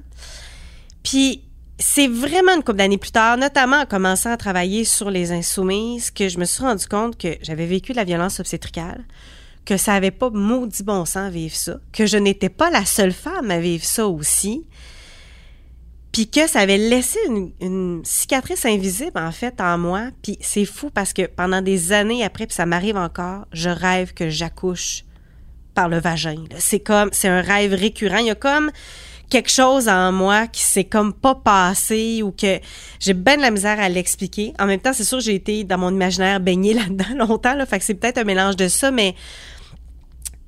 Puis 1.03 1.43
c'est 1.79 2.07
vraiment 2.07 2.55
une 2.55 2.63
couple 2.63 2.77
d'années 2.77 2.97
plus 2.97 3.11
tard, 3.11 3.37
notamment 3.37 3.77
en 3.77 3.85
commençant 3.85 4.31
à 4.31 4.37
travailler 4.37 4.85
sur 4.85 5.09
les 5.09 5.31
insoumises, 5.31 6.11
que 6.11 6.29
je 6.29 6.37
me 6.37 6.45
suis 6.45 6.63
rendu 6.63 6.87
compte 6.87 7.17
que 7.17 7.35
j'avais 7.41 7.65
vécu 7.65 7.91
de 7.91 7.97
la 7.97 8.03
violence 8.03 8.39
obstétricale, 8.39 9.03
que 9.65 9.77
ça 9.77 9.93
avait 9.93 10.11
pas 10.11 10.29
maudit 10.29 10.83
bon 10.83 11.05
sens 11.05 11.17
à 11.17 11.29
vivre 11.29 11.55
ça, 11.55 11.77
que 11.91 12.05
je 12.05 12.17
n'étais 12.17 12.49
pas 12.49 12.69
la 12.69 12.85
seule 12.85 13.13
femme 13.13 13.49
à 13.49 13.59
vivre 13.59 13.83
ça 13.83 14.07
aussi, 14.07 14.65
puis 16.11 16.29
que 16.29 16.47
ça 16.47 16.59
avait 16.59 16.77
laissé 16.77 17.17
une, 17.59 18.01
cicatrice 18.05 18.65
invisible 18.65 19.17
en 19.19 19.31
fait 19.31 19.59
en 19.59 19.79
moi. 19.79 20.09
Puis 20.21 20.37
c'est 20.41 20.65
fou 20.65 20.91
parce 20.91 21.11
que 21.11 21.25
pendant 21.25 21.61
des 21.61 21.91
années 21.91 22.23
après, 22.23 22.45
puis 22.45 22.55
ça 22.55 22.67
m'arrive 22.67 22.97
encore, 22.97 23.47
je 23.51 23.69
rêve 23.69 24.13
que 24.13 24.29
j'accouche 24.29 25.05
par 25.73 25.89
le 25.89 25.99
vagin. 25.99 26.43
C'est 26.59 26.81
comme, 26.81 27.09
c'est 27.11 27.29
un 27.29 27.41
rêve 27.41 27.73
récurrent. 27.73 28.19
Il 28.19 28.27
y 28.27 28.29
a 28.29 28.35
comme 28.35 28.69
quelque 29.29 29.49
chose 29.49 29.87
en 29.87 30.11
moi 30.11 30.47
qui 30.47 30.61
s'est 30.61 30.83
comme 30.83 31.13
pas 31.13 31.35
passé 31.35 32.21
ou 32.23 32.31
que 32.31 32.59
j'ai 32.99 33.13
bien 33.13 33.37
de 33.37 33.41
la 33.41 33.51
misère 33.51 33.79
à 33.79 33.89
l'expliquer. 33.89 34.53
En 34.59 34.65
même 34.65 34.79
temps, 34.79 34.93
c'est 34.93 35.03
sûr 35.03 35.19
j'ai 35.19 35.35
été 35.35 35.63
dans 35.63 35.77
mon 35.77 35.91
imaginaire 35.91 36.39
baignée 36.39 36.73
là-dedans 36.75 37.25
longtemps, 37.27 37.55
là, 37.55 37.65
fait 37.65 37.79
que 37.79 37.85
c'est 37.85 37.95
peut-être 37.95 38.17
un 38.17 38.23
mélange 38.23 38.55
de 38.55 38.67
ça, 38.67 38.91
mais 38.91 39.15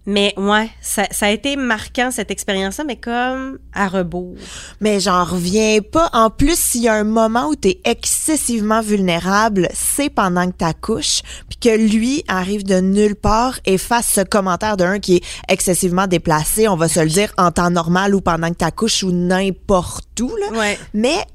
mais 0.05 0.33
ouais, 0.37 0.69
ça, 0.81 1.05
ça 1.11 1.27
a 1.27 1.29
été 1.31 1.55
marquant 1.55 2.11
cette 2.11 2.29
expérience-là, 2.29 2.83
mais 2.85 2.97
comme 2.97 3.57
à 3.73 3.87
rebours. 3.87 4.35
Mais 4.79 4.99
j'en 4.99 5.23
reviens 5.23 5.79
pas. 5.81 6.09
En 6.13 6.29
plus, 6.29 6.57
s'il 6.57 6.83
y 6.83 6.87
a 6.87 6.93
un 6.93 7.03
moment 7.03 7.47
où 7.47 7.55
tu 7.55 7.69
es 7.69 7.81
excessivement 7.85 8.81
vulnérable, 8.81 9.67
c'est 9.73 10.09
pendant 10.09 10.49
que 10.49 10.57
t'accouches, 10.57 11.21
puis 11.49 11.57
que 11.57 11.75
lui 11.75 12.23
arrive 12.27 12.63
de 12.63 12.79
nulle 12.79 13.15
part 13.15 13.59
et 13.65 13.77
fasse 13.77 14.11
ce 14.13 14.21
commentaire 14.21 14.77
d'un 14.77 14.99
qui 14.99 15.17
est 15.17 15.23
excessivement 15.49 16.07
déplacé, 16.07 16.67
on 16.67 16.75
va 16.75 16.87
se 16.87 16.99
le 16.99 17.09
dire, 17.09 17.33
en 17.37 17.51
temps 17.51 17.71
normal 17.71 18.13
ou 18.13 18.21
pendant 18.21 18.49
que 18.49 18.55
t'accouches 18.55 19.03
ou 19.03 19.11
n'importe 19.11 20.19
où. 20.21 20.31
Là. 20.35 20.57
Ouais. 20.57 20.79
Mais 20.93 21.25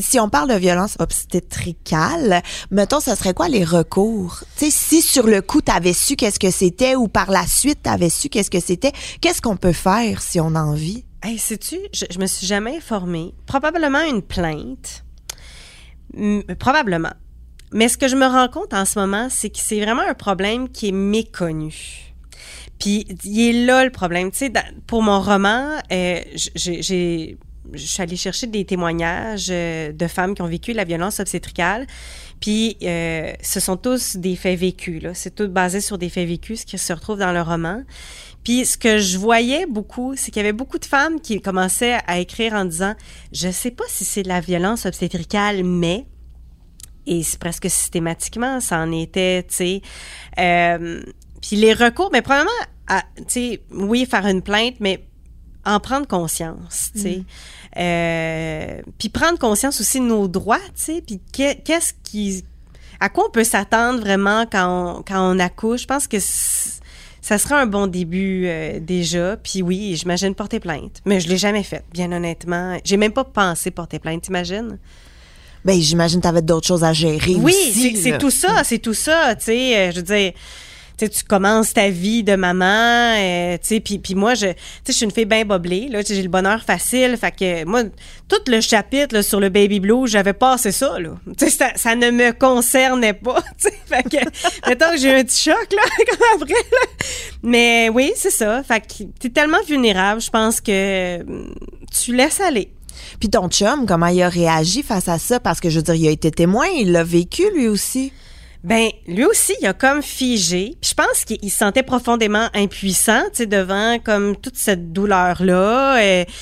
si 0.00 0.18
on 0.20 0.28
parle 0.28 0.50
de 0.50 0.58
violence 0.58 0.96
obstétricale, 0.98 2.42
mettons, 2.70 3.00
ce 3.00 3.14
serait 3.14 3.34
quoi 3.34 3.48
les 3.48 3.64
recours? 3.64 4.44
Tu 4.56 4.66
sais, 4.66 4.70
si 4.70 5.02
sur 5.02 5.26
le 5.26 5.42
coup, 5.42 5.60
t'avais 5.60 5.92
su 5.92 6.16
qu'est-ce 6.16 6.38
que 6.38 6.50
c'était 6.50 6.96
ou 6.96 7.08
par 7.08 7.30
la 7.30 7.46
suite, 7.46 7.82
t'avais 7.82 8.10
su 8.10 8.28
qu'est-ce 8.28 8.50
que 8.50 8.60
c'était, 8.60 8.92
qu'est-ce 9.20 9.42
qu'on 9.42 9.56
peut 9.56 9.72
faire 9.72 10.22
si 10.22 10.40
on 10.40 10.54
a 10.54 10.62
envie? 10.62 11.04
Hey, 11.22 11.38
sais-tu, 11.38 11.78
je, 11.92 12.18
me 12.18 12.26
suis 12.26 12.46
jamais 12.46 12.76
informée. 12.76 13.34
Probablement 13.46 14.02
une 14.02 14.22
plainte. 14.22 15.04
Probablement. 16.58 17.12
Mais 17.72 17.88
ce 17.88 17.98
que 17.98 18.06
je 18.06 18.16
me 18.16 18.26
rends 18.26 18.48
compte 18.48 18.72
en 18.74 18.84
ce 18.84 18.98
moment, 18.98 19.28
c'est 19.28 19.50
que 19.50 19.58
c'est 19.58 19.80
vraiment 19.80 20.02
un 20.02 20.14
problème 20.14 20.68
qui 20.68 20.88
est 20.88 20.92
méconnu. 20.92 22.14
Puis 22.78 23.06
il 23.24 23.40
est 23.40 23.64
là 23.64 23.84
le 23.84 23.90
problème. 23.90 24.30
Tu 24.30 24.38
sais, 24.38 24.52
pour 24.86 25.02
mon 25.02 25.20
roman, 25.20 25.78
euh, 25.90 26.20
j'ai 26.54 27.38
je 27.72 27.86
suis 27.86 28.02
allée 28.02 28.16
chercher 28.16 28.46
des 28.46 28.64
témoignages 28.64 29.48
euh, 29.50 29.92
de 29.92 30.06
femmes 30.06 30.34
qui 30.34 30.42
ont 30.42 30.48
vécu 30.48 30.72
la 30.72 30.84
violence 30.84 31.20
obstétricale. 31.20 31.86
Puis 32.40 32.76
euh, 32.82 33.32
ce 33.42 33.60
sont 33.60 33.76
tous 33.76 34.16
des 34.16 34.36
faits 34.36 34.58
vécus. 34.58 35.02
C'est 35.14 35.34
tout 35.34 35.48
basé 35.48 35.80
sur 35.80 35.98
des 35.98 36.08
faits 36.08 36.28
vécus, 36.28 36.60
ce 36.60 36.66
qui 36.66 36.78
se 36.78 36.92
retrouve 36.92 37.18
dans 37.18 37.32
le 37.32 37.42
roman. 37.42 37.82
Puis 38.44 38.64
ce 38.64 38.78
que 38.78 38.98
je 38.98 39.18
voyais 39.18 39.66
beaucoup, 39.66 40.14
c'est 40.16 40.30
qu'il 40.30 40.40
y 40.40 40.44
avait 40.44 40.52
beaucoup 40.52 40.78
de 40.78 40.84
femmes 40.84 41.20
qui 41.20 41.40
commençaient 41.40 41.98
à 42.06 42.18
écrire 42.18 42.54
en 42.54 42.64
disant, 42.64 42.94
je 43.32 43.50
sais 43.50 43.72
pas 43.72 43.84
si 43.88 44.04
c'est 44.04 44.22
de 44.22 44.28
la 44.28 44.40
violence 44.40 44.86
obstétricale, 44.86 45.64
mais 45.64 46.06
et 47.06 47.22
c'est 47.22 47.38
presque 47.38 47.70
systématiquement, 47.70 48.60
ça 48.60 48.78
en 48.78 48.90
était, 48.92 49.44
tu 49.44 49.54
sais. 49.54 49.82
Euh, 50.38 51.02
puis 51.40 51.56
les 51.56 51.72
recours, 51.72 52.10
mais 52.12 52.22
probablement, 52.22 52.50
tu 53.16 53.24
sais, 53.28 53.62
oui, 53.70 54.06
faire 54.06 54.26
une 54.26 54.42
plainte, 54.42 54.74
mais 54.80 55.06
en 55.64 55.80
prendre 55.80 56.06
conscience, 56.06 56.90
tu 56.94 57.00
sais. 57.00 57.22
Euh, 57.78 58.80
puis 58.98 59.08
prendre 59.08 59.38
conscience 59.38 59.80
aussi 59.80 60.00
de 60.00 60.04
nos 60.04 60.28
droits, 60.28 60.58
tu 60.76 60.82
sais. 60.94 61.02
Puis 61.06 61.20
que- 61.32 61.54
qu'est-ce 61.60 61.92
qui, 62.02 62.44
à 63.00 63.08
quoi 63.08 63.26
on 63.26 63.30
peut 63.30 63.44
s'attendre 63.44 64.00
vraiment 64.00 64.46
quand 64.50 64.96
on, 64.98 65.02
quand 65.02 65.34
on 65.34 65.38
accouche. 65.38 65.82
Je 65.82 65.86
pense 65.86 66.06
que 66.06 66.16
ça 66.18 67.38
serait 67.38 67.56
un 67.56 67.66
bon 67.66 67.86
début 67.86 68.44
euh, 68.46 68.78
déjà. 68.80 69.36
Puis 69.36 69.60
oui, 69.62 69.96
j'imagine 69.96 70.34
porter 70.34 70.60
plainte. 70.60 71.00
Mais 71.04 71.20
je 71.20 71.28
l'ai 71.28 71.36
jamais 71.36 71.62
fait, 71.62 71.84
bien 71.92 72.10
honnêtement. 72.12 72.78
J'ai 72.84 72.96
même 72.96 73.12
pas 73.12 73.24
pensé 73.24 73.70
porter 73.70 73.98
plainte, 73.98 74.22
t'imagines? 74.22 74.78
Ben, 75.64 75.80
j'imagine 75.80 76.20
que 76.20 76.22
t'avais 76.22 76.42
d'autres 76.42 76.68
choses 76.68 76.84
à 76.84 76.92
gérer 76.92 77.34
Oui, 77.34 77.52
c'est- 77.94 78.18
tout 78.18 78.30
ça, 78.30 78.62
c'est 78.64 78.78
tout 78.78 78.94
ça, 78.94 79.34
tu 79.34 79.46
sais, 79.46 79.76
euh, 79.76 79.90
je 79.90 79.96
veux 79.96 80.02
dire, 80.02 80.32
sais, 80.98 81.08
tu 81.08 81.24
commences 81.24 81.74
ta 81.74 81.90
vie 81.90 82.22
de 82.22 82.36
maman, 82.36 83.14
euh, 83.18 83.58
puis 83.84 83.98
puis 83.98 84.14
moi, 84.14 84.34
je, 84.34 84.46
je 84.86 84.92
suis 84.92 85.04
une 85.04 85.10
fille 85.10 85.24
bien 85.24 85.44
boblée, 85.44 85.88
là, 85.88 86.00
j'ai 86.06 86.22
le 86.22 86.28
bonheur 86.28 86.62
facile, 86.62 87.16
fait 87.16 87.32
que 87.32 87.64
moi, 87.64 87.82
tout 88.28 88.36
le 88.48 88.60
chapitre 88.60 89.22
sur 89.22 89.40
le 89.40 89.48
baby 89.48 89.80
blue, 89.80 90.06
j'avais 90.06 90.32
passé 90.32 90.72
ça, 90.72 90.98
là, 90.98 91.10
ça, 91.36 91.72
ça 91.76 91.94
ne 91.94 92.10
me 92.10 92.32
concernait 92.32 93.14
pas, 93.14 93.42
tu 93.60 93.68
fait 93.86 94.02
que, 94.04 94.24
que 94.72 94.98
j'ai 94.98 95.10
eu 95.10 95.20
un 95.20 95.24
petit 95.24 95.42
choc, 95.42 95.66
là, 95.72 95.82
comme 96.10 96.42
après, 96.42 96.54
là. 96.54 97.06
mais 97.42 97.88
oui, 97.92 98.12
c'est 98.16 98.30
ça, 98.30 98.62
fait 98.62 98.80
que 98.80 99.04
t'es 99.18 99.30
tellement 99.30 99.62
vulnérable, 99.66 100.20
je 100.20 100.30
pense 100.30 100.60
que 100.60 101.20
hum, 101.20 101.54
tu 101.92 102.14
laisses 102.14 102.40
aller. 102.40 102.70
Puis 103.20 103.28
ton 103.30 103.48
chum, 103.48 103.86
comment 103.86 104.06
il 104.06 104.22
a 104.22 104.28
réagi 104.28 104.82
face 104.82 105.08
à 105.08 105.18
ça? 105.18 105.40
Parce 105.40 105.60
que 105.60 105.70
je 105.70 105.76
veux 105.76 105.82
dire, 105.82 105.94
il 105.94 106.08
a 106.08 106.10
été 106.10 106.30
témoin, 106.30 106.66
il 106.66 106.92
l'a 106.92 107.04
vécu 107.04 107.42
lui 107.54 107.68
aussi. 107.68 108.12
Ben, 108.66 108.90
lui 109.06 109.24
aussi, 109.24 109.54
il 109.60 109.66
a 109.68 109.72
comme 109.72 110.02
figé. 110.02 110.74
Je 110.82 110.92
pense 110.92 111.24
qu'il 111.24 111.52
se 111.52 111.56
sentait 111.56 111.84
profondément 111.84 112.48
impuissant, 112.52 113.22
tu 113.30 113.36
sais, 113.36 113.46
devant 113.46 114.00
comme 114.00 114.34
toute 114.34 114.56
cette 114.56 114.92
douleur-là. 114.92 116.00
Euh, 116.00 116.24
tu 116.24 116.32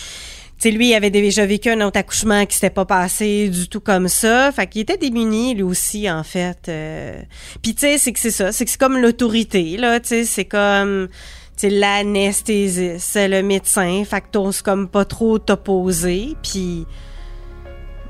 sais, 0.58 0.70
lui, 0.70 0.88
il 0.88 0.94
avait 0.94 1.10
déjà 1.10 1.44
vécu 1.44 1.68
un 1.68 1.82
autre 1.82 1.98
accouchement 1.98 2.46
qui 2.46 2.54
s'était 2.54 2.70
pas 2.70 2.86
passé 2.86 3.50
du 3.50 3.68
tout 3.68 3.80
comme 3.80 4.08
ça. 4.08 4.50
Fait 4.52 4.66
qu'il 4.66 4.80
était 4.80 4.96
démuni, 4.96 5.54
lui 5.54 5.64
aussi, 5.64 6.10
en 6.10 6.22
fait. 6.22 6.70
Euh, 6.70 7.20
Puis 7.62 7.74
tu 7.74 7.80
sais, 7.80 7.98
c'est 7.98 8.14
que 8.14 8.20
c'est 8.20 8.30
ça. 8.30 8.52
C'est 8.52 8.64
que 8.64 8.70
c'est 8.70 8.80
comme 8.80 8.96
l'autorité, 8.96 9.76
là, 9.76 10.00
tu 10.00 10.08
sais, 10.08 10.24
c'est 10.24 10.46
comme... 10.46 11.08
Sais, 11.56 11.68
l'anesthésiste, 11.68 13.06
c'est 13.06 13.28
le 13.28 13.42
médecin. 13.42 14.02
Fait 14.08 14.22
que 14.22 14.28
t'oses 14.32 14.62
comme 14.62 14.88
pas 14.88 15.04
trop 15.04 15.38
t'opposer. 15.38 16.36
Puis... 16.42 16.86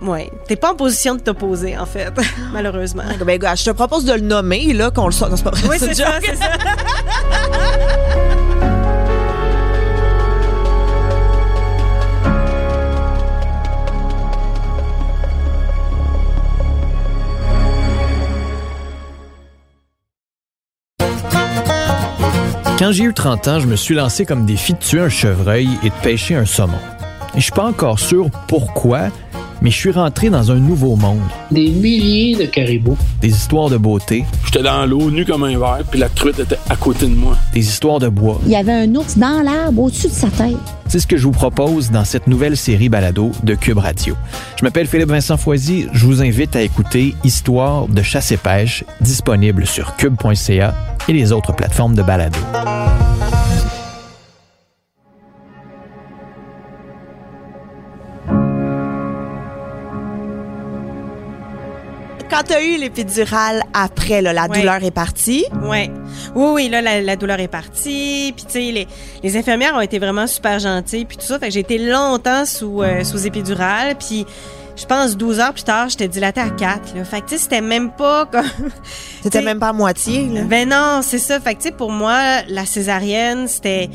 Ouais, 0.02 0.30
t'es 0.46 0.56
pas 0.56 0.72
en 0.72 0.76
position 0.76 1.14
de 1.14 1.20
t'opposer, 1.20 1.78
en 1.78 1.86
fait, 1.86 2.12
malheureusement. 2.52 3.04
Ben, 3.24 3.38
gars, 3.38 3.54
je 3.54 3.64
te 3.64 3.70
propose 3.70 4.04
de 4.04 4.12
le 4.12 4.20
nommer, 4.20 4.72
là, 4.72 4.90
qu'on 4.90 5.06
le 5.06 5.12
soit. 5.12 5.28
Non, 5.28 5.36
c'est 5.36 5.44
pas 5.44 5.50
vrai. 5.50 5.68
Oui, 5.68 5.78
ça, 5.94 5.94
c'est 6.20 6.36
ça. 6.36 6.48
Quand 22.76 22.90
j'ai 22.90 23.04
eu 23.04 23.14
30 23.14 23.48
ans, 23.48 23.60
je 23.60 23.66
me 23.66 23.76
suis 23.76 23.94
lancé 23.94 24.26
comme 24.26 24.44
défi 24.44 24.74
de 24.74 24.78
tuer 24.78 25.00
un 25.00 25.08
chevreuil 25.08 25.68
et 25.84 25.90
de 25.90 25.94
pêcher 26.02 26.34
un 26.34 26.44
saumon. 26.44 26.76
Et 27.34 27.38
je 27.38 27.44
suis 27.44 27.52
pas 27.52 27.64
encore 27.64 27.98
sûr 27.98 28.28
pourquoi, 28.46 29.08
mais 29.62 29.70
je 29.70 29.76
suis 29.76 29.90
rentré 29.90 30.30
dans 30.30 30.50
un 30.50 30.56
nouveau 30.56 30.96
monde. 30.96 31.20
Des 31.50 31.70
milliers 31.70 32.36
de 32.36 32.46
caribous. 32.46 32.98
Des 33.20 33.30
histoires 33.30 33.70
de 33.70 33.76
beauté. 33.76 34.24
J'étais 34.44 34.62
dans 34.62 34.86
l'eau, 34.86 35.10
nu 35.10 35.24
comme 35.24 35.44
un 35.44 35.58
verre, 35.58 35.82
puis 35.90 35.98
la 35.98 36.08
truite 36.08 36.38
était 36.38 36.58
à 36.68 36.76
côté 36.76 37.06
de 37.06 37.14
moi. 37.14 37.36
Des 37.52 37.60
histoires 37.60 37.98
de 37.98 38.08
bois. 38.08 38.40
Il 38.44 38.52
y 38.52 38.56
avait 38.56 38.72
un 38.72 38.94
ours 38.94 39.18
dans 39.18 39.42
l'arbre 39.42 39.82
au-dessus 39.82 40.08
de 40.08 40.12
sa 40.12 40.28
tête. 40.28 40.56
C'est 40.88 41.00
ce 41.00 41.06
que 41.06 41.16
je 41.16 41.24
vous 41.24 41.32
propose 41.32 41.90
dans 41.90 42.04
cette 42.04 42.26
nouvelle 42.26 42.56
série 42.56 42.88
balado 42.88 43.32
de 43.42 43.54
Cube 43.54 43.78
Radio. 43.78 44.16
Je 44.58 44.64
m'appelle 44.64 44.86
Philippe 44.86 45.08
Vincent 45.08 45.36
Foisy. 45.36 45.86
Je 45.92 46.06
vous 46.06 46.22
invite 46.22 46.56
à 46.56 46.62
écouter 46.62 47.14
Histoire 47.24 47.88
de 47.88 48.02
chasse 48.02 48.32
et 48.32 48.36
pêche, 48.36 48.84
disponible 49.00 49.66
sur 49.66 49.96
cube.ca 49.96 50.74
et 51.08 51.12
les 51.12 51.32
autres 51.32 51.54
plateformes 51.54 51.94
de 51.94 52.02
balado. 52.02 52.38
Quand 62.46 62.52
tu 62.52 62.56
as 62.58 62.62
eu 62.62 62.76
l'épidurale 62.78 63.62
après, 63.72 64.20
là, 64.20 64.32
la 64.32 64.46
Ouais. 64.46 64.58
douleur 64.60 64.84
est 64.84 64.90
partie? 64.90 65.46
Ouais. 65.62 65.90
Oui, 66.34 66.48
oui, 66.52 66.68
là, 66.68 66.82
la, 66.82 67.00
la 67.00 67.16
douleur 67.16 67.40
est 67.40 67.48
partie. 67.48 68.32
Puis, 68.36 68.44
tu 68.44 68.52
sais, 68.52 68.58
les, 68.72 68.86
les 69.22 69.36
infirmières 69.36 69.74
ont 69.74 69.80
été 69.80 69.98
vraiment 69.98 70.26
super 70.26 70.58
gentilles. 70.58 71.04
Puis 71.06 71.16
tout 71.16 71.24
ça. 71.26 71.38
Fait 71.38 71.46
que 71.48 71.52
j'ai 71.54 71.60
été 71.60 71.78
longtemps 71.78 72.44
sous, 72.44 72.82
euh, 72.82 73.02
sous 73.04 73.26
épidurale. 73.26 73.94
Puis, 73.96 74.26
je 74.76 74.84
pense 74.86 75.16
12 75.16 75.40
heures 75.40 75.54
plus 75.54 75.62
tard, 75.64 75.88
j'étais 75.88 76.08
dilatée 76.08 76.40
à 76.40 76.50
4. 76.50 76.96
Là. 76.96 77.04
Fait 77.04 77.20
que, 77.20 77.26
tu 77.28 77.36
sais, 77.36 77.42
c'était 77.44 77.60
même 77.60 77.90
pas 77.92 78.26
comme... 78.26 78.44
C'était 79.22 79.40
même 79.42 79.58
pas 79.60 79.68
à 79.68 79.72
moitié. 79.72 80.26
Là. 80.28 80.42
Ben 80.42 80.68
non, 80.68 81.00
c'est 81.02 81.18
ça. 81.20 81.38
Fait 81.40 81.54
que, 81.54 81.60
tu 81.62 81.68
sais, 81.68 81.72
pour 81.74 81.92
moi, 81.92 82.42
la 82.48 82.66
césarienne, 82.66 83.46
c'était... 83.48 83.88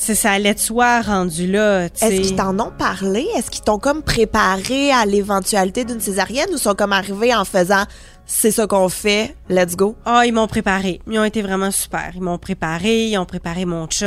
Ça 0.00 0.32
allait 0.32 0.54
de 0.54 0.58
soi 0.58 1.02
rendu 1.02 1.46
là. 1.46 1.84
Est-ce 1.84 2.20
qu'ils 2.22 2.36
t'en 2.36 2.58
ont 2.58 2.72
parlé? 2.76 3.26
Est-ce 3.36 3.50
qu'ils 3.50 3.62
t'ont 3.62 3.78
comme 3.78 4.02
préparé 4.02 4.90
à 4.92 5.04
l'éventualité 5.06 5.84
d'une 5.84 6.00
césarienne 6.00 6.48
ou 6.52 6.58
sont 6.58 6.74
comme 6.74 6.92
arrivés 6.92 7.34
en 7.34 7.44
faisant 7.44 7.84
c'est 8.32 8.52
ça 8.52 8.68
qu'on 8.68 8.88
fait, 8.88 9.34
let's 9.48 9.74
go? 9.74 9.96
Ah, 10.04 10.22
ils 10.24 10.32
m'ont 10.32 10.46
préparé. 10.46 11.00
Ils 11.10 11.18
ont 11.18 11.24
été 11.24 11.42
vraiment 11.42 11.72
super. 11.72 12.12
Ils 12.14 12.20
m'ont 12.20 12.38
préparé, 12.38 13.08
ils 13.08 13.18
ont 13.18 13.24
préparé 13.24 13.64
mon 13.64 13.88
chum. 13.88 14.06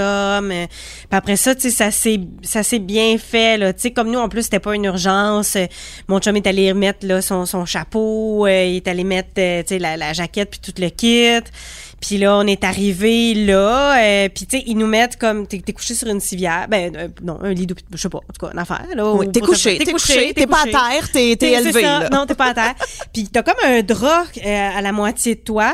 euh, 0.49 0.65
Puis 0.67 1.08
après 1.12 1.36
ça, 1.36 1.53
tu 1.56 1.63
sais, 1.63 1.69
ça 1.71 1.91
s'est 1.91 2.21
ça 2.41 2.63
s'est 2.63 2.79
bien 2.79 3.17
fait 3.17 3.58
là. 3.58 3.73
Tu 3.73 3.82
sais, 3.82 3.91
comme 3.91 4.10
nous 4.10 4.19
en 4.19 4.29
plus, 4.29 4.43
c'était 4.43 4.62
pas 4.62 4.75
une 4.75 4.86
urgence. 4.86 5.58
Mon 6.08 6.19
chum 6.19 6.38
est 6.38 6.47
allé 6.47 6.71
remettre 6.71 7.06
là 7.06 7.21
son, 7.21 7.45
son 7.45 7.65
chapeau, 7.65 8.45
euh, 8.47 8.63
il 8.63 8.77
est 8.77 8.88
allé 8.88 9.03
mettre 9.03 9.32
euh, 9.39 9.62
tu 9.62 9.75
sais 9.75 9.79
la, 9.79 9.97
la 9.97 10.13
jaquette 10.13 10.51
puis 10.51 10.62
tout 10.62 10.82
le 10.82 10.88
kit. 10.88 11.43
Puis 12.05 12.17
là, 12.17 12.35
on 12.35 12.45
est 12.47 12.65
arrivé 12.65 13.33
là, 13.33 13.97
euh, 13.97 14.27
puis 14.27 14.45
tu 14.45 14.57
sais, 14.57 14.63
ils 14.67 14.75
nous 14.77 14.87
mettent 14.87 15.15
comme 15.15 15.47
t'es 15.47 15.59
t'es 15.59 15.71
couché 15.71 15.95
sur 15.95 16.09
une 16.09 16.19
civière, 16.19 16.67
ben 16.67 16.93
euh, 16.97 17.07
non, 17.23 17.39
un 17.41 17.53
lit 17.53 17.65
je 17.93 17.97
sais 17.97 18.09
pas, 18.09 18.17
en 18.17 18.33
tout 18.37 18.45
cas, 18.45 18.51
une 18.51 18.59
affaire 18.59 18.85
là. 18.93 19.09
Oui, 19.13 19.25
ou- 19.25 19.31
t'es 19.31 19.39
couché, 19.39 19.77
t'es 19.77 19.89
couché, 19.93 20.33
t'es 20.33 20.45
pas 20.45 20.63
à 20.63 20.65
terre, 20.65 21.09
t'es 21.13 21.37
c'est 21.39 21.53
élevé. 21.53 21.81
ça. 21.81 21.99
là. 21.99 22.09
Non, 22.09 22.25
t'es 22.25 22.35
pas 22.35 22.47
à 22.47 22.53
terre. 22.53 22.75
Puis 23.13 23.29
t'as 23.31 23.41
comme 23.41 23.55
un 23.63 23.81
drap 23.83 24.25
euh, 24.45 24.69
à 24.77 24.81
la 24.81 24.91
moitié 24.91 25.35
de 25.35 25.39
toi. 25.39 25.73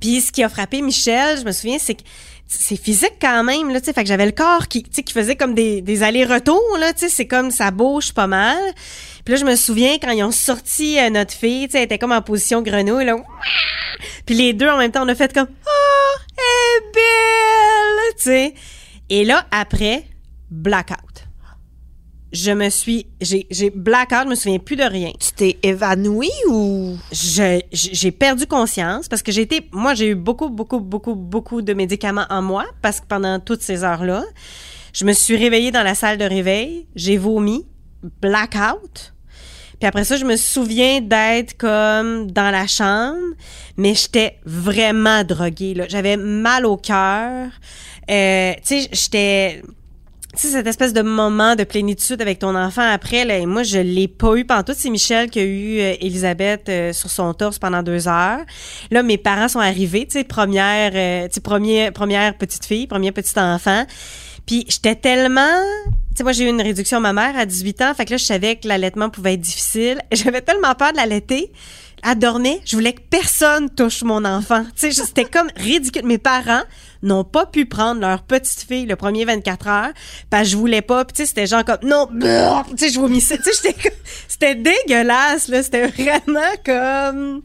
Puis 0.00 0.22
ce 0.22 0.32
qui 0.32 0.42
a 0.42 0.48
frappé 0.48 0.80
Michel, 0.80 1.38
je 1.38 1.44
me 1.44 1.52
souviens, 1.52 1.76
c'est 1.78 1.94
que 1.94 2.02
c'est 2.46 2.76
physique 2.76 3.16
quand 3.20 3.44
même 3.44 3.68
là, 3.68 3.80
tu 3.80 3.86
sais, 3.86 3.92
fait 3.92 4.02
que 4.02 4.08
j'avais 4.08 4.26
le 4.26 4.32
corps 4.32 4.66
qui 4.68 4.82
tu 4.82 4.90
sais 4.92 5.02
qui 5.02 5.12
faisait 5.12 5.36
comme 5.36 5.54
des, 5.54 5.82
des 5.82 6.02
allers-retours 6.02 6.78
là, 6.80 6.94
tu 6.94 7.00
sais, 7.00 7.08
c'est 7.10 7.26
comme 7.26 7.50
ça 7.50 7.70
bouge 7.70 8.12
pas 8.14 8.26
mal. 8.26 8.56
Puis 9.24 9.34
là 9.34 9.40
je 9.40 9.44
me 9.44 9.56
souviens 9.56 9.96
quand 9.98 10.10
ils 10.10 10.22
ont 10.22 10.30
sorti 10.30 10.98
euh, 10.98 11.10
notre 11.10 11.32
fille, 11.32 11.66
tu 11.66 11.72
sais, 11.72 11.78
elle 11.78 11.84
était 11.84 11.98
comme 11.98 12.12
en 12.12 12.22
position 12.22 12.62
grenouille 12.62 13.04
là. 13.06 13.16
Puis 14.26 14.34
les 14.34 14.52
deux 14.52 14.68
en 14.68 14.76
même 14.78 14.90
temps, 14.92 15.04
on 15.04 15.08
a 15.08 15.14
fait 15.14 15.32
comme 15.32 15.48
oh, 15.50 16.18
elle 16.36 16.88
est 16.88 16.92
belle, 16.94 18.14
tu 18.16 18.22
sais. 18.24 18.54
Et 19.08 19.24
là 19.24 19.46
après 19.50 20.04
blackout. 20.50 20.98
Je 22.32 22.50
me 22.50 22.68
suis 22.68 23.06
j'ai 23.20 23.46
j'ai 23.50 23.70
blackout, 23.70 24.24
je 24.24 24.28
me 24.30 24.34
souviens 24.34 24.58
plus 24.58 24.74
de 24.74 24.82
rien 24.82 25.12
Tu 25.20 25.30
t'es 25.36 25.56
évanoui 25.62 26.30
ou? 26.48 26.96
Je- 27.12 27.60
j'ai 27.70 28.10
perdu 28.10 28.46
conscience 28.46 29.06
parce 29.08 29.22
que 29.22 29.30
j'ai 29.30 29.42
été 29.42 29.68
moi 29.72 29.94
j'ai 29.94 30.08
eu 30.08 30.14
beaucoup 30.16 30.48
beaucoup 30.50 30.80
beaucoup 30.80 31.14
beaucoup 31.14 31.62
de 31.62 31.72
médicaments 31.74 32.26
en 32.30 32.42
moi 32.42 32.66
parce 32.82 32.98
que 33.00 33.06
pendant 33.06 33.38
toutes 33.38 33.62
ces 33.62 33.84
heures-là, 33.84 34.24
je 34.92 35.04
me 35.04 35.12
suis 35.12 35.36
réveillée 35.36 35.70
dans 35.70 35.84
la 35.84 35.94
salle 35.94 36.18
de 36.18 36.24
réveil, 36.24 36.88
j'ai 36.96 37.16
vomi, 37.18 37.66
blackout. 38.20 39.13
Puis 39.78 39.86
après 39.88 40.04
ça, 40.04 40.16
je 40.16 40.24
me 40.24 40.36
souviens 40.36 41.00
d'être 41.00 41.56
comme 41.56 42.30
dans 42.30 42.50
la 42.50 42.66
chambre, 42.66 43.18
mais 43.76 43.94
j'étais 43.94 44.38
vraiment 44.44 45.24
droguée 45.24 45.74
là, 45.74 45.84
j'avais 45.88 46.16
mal 46.16 46.66
au 46.66 46.76
cœur. 46.76 47.50
Euh, 48.10 48.52
tu 48.66 48.80
sais, 48.82 48.88
j'étais 48.92 49.62
tu 50.34 50.48
sais, 50.48 50.52
cette 50.52 50.66
espèce 50.66 50.92
de 50.92 51.02
moment 51.02 51.54
de 51.54 51.62
plénitude 51.62 52.20
avec 52.20 52.40
ton 52.40 52.56
enfant 52.56 52.82
après, 52.82 53.24
là, 53.24 53.38
et 53.38 53.46
moi, 53.46 53.62
je 53.62 53.78
l'ai 53.78 54.08
pas 54.08 54.34
eu 54.34 54.44
pendant 54.44 54.64
tout. 54.64 54.72
C'est 54.76 54.90
Michel 54.90 55.30
qui 55.30 55.38
a 55.38 55.44
eu 55.44 55.78
euh, 55.78 55.94
Elisabeth 56.00 56.68
euh, 56.68 56.92
sur 56.92 57.08
son 57.08 57.32
torse 57.34 57.58
pendant 57.58 57.82
deux 57.82 58.08
heures. 58.08 58.40
Là, 58.90 59.02
mes 59.04 59.16
parents 59.18 59.48
sont 59.48 59.60
arrivés, 59.60 60.06
tu 60.06 60.18
sais, 60.18 60.24
première, 60.24 60.92
euh, 60.94 61.28
tu 61.28 61.34
sais, 61.34 61.40
première, 61.40 61.92
première 61.92 62.36
petite 62.36 62.64
fille, 62.64 62.88
premier 62.88 63.12
petit 63.12 63.38
enfant. 63.38 63.84
Puis 64.46 64.66
j'étais 64.68 64.94
tellement... 64.94 65.60
Tu 66.14 66.18
sais, 66.18 66.22
moi, 66.22 66.32
j'ai 66.32 66.44
eu 66.44 66.48
une 66.48 66.62
réduction 66.62 67.00
mammaire 67.00 67.36
à 67.36 67.44
18 67.44 67.82
ans, 67.82 67.94
fait 67.94 68.04
que 68.04 68.12
là, 68.12 68.16
je 68.16 68.24
savais 68.24 68.56
que 68.56 68.68
l'allaitement 68.68 69.10
pouvait 69.10 69.34
être 69.34 69.40
difficile. 69.40 70.00
J'avais 70.12 70.42
tellement 70.42 70.74
peur 70.74 70.92
de 70.92 70.96
l'allaiter. 70.96 71.50
Elle 72.06 72.18
dormait, 72.18 72.60
je 72.64 72.76
voulais 72.76 72.92
que 72.92 73.00
personne 73.00 73.70
touche 73.70 74.02
mon 74.02 74.24
enfant. 74.24 74.64
Tu 74.76 74.92
sais, 74.92 75.04
c'était 75.04 75.24
comme 75.24 75.48
ridicule. 75.56 76.04
Mes 76.04 76.18
parents 76.18 76.62
n'ont 77.04 77.24
pas 77.24 77.46
pu 77.46 77.66
prendre 77.66 78.00
leur 78.00 78.22
petite 78.22 78.64
fille 78.66 78.86
le 78.86 78.96
premier 78.96 79.24
24 79.24 79.68
heures 79.68 79.90
parce 80.30 80.44
que 80.44 80.48
je 80.50 80.56
voulais 80.56 80.82
pas. 80.82 81.04
Puis 81.04 81.14
tu 81.14 81.22
sais, 81.22 81.26
c'était 81.28 81.46
genre 81.46 81.64
comme 81.64 81.78
non, 81.82 82.08
tu 82.70 82.76
sais, 82.76 82.88
je 82.92 82.98
vomissais. 82.98 83.38
Tu 83.38 83.52
sais, 83.52 83.74
c'était 84.28 84.54
dégueulasse 84.54 85.48
là. 85.48 85.62
C'était 85.62 85.86
vraiment 85.86 86.40
comme, 86.64 87.42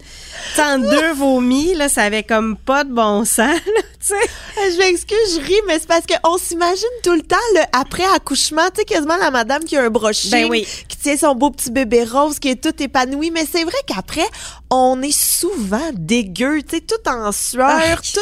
en 0.58 0.78
deux 0.80 1.13
vomis 1.13 1.76
là, 1.76 1.89
ça 1.89 2.04
avait 2.04 2.24
comme 2.24 2.58
pas 2.58 2.84
de 2.84 2.91
bon 2.93 3.26
sens. 3.26 3.38
Là, 3.38 3.82
tu 4.00 4.08
sais. 4.08 4.72
Je 4.72 4.78
m'excuse, 4.78 5.36
je 5.36 5.41
ris, 5.41 5.60
mais 5.67 5.78
c'est 5.80 5.88
parce 5.88 6.06
qu'on 6.06 6.38
s'imagine 6.38 6.84
tout 7.04 7.13
le 7.13 7.22
temps 7.22 7.36
le 7.56 7.62
après 7.74 8.06
accouchement, 8.15 8.67
tu 8.74 8.80
sais, 8.80 8.86
quasiment 8.86 9.17
la 9.17 9.30
madame 9.32 9.63
qui 9.63 9.76
a 9.78 9.84
un 9.84 9.89
broching, 9.89 10.32
Ben 10.32 10.50
oui. 10.50 10.65
qui 10.88 10.98
tient 10.98 11.17
son 11.17 11.36
beau 11.36 11.50
petit 11.52 11.72
bébé 11.72 12.04
rose, 12.06 12.39
qui 12.39 12.50
est 12.50 12.63
tout 12.63 12.82
épanoui. 12.82 13.32
Mais 13.32 13.45
c'est 13.52 13.63
vrai 13.63 13.78
qu'après, 13.88 14.26
on 14.69 15.02
est 15.02 15.15
souvent 15.17 15.89
dégueu, 15.93 16.62
tu 16.62 16.78
sais, 16.78 16.82
tout 16.82 17.10
en 17.10 17.32
sueur, 17.32 17.67
Arc. 17.69 18.06
tout 18.13 18.22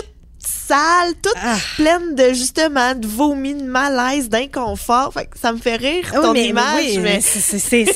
sale, 0.67 1.13
toute 1.21 1.33
Ah. 1.41 1.55
pleine 1.75 2.15
de 2.15 2.29
justement 2.33 2.93
de 2.95 3.07
vomi, 3.07 3.53
de 3.53 3.63
malaise, 3.63 4.29
d'inconfort. 4.29 5.13
Fait 5.13 5.25
que 5.25 5.38
ça 5.39 5.51
me 5.51 5.57
fait 5.57 5.75
rire 5.75 6.05
Ah 6.13 6.17
oui, 6.19 6.21
ton 6.23 6.33
mais- 6.33 6.47
image. 6.47 6.75
oui, 6.86 6.97
mais- 6.99 7.21
c'est 7.21 7.39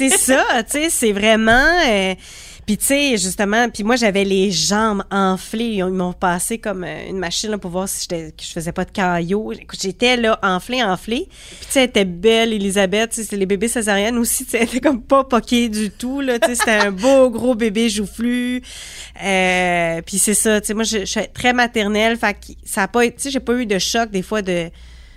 ça, 0.10 0.44
tu 0.64 0.72
sais, 0.72 0.90
c'est 0.90 1.12
vraiment. 1.12 1.52
euh, 1.88 2.14
puis 2.72 2.78
tu 2.78 2.86
sais, 2.86 3.18
justement, 3.18 3.70
puis 3.70 3.84
moi 3.84 3.98
j'avais 3.98 4.24
les 4.24 4.50
jambes 4.50 5.04
enflées. 5.12 5.72
Ils 5.74 5.84
ont- 5.84 5.90
ils 5.90 5.94
m'ont 5.94 6.14
passé 6.14 6.58
comme 6.58 6.86
euh, 6.86 7.10
une 7.10 7.18
machine 7.18 7.52
là, 7.52 7.58
pour 7.58 7.70
voir 7.70 7.90
si 7.90 8.08
que 8.08 8.16
je 8.42 8.48
faisais 8.48 8.72
pas 8.72 8.86
de 8.86 8.92
caillots. 8.92 9.52
Écoute, 9.52 9.80
j'étais 9.82 10.16
là 10.16 10.40
enflée, 10.42 10.82
enflée. 10.82 11.28
Puis 11.28 11.66
tu 11.66 11.72
sais, 11.72 11.80
elle 11.82 11.90
était 11.90 12.06
belle, 12.06 12.54
Elisabeth. 12.54 13.12
C'est 13.12 13.36
les 13.36 13.46
bébés 13.46 13.68
césariennes 13.68 14.18
aussi. 14.18 14.46
Tu 14.46 14.52
sais, 14.52 14.60
elle 14.60 14.70
était 14.70 14.80
comme 14.80 15.02
pas 15.02 15.26
poquée 15.26 15.68
du 15.68 15.92
tout 15.92 16.22
là. 16.22 16.40
Tu 16.40 16.48
sais, 16.48 16.56
c'était 16.56 16.72
un 16.72 16.92
beau 16.92 17.30
gros 17.30 17.56
bébé 17.56 17.90
joufflu. 17.90 18.62
Euh, 19.22 20.02
puis 20.06 20.18
c'est 20.18 20.34
ça. 20.34 20.62
Tu 20.62 20.68
sais, 20.68 20.74
moi 20.74 20.86
je, 20.86 21.04
suis 21.04 21.28
très 21.34 21.52
maternelle. 21.52 22.16
Fait 22.16 22.36
que 22.36 22.54
ça 22.64 22.84
a 22.84 22.88
pas, 22.88 23.06
tu 23.06 23.16
sais, 23.18 23.32
j'ai 23.32 23.42
pas 23.42 23.56
eu 23.56 23.66
de 23.66 23.80
choc 23.80 24.12
des 24.12 24.22
fois 24.22 24.42
de. 24.42 24.70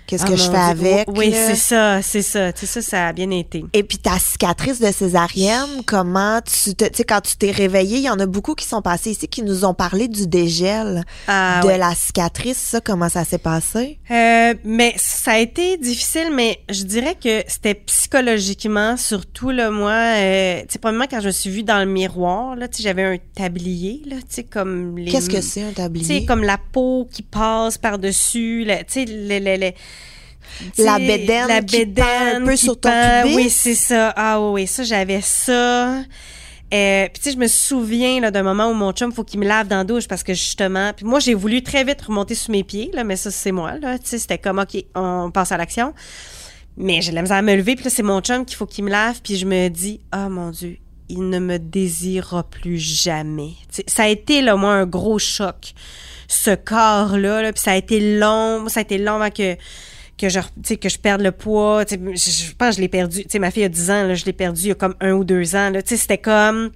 Qu'est-ce 0.07 0.23
Ah, 0.25 0.29
que 0.29 0.35
je 0.35 0.49
fais 0.49 0.57
avec? 0.57 1.07
Oui, 1.17 1.31
c'est 1.33 1.55
ça, 1.55 2.01
c'est 2.01 2.21
ça. 2.21 2.53
Tu 2.53 2.65
sais, 2.67 2.81
ça, 2.81 2.89
ça 2.89 3.07
a 3.07 3.13
bien 3.13 3.31
été. 3.31 3.65
Et 3.73 3.83
puis 3.83 3.97
ta 3.97 4.19
cicatrice 4.19 4.79
de 4.79 4.91
césarienne, 4.91 5.81
comment 5.85 6.39
tu 6.41 6.75
te, 6.75 6.85
tu 6.85 6.91
sais, 6.97 7.03
quand 7.03 7.21
tu 7.21 7.37
t'es 7.37 7.51
réveillée, 7.51 7.97
il 7.97 8.03
y 8.03 8.09
en 8.09 8.19
a 8.19 8.25
beaucoup 8.25 8.53
qui 8.55 8.65
sont 8.67 8.81
passés 8.81 9.11
ici 9.11 9.27
qui 9.27 9.41
nous 9.41 9.65
ont 9.65 9.73
parlé 9.73 10.07
du 10.07 10.27
dégel 10.27 11.03
Ah, 11.27 11.61
de 11.63 11.67
ouais. 11.67 11.77
la 11.77 11.93
cicatrice. 11.95 12.57
Ça, 12.57 12.81
comment 12.81 13.09
ça 13.09 13.23
s'est 13.25 13.37
passé? 13.39 13.99
Euh, 14.11 14.53
mais 14.63 14.93
ça 14.97 15.31
a 15.33 15.39
été 15.39 15.77
difficile, 15.77 16.29
mais 16.33 16.59
je 16.69 16.83
dirais 16.83 17.15
que 17.21 17.43
c'était 17.47 17.73
psychologiquement, 17.75 18.97
surtout 18.97 19.49
là, 19.49 19.71
moi, 19.71 19.91
euh, 19.91 20.61
tu 20.61 20.65
sais, 20.73 20.79
premièrement 20.79 21.07
quand 21.09 21.19
je 21.21 21.27
me 21.27 21.31
suis 21.31 21.49
vue 21.49 21.63
dans 21.63 21.79
le 21.79 21.85
miroir, 21.85 22.55
là, 22.55 22.67
tu 22.67 22.77
sais, 22.77 22.83
j'avais 22.83 23.03
un 23.03 23.17
tablier, 23.35 24.01
là, 24.05 24.17
tu 24.17 24.23
sais, 24.29 24.43
comme 24.43 24.97
les. 24.97 25.11
Qu'est-ce 25.11 25.29
que 25.29 25.41
c'est 25.41 25.63
un 25.63 25.69
Tu 25.69 25.73
tablier? 25.75 26.05
sais, 26.05 26.25
comme 26.25 26.43
la 26.43 26.57
peau 26.57 27.07
qui 27.11 27.21
passe 27.23 27.77
par 27.77 27.99
dessus, 27.99 28.65
tu 28.67 28.83
sais, 28.87 29.05
le, 29.05 29.39
le, 29.39 29.57
le- 29.57 29.71
tu 29.71 29.77
La 30.77 30.97
bédaine 30.97 31.47
la 31.47 31.61
qui 31.61 31.85
pend 31.85 32.03
un 32.03 32.39
bédaine 32.39 32.45
peu 32.45 32.51
qui 32.51 32.57
sur 32.57 32.79
ton 32.79 32.89
pend. 32.89 33.21
pubis? 33.23 33.35
Oui, 33.35 33.49
c'est 33.49 33.75
ça. 33.75 34.13
Ah 34.15 34.41
oui, 34.41 34.67
ça 34.67 34.83
j'avais 34.83 35.21
ça. 35.21 35.99
Euh, 36.73 37.07
puis 37.13 37.21
tu 37.21 37.21
sais, 37.21 37.31
je 37.31 37.37
me 37.37 37.47
souviens 37.47 38.19
là 38.19 38.31
d'un 38.31 38.43
moment 38.43 38.69
où 38.69 38.73
mon 38.73 38.91
chum 38.91 39.11
faut 39.11 39.23
qu'il 39.23 39.39
me 39.39 39.45
lave 39.45 39.67
dans 39.67 39.77
la 39.77 39.83
douche 39.83 40.07
parce 40.07 40.23
que 40.23 40.33
justement, 40.33 40.93
puis 40.93 41.05
moi 41.05 41.19
j'ai 41.19 41.35
voulu 41.35 41.61
très 41.61 41.83
vite 41.83 42.01
remonter 42.01 42.33
sous 42.33 42.51
mes 42.51 42.63
pieds 42.63 42.89
là, 42.93 43.03
mais 43.03 43.15
ça 43.15 43.29
c'est 43.29 43.51
moi 43.51 43.77
là, 43.77 43.99
tu 43.99 44.07
sais, 44.07 44.17
c'était 44.17 44.39
comme 44.39 44.59
ok, 44.59 44.83
on 44.95 45.29
passe 45.31 45.51
à 45.51 45.57
l'action. 45.57 45.93
Mais 46.77 47.01
j'ai 47.01 47.11
de 47.11 47.15
la 47.15 47.21
misère 47.21 47.37
à 47.37 47.41
me 47.43 47.55
lever, 47.55 47.75
puis 47.75 47.85
là 47.85 47.91
c'est 47.91 48.03
mon 48.03 48.19
chum 48.19 48.45
qu'il 48.45 48.57
faut 48.57 48.65
qu'il 48.65 48.83
me 48.83 48.89
lave, 48.89 49.21
puis 49.23 49.37
je 49.37 49.45
me 49.45 49.69
dis 49.69 50.01
oh 50.13 50.27
mon 50.29 50.49
dieu, 50.49 50.77
il 51.07 51.29
ne 51.29 51.37
me 51.37 51.59
désirera 51.59 52.43
plus 52.43 52.79
jamais. 52.79 53.53
Tu 53.71 53.75
sais, 53.75 53.83
ça 53.87 54.03
a 54.03 54.07
été 54.07 54.41
là 54.41 54.55
moi 54.55 54.73
un 54.73 54.85
gros 54.87 55.19
choc 55.19 55.75
ce 56.27 56.55
corps-là. 56.55 57.41
Là, 57.41 57.53
puis 57.53 57.61
ça 57.61 57.71
a 57.71 57.75
été 57.75 58.17
long, 58.17 58.67
ça 58.67 58.79
a 58.79 58.83
été 58.83 58.97
long 58.97 59.15
avant 59.15 59.29
que 59.29 59.55
que 60.17 60.29
je 60.29 60.39
que 60.75 60.89
je 60.89 60.97
perde 60.97 61.21
le 61.21 61.31
poids 61.31 61.83
je, 61.89 61.95
je 61.95 62.53
pense 62.55 62.69
que 62.69 62.75
je 62.77 62.81
l'ai 62.81 62.87
perdu 62.87 63.23
tu 63.23 63.29
sais 63.29 63.39
ma 63.39 63.51
fille 63.51 63.63
a 63.63 63.69
10 63.69 63.91
ans 63.91 64.03
là, 64.03 64.13
je 64.15 64.25
l'ai 64.25 64.33
perdu 64.33 64.61
il 64.63 64.67
y 64.67 64.71
a 64.71 64.75
comme 64.75 64.95
un 65.01 65.13
ou 65.13 65.23
deux 65.23 65.55
ans 65.55 65.71
c'était 65.85 66.17
comme 66.17 66.71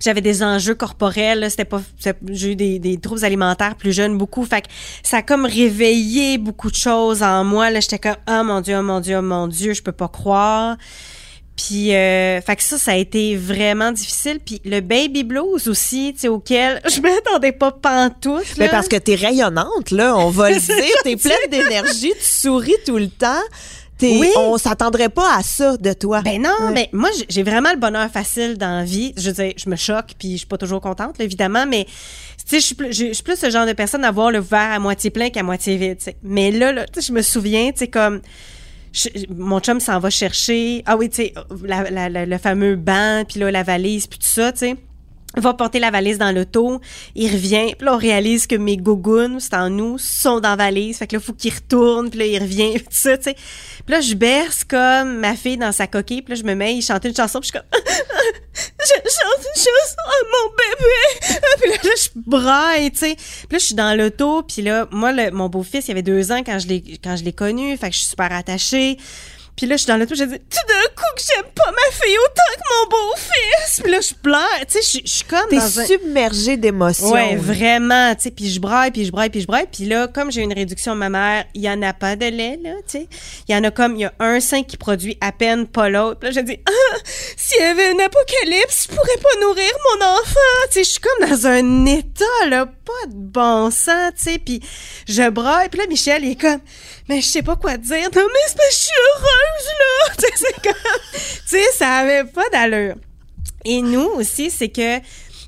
j'avais 0.00 0.20
des 0.20 0.42
enjeux 0.42 0.74
corporels, 0.74 1.50
c'était 1.50 1.64
pas 1.64 1.82
j'ai 2.28 2.52
eu 2.52 2.56
des, 2.56 2.78
des 2.78 2.98
troubles 2.98 3.24
alimentaires 3.24 3.76
plus 3.76 3.92
jeunes 3.92 4.16
beaucoup, 4.16 4.44
fait 4.44 4.62
que 4.62 4.68
ça 5.02 5.18
a 5.18 5.22
comme 5.22 5.44
réveillé 5.44 6.38
beaucoup 6.38 6.70
de 6.70 6.76
choses 6.76 7.22
en 7.22 7.44
moi 7.44 7.70
là, 7.70 7.80
j'étais 7.80 7.98
comme 7.98 8.16
oh 8.28 8.44
mon 8.44 8.60
dieu, 8.60 8.76
oh 8.78 8.82
mon 8.82 9.00
dieu, 9.00 9.18
oh 9.18 9.22
mon 9.22 9.46
dieu, 9.46 9.74
je 9.74 9.82
peux 9.82 9.92
pas 9.92 10.08
croire. 10.08 10.76
Puis, 11.58 11.92
euh, 11.92 12.40
fait 12.40 12.54
que 12.54 12.62
ça, 12.62 12.78
ça 12.78 12.92
a 12.92 12.96
été 12.96 13.34
vraiment 13.36 13.90
difficile. 13.90 14.38
Puis 14.38 14.60
le 14.64 14.78
baby 14.80 15.24
blues 15.24 15.66
aussi, 15.66 16.12
tu 16.14 16.20
sais, 16.20 16.28
auquel 16.28 16.80
je 16.88 17.00
m'attendais 17.00 17.50
pas 17.50 17.72
pantoute. 17.72 18.44
Mais 18.58 18.68
parce 18.68 18.86
que 18.86 18.94
t'es 18.94 19.16
rayonnante, 19.16 19.90
là, 19.90 20.16
on 20.16 20.30
va 20.30 20.50
le 20.50 20.56
dire. 20.60 20.76
T'es 21.02 21.16
pleine 21.16 21.50
d'énergie, 21.50 22.12
tu 22.16 22.24
souris 22.24 22.76
tout 22.86 22.96
le 22.96 23.08
temps. 23.08 23.42
T'es- 23.98 24.16
Oui. 24.20 24.30
On 24.36 24.56
s'attendrait 24.56 25.08
pas 25.08 25.34
à 25.36 25.42
ça 25.42 25.76
de 25.76 25.92
toi. 25.92 26.22
Ben 26.22 26.40
non, 26.40 26.50
Ouais. 26.68 26.72
mais 26.72 26.88
moi, 26.92 27.10
j'ai- 27.28 27.42
vraiment 27.42 27.72
le 27.72 27.78
bonheur 27.78 28.08
facile 28.08 28.56
dans 28.56 28.78
la 28.78 28.84
vie. 28.84 29.12
Je 29.16 29.30
veux 29.30 29.44
dire, 29.44 29.52
je 29.56 29.68
me 29.68 29.74
choque, 29.74 30.10
puis 30.16 30.34
je 30.34 30.36
suis 30.38 30.46
pas 30.46 30.58
toujours 30.58 30.80
contente, 30.80 31.18
là, 31.18 31.24
évidemment, 31.24 31.66
mais 31.66 31.84
tu 32.48 32.60
sais, 32.60 32.60
je 32.60 32.66
suis 33.12 33.22
plus, 33.24 33.36
ce 33.36 33.50
genre 33.50 33.66
de 33.66 33.72
personne 33.72 34.04
à 34.04 34.12
voir 34.12 34.30
le 34.30 34.38
verre 34.38 34.70
à 34.74 34.78
moitié 34.78 35.10
plein 35.10 35.30
qu'à 35.30 35.42
moitié 35.42 35.76
vide. 35.76 35.98
tu 35.98 36.04
sais. 36.04 36.16
Mais 36.22 36.52
là, 36.52 36.70
là 36.70 36.86
je 36.96 37.10
me 37.12 37.20
souviens, 37.22 37.72
tu 37.72 37.78
sais, 37.78 37.88
comme 37.88 38.20
mon 39.30 39.60
chum 39.60 39.80
s'en 39.80 39.98
va 39.98 40.10
chercher. 40.10 40.82
Ah 40.86 40.96
oui, 40.96 41.08
tu 41.08 41.16
sais, 41.16 41.34
le 41.50 42.38
fameux 42.38 42.76
banc, 42.76 43.24
puis 43.28 43.40
là, 43.40 43.50
la 43.50 43.62
valise, 43.62 44.06
puis 44.06 44.18
tout 44.18 44.26
ça, 44.26 44.52
tu 44.52 44.58
sais. 44.58 44.76
Va 45.36 45.52
porter 45.52 45.78
la 45.78 45.90
valise 45.90 46.16
dans 46.16 46.32
l'auto, 46.32 46.80
il 47.14 47.30
revient, 47.30 47.74
puis 47.76 47.84
là, 47.84 47.94
on 47.94 47.98
réalise 47.98 48.46
que 48.46 48.56
mes 48.56 48.78
gougounes, 48.78 49.40
c'est 49.40 49.54
en 49.54 49.68
nous, 49.68 49.98
sont 49.98 50.40
dans 50.40 50.50
la 50.50 50.56
valise. 50.56 50.96
Fait 50.96 51.06
que 51.06 51.16
là, 51.16 51.20
faut 51.20 51.34
qu'il 51.34 51.52
retourne, 51.52 52.08
puis 52.08 52.18
là, 52.18 52.26
il 52.26 52.38
revient, 52.38 52.72
puis 52.74 52.84
tout 52.84 52.88
ça, 52.92 53.16
tu 53.18 53.24
sais. 53.24 53.34
Puis 53.34 53.94
là, 53.94 54.00
je 54.00 54.14
berce 54.14 54.64
comme 54.64 55.18
ma 55.18 55.36
fille 55.36 55.58
dans 55.58 55.70
sa 55.70 55.86
coquille, 55.86 56.22
puis 56.22 56.34
là, 56.34 56.40
je 56.40 56.44
me 56.44 56.54
mets, 56.54 56.74
il 56.74 56.82
chante 56.82 57.04
une 57.04 57.14
chanson, 57.14 57.40
puis 57.40 57.50
je 57.52 57.58
suis 57.58 57.60
comme... 57.60 57.80
je 58.54 59.10
chante 59.10 59.46
une 59.54 59.62
chanson 59.62 60.02
à 60.06 60.18
mon 60.32 60.50
bébé! 60.56 61.40
puis 61.78 61.88
là, 61.88 61.94
je 61.94 62.08
braille, 62.14 62.90
tu 62.90 62.98
sais. 62.98 63.14
Puis 63.16 63.48
là, 63.50 63.58
je 63.58 63.64
suis 63.64 63.74
dans 63.74 63.96
l'auto, 63.96 64.42
puis 64.42 64.62
là, 64.62 64.88
moi, 64.90 65.12
mon 65.30 65.50
beau-fils, 65.50 65.88
il 65.88 65.90
avait 65.90 66.02
deux 66.02 66.32
ans 66.32 66.42
quand 66.44 66.58
je 66.58 66.68
l'ai 66.68 66.82
quand 67.04 67.16
je 67.16 67.24
l'ai 67.24 67.34
connu, 67.34 67.76
fait 67.76 67.88
que 67.88 67.94
je 67.94 68.00
suis 68.00 68.08
super 68.08 68.32
attachée. 68.32 68.96
Puis 69.58 69.66
là, 69.66 69.74
je 69.74 69.82
suis 69.82 69.88
dans 69.88 69.96
l'auto, 69.96 70.14
je 70.14 70.22
dis 70.22 70.38
tout 70.38 70.66
d'un 70.68 70.88
coup 70.94 71.10
que 71.16 71.22
j'aime 71.26 71.50
pas 71.52 71.68
ma 71.72 71.92
fille 71.92 72.16
autant 72.16 72.42
que 72.54 72.62
mon 72.70 72.90
beau-fils. 72.90 73.80
Puis 73.82 73.90
là, 73.90 74.00
je 74.00 74.14
pleure, 74.14 74.66
tu 74.68 74.80
sais, 74.80 75.00
je, 75.04 75.10
suis 75.10 75.24
comme 75.24 75.48
T'es 75.50 75.56
un... 75.56 75.68
submergée 75.68 76.56
d'émotions. 76.56 77.10
Ouais, 77.10 77.34
vraiment, 77.34 78.14
tu 78.14 78.22
sais, 78.22 78.30
puis 78.30 78.48
je 78.48 78.60
braille, 78.60 78.92
puis 78.92 79.04
je 79.04 79.10
braille, 79.10 79.30
puis 79.30 79.40
je 79.40 79.48
braille, 79.48 79.66
puis 79.66 79.86
là, 79.86 80.06
comme 80.06 80.30
j'ai 80.30 80.42
une 80.42 80.52
réduction 80.52 80.94
mammaire, 80.94 81.44
il 81.54 81.62
y 81.62 81.68
en 81.68 81.82
a 81.82 81.92
pas 81.92 82.14
de 82.14 82.26
lait, 82.26 82.56
là, 82.62 82.74
tu 82.86 82.98
sais. 82.98 83.08
Il 83.48 83.54
y 83.56 83.58
en 83.58 83.64
a 83.64 83.72
comme, 83.72 83.96
il 83.96 84.02
y 84.02 84.04
a 84.04 84.12
un 84.20 84.38
sein 84.38 84.62
qui 84.62 84.76
produit 84.76 85.18
à 85.20 85.32
peine, 85.32 85.66
pas 85.66 85.88
l'autre. 85.88 86.20
Puis 86.20 86.28
là, 86.28 86.40
je 86.40 86.46
dis, 86.46 86.60
ah, 86.64 86.96
s'il 87.36 87.60
y 87.60 87.64
avait 87.64 87.88
un 87.88 87.98
apocalypse, 87.98 88.86
je 88.88 88.94
pourrais 88.94 89.16
pas 89.20 89.40
nourrir 89.40 89.72
mon 89.90 90.06
enfant, 90.06 90.68
tu 90.70 90.74
sais, 90.74 90.84
je 90.84 90.90
suis 90.90 91.00
comme 91.00 91.28
dans 91.28 91.46
un 91.48 91.84
état, 91.86 92.46
là, 92.48 92.66
pas 92.66 93.08
de 93.08 93.14
bon 93.16 93.72
sens, 93.72 94.12
tu 94.16 94.22
sais, 94.22 94.38
puis 94.38 94.60
je 95.08 95.28
braille, 95.30 95.68
puis 95.68 95.80
là, 95.80 95.86
Michel, 95.88 96.24
il 96.24 96.30
est 96.30 96.40
comme, 96.40 96.60
mais 97.08 97.20
je 97.20 97.26
sais 97.26 97.42
pas 97.42 97.56
quoi 97.56 97.76
dire, 97.76 98.08
non, 98.14 98.22
mais 98.26 98.46
c'est 98.46 98.56
parce 98.56 98.68
que 98.68 98.74
je 98.74 98.80
suis 98.80 98.94
heureuse, 99.16 99.68
là, 99.78 100.72
tu 101.48 101.56
sais, 101.56 101.64
ça 101.76 101.96
avait 101.96 102.24
pas 102.24 102.48
d'allure. 102.50 102.96
Et 103.64 103.82
nous 103.82 104.08
aussi, 104.16 104.50
c'est 104.50 104.68
que 104.68 104.98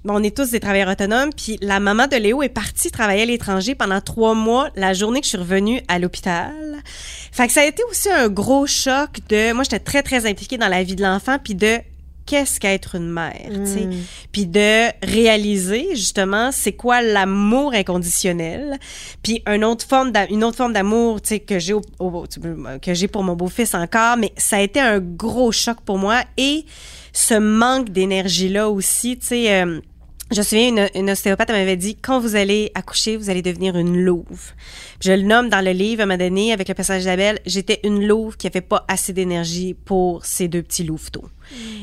bon, 0.04 0.14
on 0.20 0.22
est 0.22 0.36
tous 0.36 0.50
des 0.50 0.60
travailleurs 0.60 0.90
autonomes, 0.90 1.30
puis 1.36 1.58
la 1.60 1.80
maman 1.80 2.06
de 2.06 2.16
Léo 2.16 2.42
est 2.42 2.48
partie 2.48 2.90
travailler 2.90 3.22
à 3.22 3.26
l'étranger 3.26 3.74
pendant 3.74 4.00
trois 4.00 4.34
mois, 4.34 4.70
la 4.74 4.94
journée 4.94 5.20
que 5.20 5.26
je 5.26 5.30
suis 5.30 5.38
revenue 5.38 5.82
à 5.88 5.98
l'hôpital. 5.98 6.52
Fait 7.32 7.46
que 7.46 7.52
ça 7.52 7.60
a 7.60 7.64
été 7.64 7.82
aussi 7.90 8.10
un 8.10 8.28
gros 8.28 8.66
choc 8.66 9.20
de... 9.28 9.52
Moi, 9.52 9.64
j'étais 9.64 9.78
très, 9.78 10.02
très 10.02 10.26
impliquée 10.26 10.58
dans 10.58 10.68
la 10.68 10.82
vie 10.82 10.96
de 10.96 11.02
l'enfant, 11.02 11.38
puis 11.42 11.54
de 11.54 11.78
qu'est-ce 12.30 12.60
qu'être 12.60 12.94
une 12.94 13.10
mère, 13.10 13.48
tu 13.48 13.66
sais? 13.66 13.88
Puis 14.30 14.46
de 14.46 14.86
réaliser, 15.04 15.88
justement, 15.96 16.50
c'est 16.52 16.72
quoi 16.72 17.02
l'amour 17.02 17.72
inconditionnel. 17.74 18.78
Puis 19.22 19.42
une 19.46 19.64
autre 19.64 19.84
forme 19.84 20.12
d'a- 20.12 20.26
une 20.28 20.44
autre 20.44 20.56
forme 20.56 20.72
d'amour, 20.72 21.20
tu 21.20 21.30
sais, 21.30 21.40
que 21.40 21.58
j'ai 21.58 21.72
que 21.74 23.06
pour 23.08 23.24
mon 23.24 23.34
beau-fils 23.34 23.74
encore, 23.74 24.16
mais 24.16 24.32
ça 24.36 24.56
a 24.58 24.60
été 24.60 24.78
un 24.78 25.00
gros 25.00 25.50
choc 25.50 25.78
pour 25.84 25.98
moi 25.98 26.22
et 26.36 26.64
ce 27.12 27.34
manque 27.34 27.90
d'énergie-là 27.90 28.70
aussi, 28.70 29.18
tu 29.18 29.26
sais... 29.26 29.62
euh, 29.62 29.80
je 30.30 30.38
me 30.38 30.42
souviens, 30.44 30.68
une, 30.68 30.88
une 30.94 31.10
ostéopathe 31.10 31.50
m'avait 31.50 31.76
dit, 31.76 31.96
quand 31.96 32.20
vous 32.20 32.36
allez 32.36 32.70
accoucher, 32.74 33.16
vous 33.16 33.30
allez 33.30 33.42
devenir 33.42 33.76
une 33.76 34.00
louve. 34.00 34.52
Je 35.00 35.12
le 35.12 35.22
nomme 35.22 35.48
dans 35.48 35.64
le 35.64 35.72
livre, 35.72 36.02
à 36.02 36.04
un 36.04 36.06
moment 36.06 36.18
donné, 36.18 36.52
avec 36.52 36.68
le 36.68 36.74
passage 36.74 37.00
d'Isabelle, 37.00 37.40
j'étais 37.46 37.80
une 37.82 38.06
louve 38.06 38.36
qui 38.36 38.46
avait 38.46 38.60
pas 38.60 38.84
assez 38.86 39.12
d'énergie 39.12 39.74
pour 39.74 40.24
ces 40.24 40.46
deux 40.46 40.62
petits 40.62 40.84
louveteaux. 40.84 41.28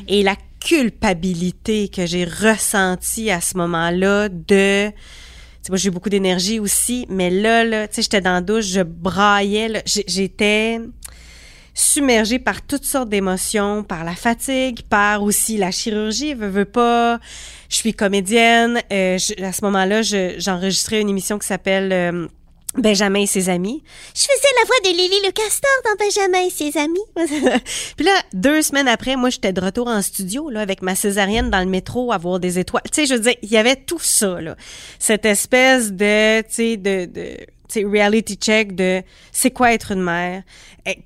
Et 0.08 0.22
la 0.22 0.36
culpabilité 0.60 1.88
que 1.88 2.06
j'ai 2.06 2.24
ressentie 2.24 3.30
à 3.30 3.40
ce 3.40 3.56
moment-là 3.58 4.28
de... 4.28 4.88
Tu 4.88 4.94
sais, 5.62 5.70
moi, 5.70 5.76
j'ai 5.76 5.88
eu 5.88 5.92
beaucoup 5.92 6.08
d'énergie 6.08 6.58
aussi, 6.58 7.06
mais 7.10 7.30
là, 7.30 7.64
là, 7.64 7.86
tu 7.86 7.96
sais, 7.96 8.02
j'étais 8.02 8.20
dans 8.20 8.32
la 8.32 8.40
douche, 8.40 8.66
je 8.66 8.80
braillais, 8.80 9.82
j'étais 9.84 10.80
submergée 11.74 12.38
par 12.38 12.62
toutes 12.62 12.84
sortes 12.84 13.08
d'émotions, 13.08 13.84
par 13.84 14.04
la 14.04 14.14
fatigue, 14.14 14.82
par 14.88 15.22
aussi 15.22 15.58
la 15.58 15.70
chirurgie. 15.70 16.34
Veux, 16.34 16.48
veux 16.48 16.64
pas. 16.64 17.20
Je 17.68 17.76
suis 17.76 17.92
comédienne. 17.94 18.80
euh, 18.92 19.18
je- 19.18 19.42
à 19.42 19.52
ce 19.52 19.64
moment-là, 19.64 20.02
je- 20.02 20.34
j'enregistrais 20.38 21.00
une 21.00 21.08
émission 21.10 21.38
qui 21.38 21.46
s'appelle 21.46 21.92
euh, 21.92 22.26
Benjamin 22.76 23.20
et 23.20 23.26
ses 23.26 23.48
amis. 23.48 23.82
Je 24.14 24.22
faisais 24.22 24.54
la 24.60 24.66
voix 24.66 24.76
de 24.84 24.96
Lily 24.96 25.16
le 25.26 25.32
castor 25.32 25.70
dans 25.84 25.96
Benjamin 26.04 26.46
et 26.46 26.50
ses 26.50 26.78
amis. 26.78 26.98
Puis 27.96 28.06
là, 28.06 28.12
deux 28.32 28.62
semaines 28.62 28.88
après, 28.88 29.16
moi, 29.16 29.30
j'étais 29.30 29.52
de 29.52 29.60
retour 29.60 29.86
en 29.88 30.00
studio, 30.02 30.48
là, 30.50 30.60
avec 30.60 30.82
ma 30.82 30.94
césarienne 30.94 31.50
dans 31.50 31.60
le 31.60 31.66
métro, 31.66 32.12
à 32.12 32.18
voir 32.18 32.38
des 32.40 32.58
étoiles. 32.58 32.82
Tu 32.92 33.02
sais, 33.02 33.06
je 33.06 33.14
veux 33.14 33.20
dire, 33.20 33.34
il 33.42 33.50
y 33.50 33.56
avait 33.56 33.76
tout 33.76 33.98
ça, 34.00 34.40
là. 34.40 34.54
Cette 34.98 35.24
espèce 35.24 35.92
de, 35.92 36.40
tu 36.42 36.46
sais, 36.50 36.76
de, 36.76 37.06
de, 37.06 37.36
reality 37.76 38.36
check 38.36 38.74
de 38.74 39.02
c'est 39.32 39.50
quoi 39.50 39.72
être 39.72 39.92
une 39.92 40.02
mère? 40.02 40.42
Eh, 40.86 40.96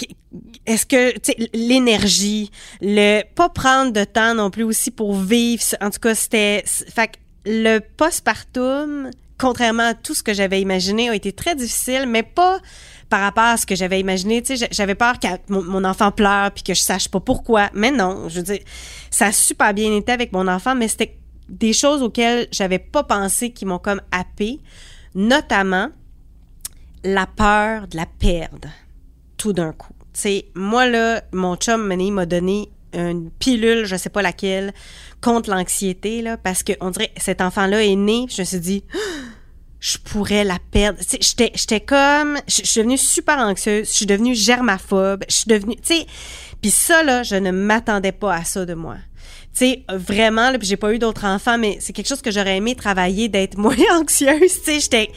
Est-ce 0.66 0.86
que, 0.86 1.14
l'énergie, 1.54 2.50
le 2.80 3.22
pas 3.34 3.48
prendre 3.48 3.92
de 3.92 4.04
temps 4.04 4.34
non 4.34 4.50
plus 4.50 4.64
aussi 4.64 4.90
pour 4.90 5.14
vivre. 5.14 5.62
En 5.80 5.90
tout 5.90 6.00
cas, 6.00 6.14
c'était, 6.14 6.62
fait 6.66 7.08
que 7.08 7.12
le 7.44 7.80
postpartum, 7.80 9.10
contrairement 9.38 9.88
à 9.88 9.94
tout 9.94 10.14
ce 10.14 10.22
que 10.22 10.32
j'avais 10.32 10.60
imaginé, 10.60 11.08
a 11.08 11.14
été 11.14 11.32
très 11.32 11.56
difficile, 11.56 12.06
mais 12.06 12.22
pas 12.22 12.60
par 13.08 13.20
rapport 13.20 13.44
à 13.44 13.56
ce 13.58 13.66
que 13.66 13.74
j'avais 13.74 14.00
imaginé. 14.00 14.40
Tu 14.40 14.56
sais, 14.56 14.68
j'avais 14.70 14.94
peur 14.94 15.18
que 15.20 15.26
mon, 15.48 15.62
mon 15.62 15.84
enfant 15.84 16.10
pleure 16.10 16.50
puis 16.50 16.62
que 16.62 16.72
je 16.72 16.80
sache 16.80 17.08
pas 17.08 17.20
pourquoi. 17.20 17.68
Mais 17.74 17.90
non, 17.90 18.28
je 18.28 18.36
veux 18.36 18.42
dire, 18.42 18.60
ça 19.10 19.26
a 19.26 19.32
super 19.32 19.74
bien 19.74 19.94
été 19.94 20.12
avec 20.12 20.32
mon 20.32 20.48
enfant, 20.48 20.74
mais 20.74 20.88
c'était 20.88 21.18
des 21.48 21.74
choses 21.74 22.02
auxquelles 22.02 22.48
j'avais 22.50 22.78
pas 22.78 23.02
pensé 23.02 23.50
qui 23.50 23.66
m'ont 23.66 23.78
comme 23.78 24.00
happé, 24.10 24.60
notamment 25.14 25.90
la 27.04 27.26
peur 27.26 27.88
de 27.88 27.96
la 27.96 28.06
perdre 28.06 28.68
tout 29.36 29.52
d'un 29.52 29.72
coup. 29.72 29.94
Tu 30.12 30.20
sais, 30.20 30.44
moi 30.54 30.86
là, 30.86 31.22
mon 31.32 31.56
chum 31.56 31.86
Mané, 31.86 32.10
m'a 32.10 32.26
donné 32.26 32.68
une 32.92 33.30
pilule, 33.30 33.84
je 33.86 33.96
sais 33.96 34.10
pas 34.10 34.22
laquelle, 34.22 34.72
contre 35.20 35.50
l'anxiété 35.50 36.22
là, 36.22 36.36
parce 36.36 36.62
que 36.62 36.72
on 36.80 36.90
dirait 36.90 37.12
cet 37.16 37.40
enfant-là 37.40 37.82
est 37.82 37.96
né, 37.96 38.26
je 38.28 38.42
me 38.42 38.46
suis 38.46 38.60
dit, 38.60 38.84
je 39.80 39.98
pourrais 39.98 40.44
la 40.44 40.58
perdre. 40.70 40.98
Tu 41.00 41.18
sais, 41.20 41.50
j'étais, 41.54 41.80
comme, 41.80 42.38
je 42.46 42.62
suis 42.62 42.80
devenue 42.80 42.98
super 42.98 43.38
anxieuse, 43.38 43.88
je 43.88 43.92
suis 43.92 44.06
devenue 44.06 44.34
germaphobe, 44.34 45.24
je 45.28 45.34
suis 45.34 45.48
devenue, 45.48 45.76
tu 45.76 45.94
sais, 45.96 46.06
puis 46.60 46.70
ça 46.70 47.02
là, 47.02 47.22
je 47.22 47.34
ne 47.34 47.50
m'attendais 47.50 48.12
pas 48.12 48.34
à 48.34 48.44
ça 48.44 48.64
de 48.64 48.74
moi. 48.74 48.96
Tu 49.54 49.66
sais, 49.66 49.84
vraiment, 49.88 50.50
là, 50.50 50.58
puis 50.58 50.68
j'ai 50.68 50.76
pas 50.76 50.94
eu 50.94 50.98
d'autres 50.98 51.26
enfants, 51.26 51.58
mais 51.58 51.76
c'est 51.80 51.92
quelque 51.92 52.08
chose 52.08 52.22
que 52.22 52.30
j'aurais 52.30 52.56
aimé 52.56 52.74
travailler, 52.74 53.28
d'être 53.28 53.58
moins 53.58 53.76
anxieuse. 53.92 54.62
Tu 54.62 54.64
sais, 54.64 54.80
j'étais, 54.80 55.10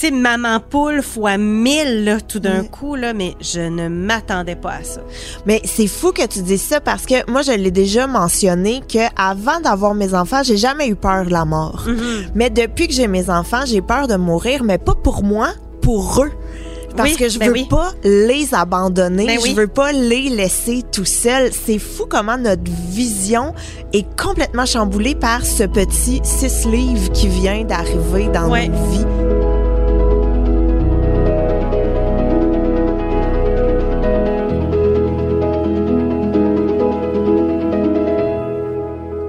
sais, 0.00 0.10
maman 0.10 0.60
poule 0.60 1.02
fois 1.02 1.36
mille, 1.38 2.04
là, 2.04 2.20
tout 2.20 2.40
d'un 2.40 2.64
coup, 2.64 2.94
là, 2.94 3.12
mais 3.12 3.34
je 3.40 3.60
ne 3.60 3.88
m'attendais 3.88 4.56
pas 4.56 4.72
à 4.72 4.82
ça. 4.82 5.00
Mais 5.46 5.60
c'est 5.64 5.86
fou 5.86 6.12
que 6.12 6.26
tu 6.26 6.42
dises 6.42 6.62
ça 6.62 6.80
parce 6.80 7.06
que 7.06 7.30
moi, 7.30 7.42
je 7.42 7.52
l'ai 7.52 7.70
déjà 7.70 8.06
mentionné 8.06 8.82
que 8.88 8.98
avant 9.16 9.60
d'avoir 9.60 9.94
mes 9.94 10.14
enfants, 10.14 10.42
j'ai 10.42 10.56
jamais 10.56 10.88
eu 10.88 10.96
peur 10.96 11.26
de 11.26 11.30
la 11.30 11.44
mort. 11.44 11.84
Mm-hmm. 11.86 12.28
Mais 12.34 12.50
depuis 12.50 12.88
que 12.88 12.92
j'ai 12.94 13.06
mes 13.08 13.30
enfants, 13.30 13.62
j'ai 13.66 13.82
peur 13.82 14.06
de 14.08 14.16
mourir, 14.16 14.64
mais 14.64 14.78
pas 14.78 14.94
pour 14.94 15.22
moi, 15.22 15.48
pour 15.80 16.22
eux. 16.24 16.32
Parce 16.96 17.10
Oui, 17.10 17.16
que 17.16 17.28
je 17.28 17.40
ben 17.40 17.48
veux 17.48 17.54
oui. 17.54 17.66
pas 17.68 17.90
les 18.04 18.54
abandonner, 18.54 19.26
Ben 19.26 19.38
oui. 19.42 19.50
je 19.50 19.56
veux 19.56 19.66
pas 19.66 19.90
les 19.90 20.28
laisser 20.28 20.84
tout 20.92 21.04
seuls. 21.04 21.50
C'est 21.52 21.80
fou 21.80 22.04
comment 22.08 22.36
notre 22.38 22.62
vision 22.90 23.52
est 23.92 24.06
complètement 24.16 24.64
chamboulée 24.64 25.16
par 25.16 25.44
ce 25.44 25.64
petit 25.64 26.20
six 26.22 26.64
livres 26.66 27.10
qui 27.10 27.26
vient 27.26 27.64
d'arriver 27.64 28.28
dans 28.32 28.48
Ouais. 28.48 28.68
nos 28.68 28.90
vies. 28.90 29.23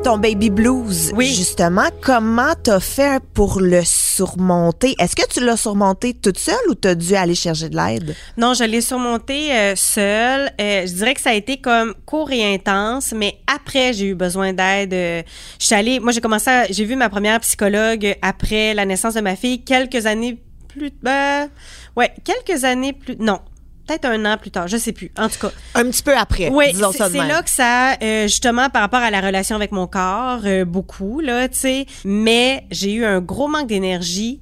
Ton 0.06 0.20
baby 0.20 0.52
blues, 0.52 1.12
Oui. 1.16 1.34
justement, 1.34 1.88
comment 2.00 2.54
t'as 2.62 2.80
fait 2.80 3.20
pour 3.34 3.60
le 3.60 3.82
surmonter? 3.84 4.94
Est-ce 5.00 5.16
que 5.16 5.28
tu 5.28 5.44
l'as 5.44 5.58
surmonté 5.58 6.14
toute 6.14 6.38
seule 6.38 6.54
ou 6.70 6.76
t'as 6.76 6.94
dû 6.94 7.16
aller 7.16 7.34
chercher 7.34 7.70
de 7.70 7.76
l'aide? 7.76 8.16
Non, 8.38 8.54
je 8.54 8.66
l'ai 8.66 8.82
surmonté 8.82 9.52
euh, 9.52 9.76
seule. 9.76 10.52
Euh, 10.62 10.86
je 10.86 10.94
dirais 10.94 11.16
que 11.16 11.22
ça 11.22 11.32
a 11.32 11.34
été 11.34 11.58
comme 11.58 11.96
court 12.06 12.30
et 12.32 12.54
intense, 12.54 13.14
mais 13.16 13.40
après, 13.52 13.94
j'ai 13.94 14.06
eu 14.10 14.14
besoin 14.14 14.54
d'aide. 14.54 14.94
Euh, 14.94 15.24
je 15.60 15.66
suis 15.66 15.74
allée, 15.74 16.00
moi, 16.00 16.12
j'ai 16.12 16.22
commencé, 16.22 16.52
à- 16.52 16.68
j'ai 16.72 16.86
vu 16.86 16.96
ma 16.96 17.10
première 17.10 17.40
psychologue 17.40 18.16
après 18.22 18.76
la 18.76 18.86
naissance 18.86 19.16
de 19.16 19.22
ma 19.22 19.36
fille, 19.36 19.64
quelques 19.64 20.06
années 20.06 20.38
plus, 20.68 20.92
ben, 21.02 21.50
ouais, 21.98 22.12
quelques 22.24 22.64
années 22.64 22.94
plus, 22.94 23.16
non, 23.20 23.40
peut-être 23.86 24.06
un 24.06 24.26
an 24.26 24.38
plus 24.38 24.52
tard, 24.52 24.68
je 24.68 24.78
sais 24.78 24.92
plus. 24.92 25.12
En 25.18 25.30
tout 25.30 25.40
cas, 25.40 25.52
Un 25.74 25.86
petit 25.86 26.04
peu 26.04 26.16
après, 26.18 26.50
oui, 26.50 26.66
c'est 26.74 27.10
là 27.28 27.42
que 27.42 27.50
ça, 27.50 27.94
euh, 28.02 28.24
justement, 28.24 28.70
par 28.70 28.82
rapport 28.82 29.02
à 29.02 29.12
la 29.12 29.22
relation 29.22 29.56
avec 29.56 29.72
mon 29.72 29.88
corps, 29.88 30.42
euh, 30.46 30.66
beaucoup, 30.66 31.20
là, 31.20 31.48
tu 31.48 31.58
sais. 31.58 31.86
Mais 32.04 32.66
j'ai 32.72 32.94
eu 32.94 33.06
un 33.06 33.22
gros 33.22 33.48
manque 33.48 33.68
d'énergie 33.68 34.42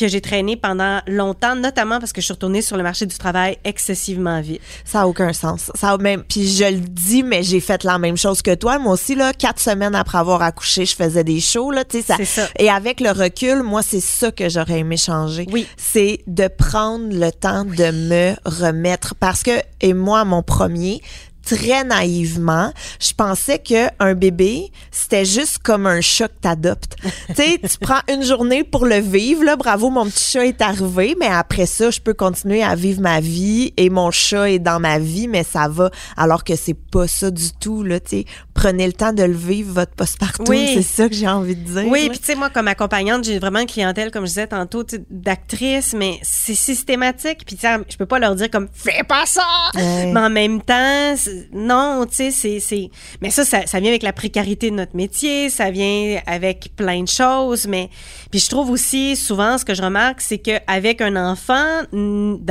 que 0.00 0.08
j'ai 0.08 0.20
traîné 0.20 0.56
pendant 0.56 1.00
longtemps, 1.06 1.54
notamment 1.54 1.98
parce 1.98 2.12
que 2.12 2.20
je 2.20 2.26
suis 2.26 2.32
retournée 2.32 2.62
sur 2.62 2.76
le 2.76 2.82
marché 2.82 3.06
du 3.06 3.16
travail 3.16 3.58
excessivement 3.64 4.40
vite. 4.40 4.60
Ça 4.84 5.02
a 5.02 5.06
aucun 5.06 5.32
sens. 5.32 5.70
Ça 5.74 5.90
a 5.90 5.98
même, 5.98 6.24
puis 6.24 6.48
je 6.48 6.64
le 6.64 6.80
dis, 6.80 7.22
mais 7.22 7.42
j'ai 7.42 7.60
fait 7.60 7.84
la 7.84 7.98
même 7.98 8.16
chose 8.16 8.42
que 8.42 8.54
toi. 8.54 8.78
Moi 8.78 8.94
aussi, 8.94 9.14
là, 9.14 9.32
quatre 9.32 9.60
semaines 9.60 9.94
après 9.94 10.18
avoir 10.18 10.42
accouché, 10.42 10.84
je 10.86 10.96
faisais 10.96 11.24
des 11.24 11.40
shows, 11.40 11.70
là, 11.70 11.84
tu 11.84 11.98
sais, 11.98 12.04
ça. 12.04 12.16
C'est 12.16 12.24
ça. 12.24 12.48
Et 12.58 12.70
avec 12.70 13.00
le 13.00 13.10
recul, 13.10 13.62
moi, 13.62 13.82
c'est 13.82 14.00
ça 14.00 14.30
que 14.30 14.48
j'aurais 14.48 14.80
aimé 14.80 14.96
changer. 14.96 15.46
Oui. 15.52 15.66
C'est 15.76 16.20
de 16.26 16.48
prendre 16.48 17.08
le 17.10 17.30
temps 17.30 17.64
de 17.64 17.90
me 17.90 18.34
remettre. 18.44 19.14
Parce 19.14 19.42
que, 19.42 19.60
et 19.80 19.94
moi, 19.94 20.24
mon 20.24 20.42
premier, 20.42 21.00
très 21.44 21.84
naïvement, 21.84 22.72
je 23.00 23.12
pensais 23.12 23.58
que 23.58 23.88
un 23.98 24.14
bébé, 24.14 24.70
c'était 24.90 25.24
juste 25.24 25.58
comme 25.58 25.86
un 25.86 26.00
chat 26.00 26.28
que 26.28 26.40
t'adoptes. 26.40 26.96
tu 27.28 27.34
sais, 27.34 27.58
tu 27.58 27.78
prends 27.80 28.00
une 28.08 28.22
journée 28.22 28.64
pour 28.64 28.86
le 28.86 28.96
vivre, 28.96 29.44
là, 29.44 29.56
bravo, 29.56 29.90
mon 29.90 30.06
petit 30.06 30.32
chat 30.32 30.46
est 30.46 30.60
arrivé, 30.60 31.16
mais 31.18 31.26
après 31.26 31.66
ça, 31.66 31.90
je 31.90 32.00
peux 32.00 32.14
continuer 32.14 32.62
à 32.62 32.74
vivre 32.74 33.00
ma 33.00 33.20
vie 33.20 33.72
et 33.76 33.90
mon 33.90 34.10
chat 34.10 34.50
est 34.50 34.58
dans 34.58 34.80
ma 34.80 34.98
vie, 34.98 35.28
mais 35.28 35.44
ça 35.44 35.68
va, 35.68 35.90
alors 36.16 36.44
que 36.44 36.56
c'est 36.56 36.74
pas 36.74 37.06
ça 37.06 37.30
du 37.30 37.52
tout, 37.58 37.82
là, 37.82 38.00
tu 38.00 38.10
sais. 38.10 38.24
Prenez 38.60 38.86
le 38.86 38.92
temps 38.92 39.14
de 39.14 39.22
le 39.22 39.32
vivre, 39.32 39.72
votre 39.72 39.92
postpartum, 39.92 40.44
Oui. 40.50 40.72
c'est 40.74 40.82
ça 40.82 41.08
que 41.08 41.14
j'ai 41.14 41.26
envie 41.26 41.56
de 41.56 41.64
dire. 41.64 41.86
Oui, 41.86 42.10
puis 42.10 42.18
tu 42.18 42.26
sais, 42.26 42.34
moi, 42.34 42.50
comme 42.50 42.68
accompagnante, 42.68 43.24
j'ai 43.24 43.38
vraiment 43.38 43.60
une 43.60 43.66
clientèle, 43.66 44.10
comme 44.10 44.24
je 44.24 44.32
disais 44.32 44.46
tantôt, 44.48 44.84
d'actrices, 45.08 45.94
mais 45.94 46.18
c'est 46.20 46.54
systématique. 46.54 47.46
Puis 47.46 47.56
tu 47.56 47.62
sais, 47.62 47.78
je 47.88 47.96
peux 47.96 48.04
pas 48.04 48.18
leur 48.18 48.34
dire 48.34 48.50
comme 48.50 48.68
«fais 48.74 49.02
pas 49.08 49.24
ça! 49.24 49.46
Ouais. 49.74 50.12
Mais 50.12 50.20
en 50.20 50.28
même 50.28 50.60
temps, 50.60 51.14
non, 51.54 52.04
tu 52.06 52.30
sais, 52.30 52.60
c'est... 52.60 52.90
Mais 53.22 53.30
ça, 53.30 53.46
ça, 53.46 53.66
ça 53.66 53.80
vient 53.80 53.88
avec 53.88 54.02
la 54.02 54.12
précarité 54.12 54.70
de 54.70 54.76
notre 54.76 54.94
métier, 54.94 55.48
ça 55.48 55.70
vient 55.70 56.20
avec 56.26 56.72
plein 56.76 57.02
de 57.02 57.08
choses, 57.08 57.66
mais... 57.66 57.88
Puis 58.30 58.40
je 58.40 58.50
trouve 58.50 58.70
aussi, 58.70 59.16
souvent, 59.16 59.56
ce 59.56 59.64
que 59.64 59.72
je 59.72 59.80
remarque, 59.80 60.20
c'est 60.20 60.36
qu'avec 60.38 61.00
un 61.00 61.16
enfant 61.16 61.64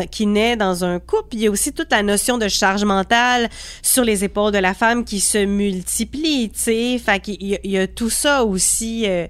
qui 0.10 0.26
naît 0.26 0.56
dans 0.56 0.84
un 0.84 1.00
couple, 1.00 1.34
il 1.34 1.42
y 1.42 1.48
a 1.48 1.52
aussi 1.52 1.72
toute 1.72 1.92
la 1.92 2.02
notion 2.02 2.40
de 2.40 2.48
charge 2.48 2.84
mentale 2.84 3.48
sur 3.84 4.04
les 4.04 4.24
épaules 4.24 4.52
de 4.52 4.58
la 4.58 4.74
femme 4.74 5.06
qui 5.06 5.20
se 5.20 5.46
multiplie, 5.46 5.99
tu 6.08 6.50
sais. 6.54 6.98
Fait 7.04 7.20
qu'il 7.20 7.44
y, 7.44 7.56
a- 7.56 7.60
il 7.64 7.72
y 7.72 7.78
a 7.78 7.88
tout 7.88 8.10
ça 8.10 8.44
aussi 8.44 9.06
euh, 9.08 9.28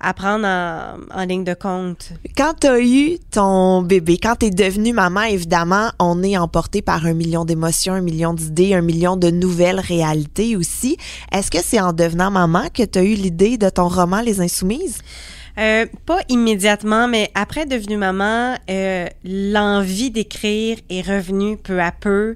à 0.00 0.12
prendre 0.14 0.46
en, 0.46 0.96
en 1.14 1.24
ligne 1.24 1.44
de 1.44 1.54
compte. 1.54 2.10
Quand 2.36 2.54
t'as 2.60 2.80
eu 2.80 3.18
ton 3.30 3.82
bébé, 3.82 4.18
quand 4.22 4.36
t'es 4.36 4.50
devenue 4.50 4.92
maman, 4.92 5.22
évidemment, 5.22 5.90
on 5.98 6.22
est 6.22 6.36
emporté 6.36 6.82
par 6.82 7.06
un 7.06 7.14
million 7.14 7.44
d'émotions, 7.44 7.94
un 7.94 8.02
million 8.02 8.34
d'idées, 8.34 8.74
un 8.74 8.82
million 8.82 9.16
de 9.16 9.30
nouvelles 9.30 9.80
réalités 9.80 10.56
aussi. 10.56 10.96
Est-ce 11.32 11.50
que 11.50 11.58
c'est 11.62 11.80
en 11.80 11.92
devenant 11.92 12.30
maman 12.30 12.64
que 12.72 12.82
t'as 12.82 13.02
eu 13.02 13.14
l'idée 13.14 13.56
de 13.58 13.68
ton 13.70 13.88
roman 13.88 14.20
Les 14.20 14.40
Insoumises? 14.40 14.98
Euh, 15.58 15.86
pas 16.04 16.18
immédiatement, 16.28 17.08
mais 17.08 17.30
après 17.34 17.64
devenue 17.64 17.96
maman, 17.96 18.56
euh, 18.68 19.06
l'envie 19.24 20.10
d'écrire 20.10 20.76
est 20.90 21.00
revenue 21.00 21.56
peu 21.56 21.80
à 21.80 21.92
peu. 21.92 22.34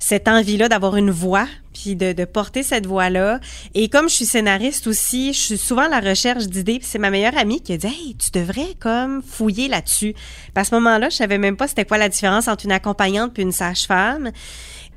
Cette 0.00 0.26
envie-là 0.26 0.68
d'avoir 0.68 0.96
une 0.96 1.12
voix, 1.12 1.46
puis 1.76 1.94
de, 1.94 2.24
porter 2.24 2.62
cette 2.62 2.86
voix-là. 2.86 3.40
Et 3.74 3.88
comme 3.88 4.08
je 4.08 4.14
suis 4.14 4.26
scénariste 4.26 4.86
aussi, 4.86 5.32
je 5.32 5.38
suis 5.38 5.58
souvent 5.58 5.82
à 5.82 5.88
la 5.88 6.00
recherche 6.00 6.46
d'idées. 6.46 6.78
Puis 6.78 6.88
c'est 6.90 6.98
ma 6.98 7.10
meilleure 7.10 7.36
amie 7.36 7.60
qui 7.60 7.74
a 7.74 7.76
dit 7.76 7.86
Hey, 7.86 8.16
tu 8.16 8.30
devrais 8.30 8.74
comme 8.80 9.22
fouiller 9.22 9.68
là-dessus. 9.68 10.14
Puis 10.14 10.52
à 10.54 10.64
ce 10.64 10.74
moment-là, 10.74 11.10
je 11.10 11.16
savais 11.16 11.38
même 11.38 11.56
pas 11.56 11.68
c'était 11.68 11.84
quoi 11.84 11.98
la 11.98 12.08
différence 12.08 12.48
entre 12.48 12.64
une 12.64 12.72
accompagnante 12.72 13.34
puis 13.34 13.42
une 13.42 13.52
sage-femme. 13.52 14.30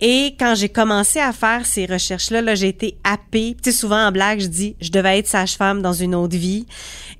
Et 0.01 0.35
quand 0.39 0.55
j'ai 0.55 0.69
commencé 0.69 1.19
à 1.19 1.33
faire 1.33 1.65
ces 1.65 1.85
recherches-là, 1.85 2.41
là, 2.41 2.55
j'ai 2.55 2.69
été 2.69 2.97
happée. 3.03 3.55
Tu 3.61 3.71
sais, 3.71 3.77
souvent 3.77 4.07
en 4.07 4.11
blague, 4.11 4.39
je 4.39 4.47
dis, 4.47 4.75
je 4.79 4.91
devais 4.91 5.19
être 5.19 5.27
sage-femme 5.27 5.81
dans 5.81 5.93
une 5.93 6.15
autre 6.15 6.37
vie. 6.37 6.65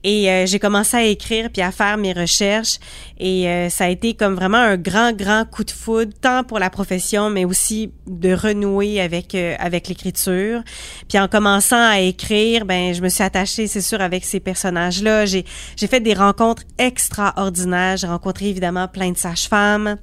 Et 0.04 0.32
euh, 0.32 0.46
j'ai 0.46 0.60
commencé 0.60 0.96
à 0.96 1.04
écrire 1.04 1.50
puis 1.52 1.62
à 1.62 1.72
faire 1.72 1.98
mes 1.98 2.14
recherches. 2.14 2.80
Et 3.20 3.50
euh, 3.50 3.70
ça 3.70 3.86
a 3.86 3.90
été 3.90 4.14
comme 4.14 4.36
vraiment 4.36 4.58
un 4.58 4.78
grand, 4.78 5.12
grand 5.12 5.44
coup 5.44 5.66
de 5.66 5.72
foudre, 5.72 6.14
tant 6.22 6.44
pour 6.44 6.60
la 6.60 6.70
profession, 6.70 7.30
mais 7.30 7.44
aussi 7.44 7.92
de 8.08 8.34
renouer 8.34 9.02
avec 9.02 9.36
euh, 9.36 9.56
avec 9.60 9.90
l'écriture. 9.90 10.62
Puis 11.10 11.20
en 11.20 11.28
commençant 11.28 11.82
à 11.82 12.00
écrire, 12.00 12.66
ben 12.66 12.94
je 12.94 13.02
me 13.02 13.10
suis 13.10 13.24
attachée, 13.24 13.68
c'est 13.68 13.82
sûr, 13.82 14.00
avec 14.00 14.24
ces 14.24 14.40
personnages-là. 14.40 15.26
J'ai 15.26 15.44
j'ai 15.76 15.88
fait 15.88 16.00
des 16.00 16.14
rencontres 16.14 16.64
extraordinaires. 16.78 17.98
J'ai 17.98 18.08
rencontré 18.08 18.48
évidemment 18.48 18.88
plein 18.88 19.12
de 19.12 19.18
sages-femmes. 19.18 19.98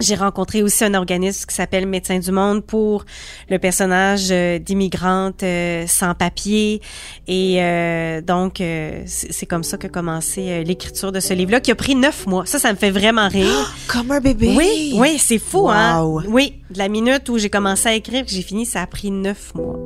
J'ai 0.00 0.14
rencontré 0.14 0.62
aussi 0.62 0.82
un 0.84 0.94
organisme 0.94 1.44
qui 1.46 1.54
s'appelle 1.54 1.86
Médecins 1.86 2.18
du 2.18 2.32
Monde 2.32 2.64
pour 2.64 3.04
le 3.50 3.58
personnage 3.58 4.28
euh, 4.30 4.58
d'immigrante 4.58 5.42
euh, 5.42 5.84
sans 5.86 6.14
papier. 6.14 6.80
Et 7.28 7.56
euh, 7.62 8.22
donc, 8.22 8.62
euh, 8.62 9.02
c'est 9.06 9.44
comme 9.44 9.62
ça 9.62 9.76
qu'a 9.76 9.90
commencé 9.90 10.64
l'écriture 10.64 11.12
de 11.12 11.20
ce 11.20 11.34
livre-là, 11.34 11.60
qui 11.60 11.70
a 11.70 11.74
pris 11.74 11.94
neuf 11.94 12.26
mois. 12.26 12.46
Ça, 12.46 12.58
ça 12.58 12.72
me 12.72 12.78
fait 12.78 12.90
vraiment 12.90 13.28
rire. 13.28 13.74
Comme 13.88 14.10
un 14.10 14.20
bébé. 14.20 14.54
Oui, 14.56 14.94
oui, 14.96 15.18
c'est 15.18 15.38
fou, 15.38 15.68
hein? 15.68 16.02
Wow. 16.02 16.22
Oui, 16.28 16.54
de 16.70 16.78
la 16.78 16.88
minute 16.88 17.28
où 17.28 17.36
j'ai 17.36 17.50
commencé 17.50 17.88
à 17.88 17.94
écrire 17.94 18.24
que 18.24 18.30
j'ai 18.30 18.42
fini, 18.42 18.64
ça 18.64 18.80
a 18.80 18.86
pris 18.86 19.10
neuf 19.10 19.54
mois. 19.54 19.76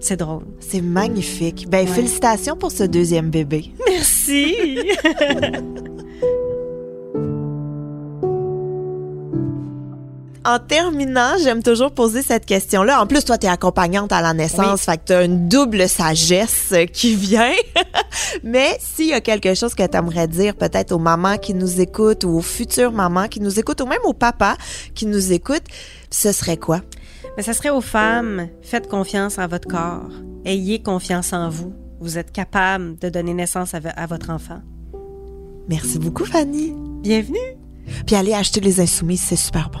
C'est 0.00 0.16
drôle. 0.16 0.44
C'est 0.60 0.82
magnifique. 0.82 1.68
Ben, 1.68 1.86
félicitations 1.86 2.56
pour 2.56 2.72
ce 2.72 2.84
deuxième 2.84 3.30
bébé. 3.30 3.72
Merci! 3.86 4.54
En 10.46 10.58
terminant, 10.58 11.38
j'aime 11.42 11.62
toujours 11.62 11.90
poser 11.90 12.20
cette 12.20 12.44
question-là. 12.44 13.00
En 13.00 13.06
plus, 13.06 13.24
toi, 13.24 13.38
t'es 13.38 13.48
accompagnante 13.48 14.12
à 14.12 14.20
la 14.20 14.34
naissance, 14.34 14.82
fait 14.82 14.98
que 14.98 15.02
t'as 15.06 15.24
une 15.24 15.48
double 15.48 15.88
sagesse 15.88 16.68
euh, 16.72 16.84
qui 16.84 17.14
vient. 17.14 17.54
Mais 18.44 18.76
s'il 18.78 19.06
y 19.06 19.14
a 19.14 19.22
quelque 19.22 19.54
chose 19.54 19.74
que 19.74 19.86
t'aimerais 19.86 20.28
dire 20.28 20.54
peut-être 20.54 20.92
aux 20.92 20.98
mamans 20.98 21.38
qui 21.38 21.54
nous 21.54 21.80
écoutent 21.80 22.24
ou 22.24 22.36
aux 22.36 22.42
futures 22.42 22.92
mamans 22.92 23.28
qui 23.28 23.40
nous 23.40 23.58
écoutent 23.58 23.80
ou 23.80 23.86
même 23.86 24.02
aux 24.04 24.12
papas 24.12 24.56
qui 24.94 25.06
nous 25.06 25.32
écoutent, 25.32 25.66
ce 26.10 26.30
serait 26.30 26.58
quoi? 26.58 26.82
Mais 27.38 27.42
ça 27.42 27.54
serait 27.54 27.70
aux 27.70 27.80
femmes, 27.80 28.48
faites 28.60 28.86
confiance 28.86 29.38
en 29.38 29.48
votre 29.48 29.66
corps. 29.66 30.10
Ayez 30.44 30.82
confiance 30.82 31.32
en 31.32 31.48
vous. 31.48 31.72
Vous 32.00 32.18
êtes 32.18 32.32
capable 32.32 32.98
de 32.98 33.08
donner 33.08 33.32
naissance 33.32 33.72
à, 33.72 33.78
à 33.96 34.06
votre 34.06 34.28
enfant. 34.28 34.60
Merci 35.70 35.98
beaucoup, 35.98 36.26
Fanny. 36.26 36.74
Bienvenue! 37.00 37.38
Puis 38.06 38.14
allez 38.14 38.34
acheter 38.34 38.60
les 38.60 38.80
insoumises, 38.80 39.22
c'est 39.22 39.36
super 39.36 39.70
bon. 39.70 39.80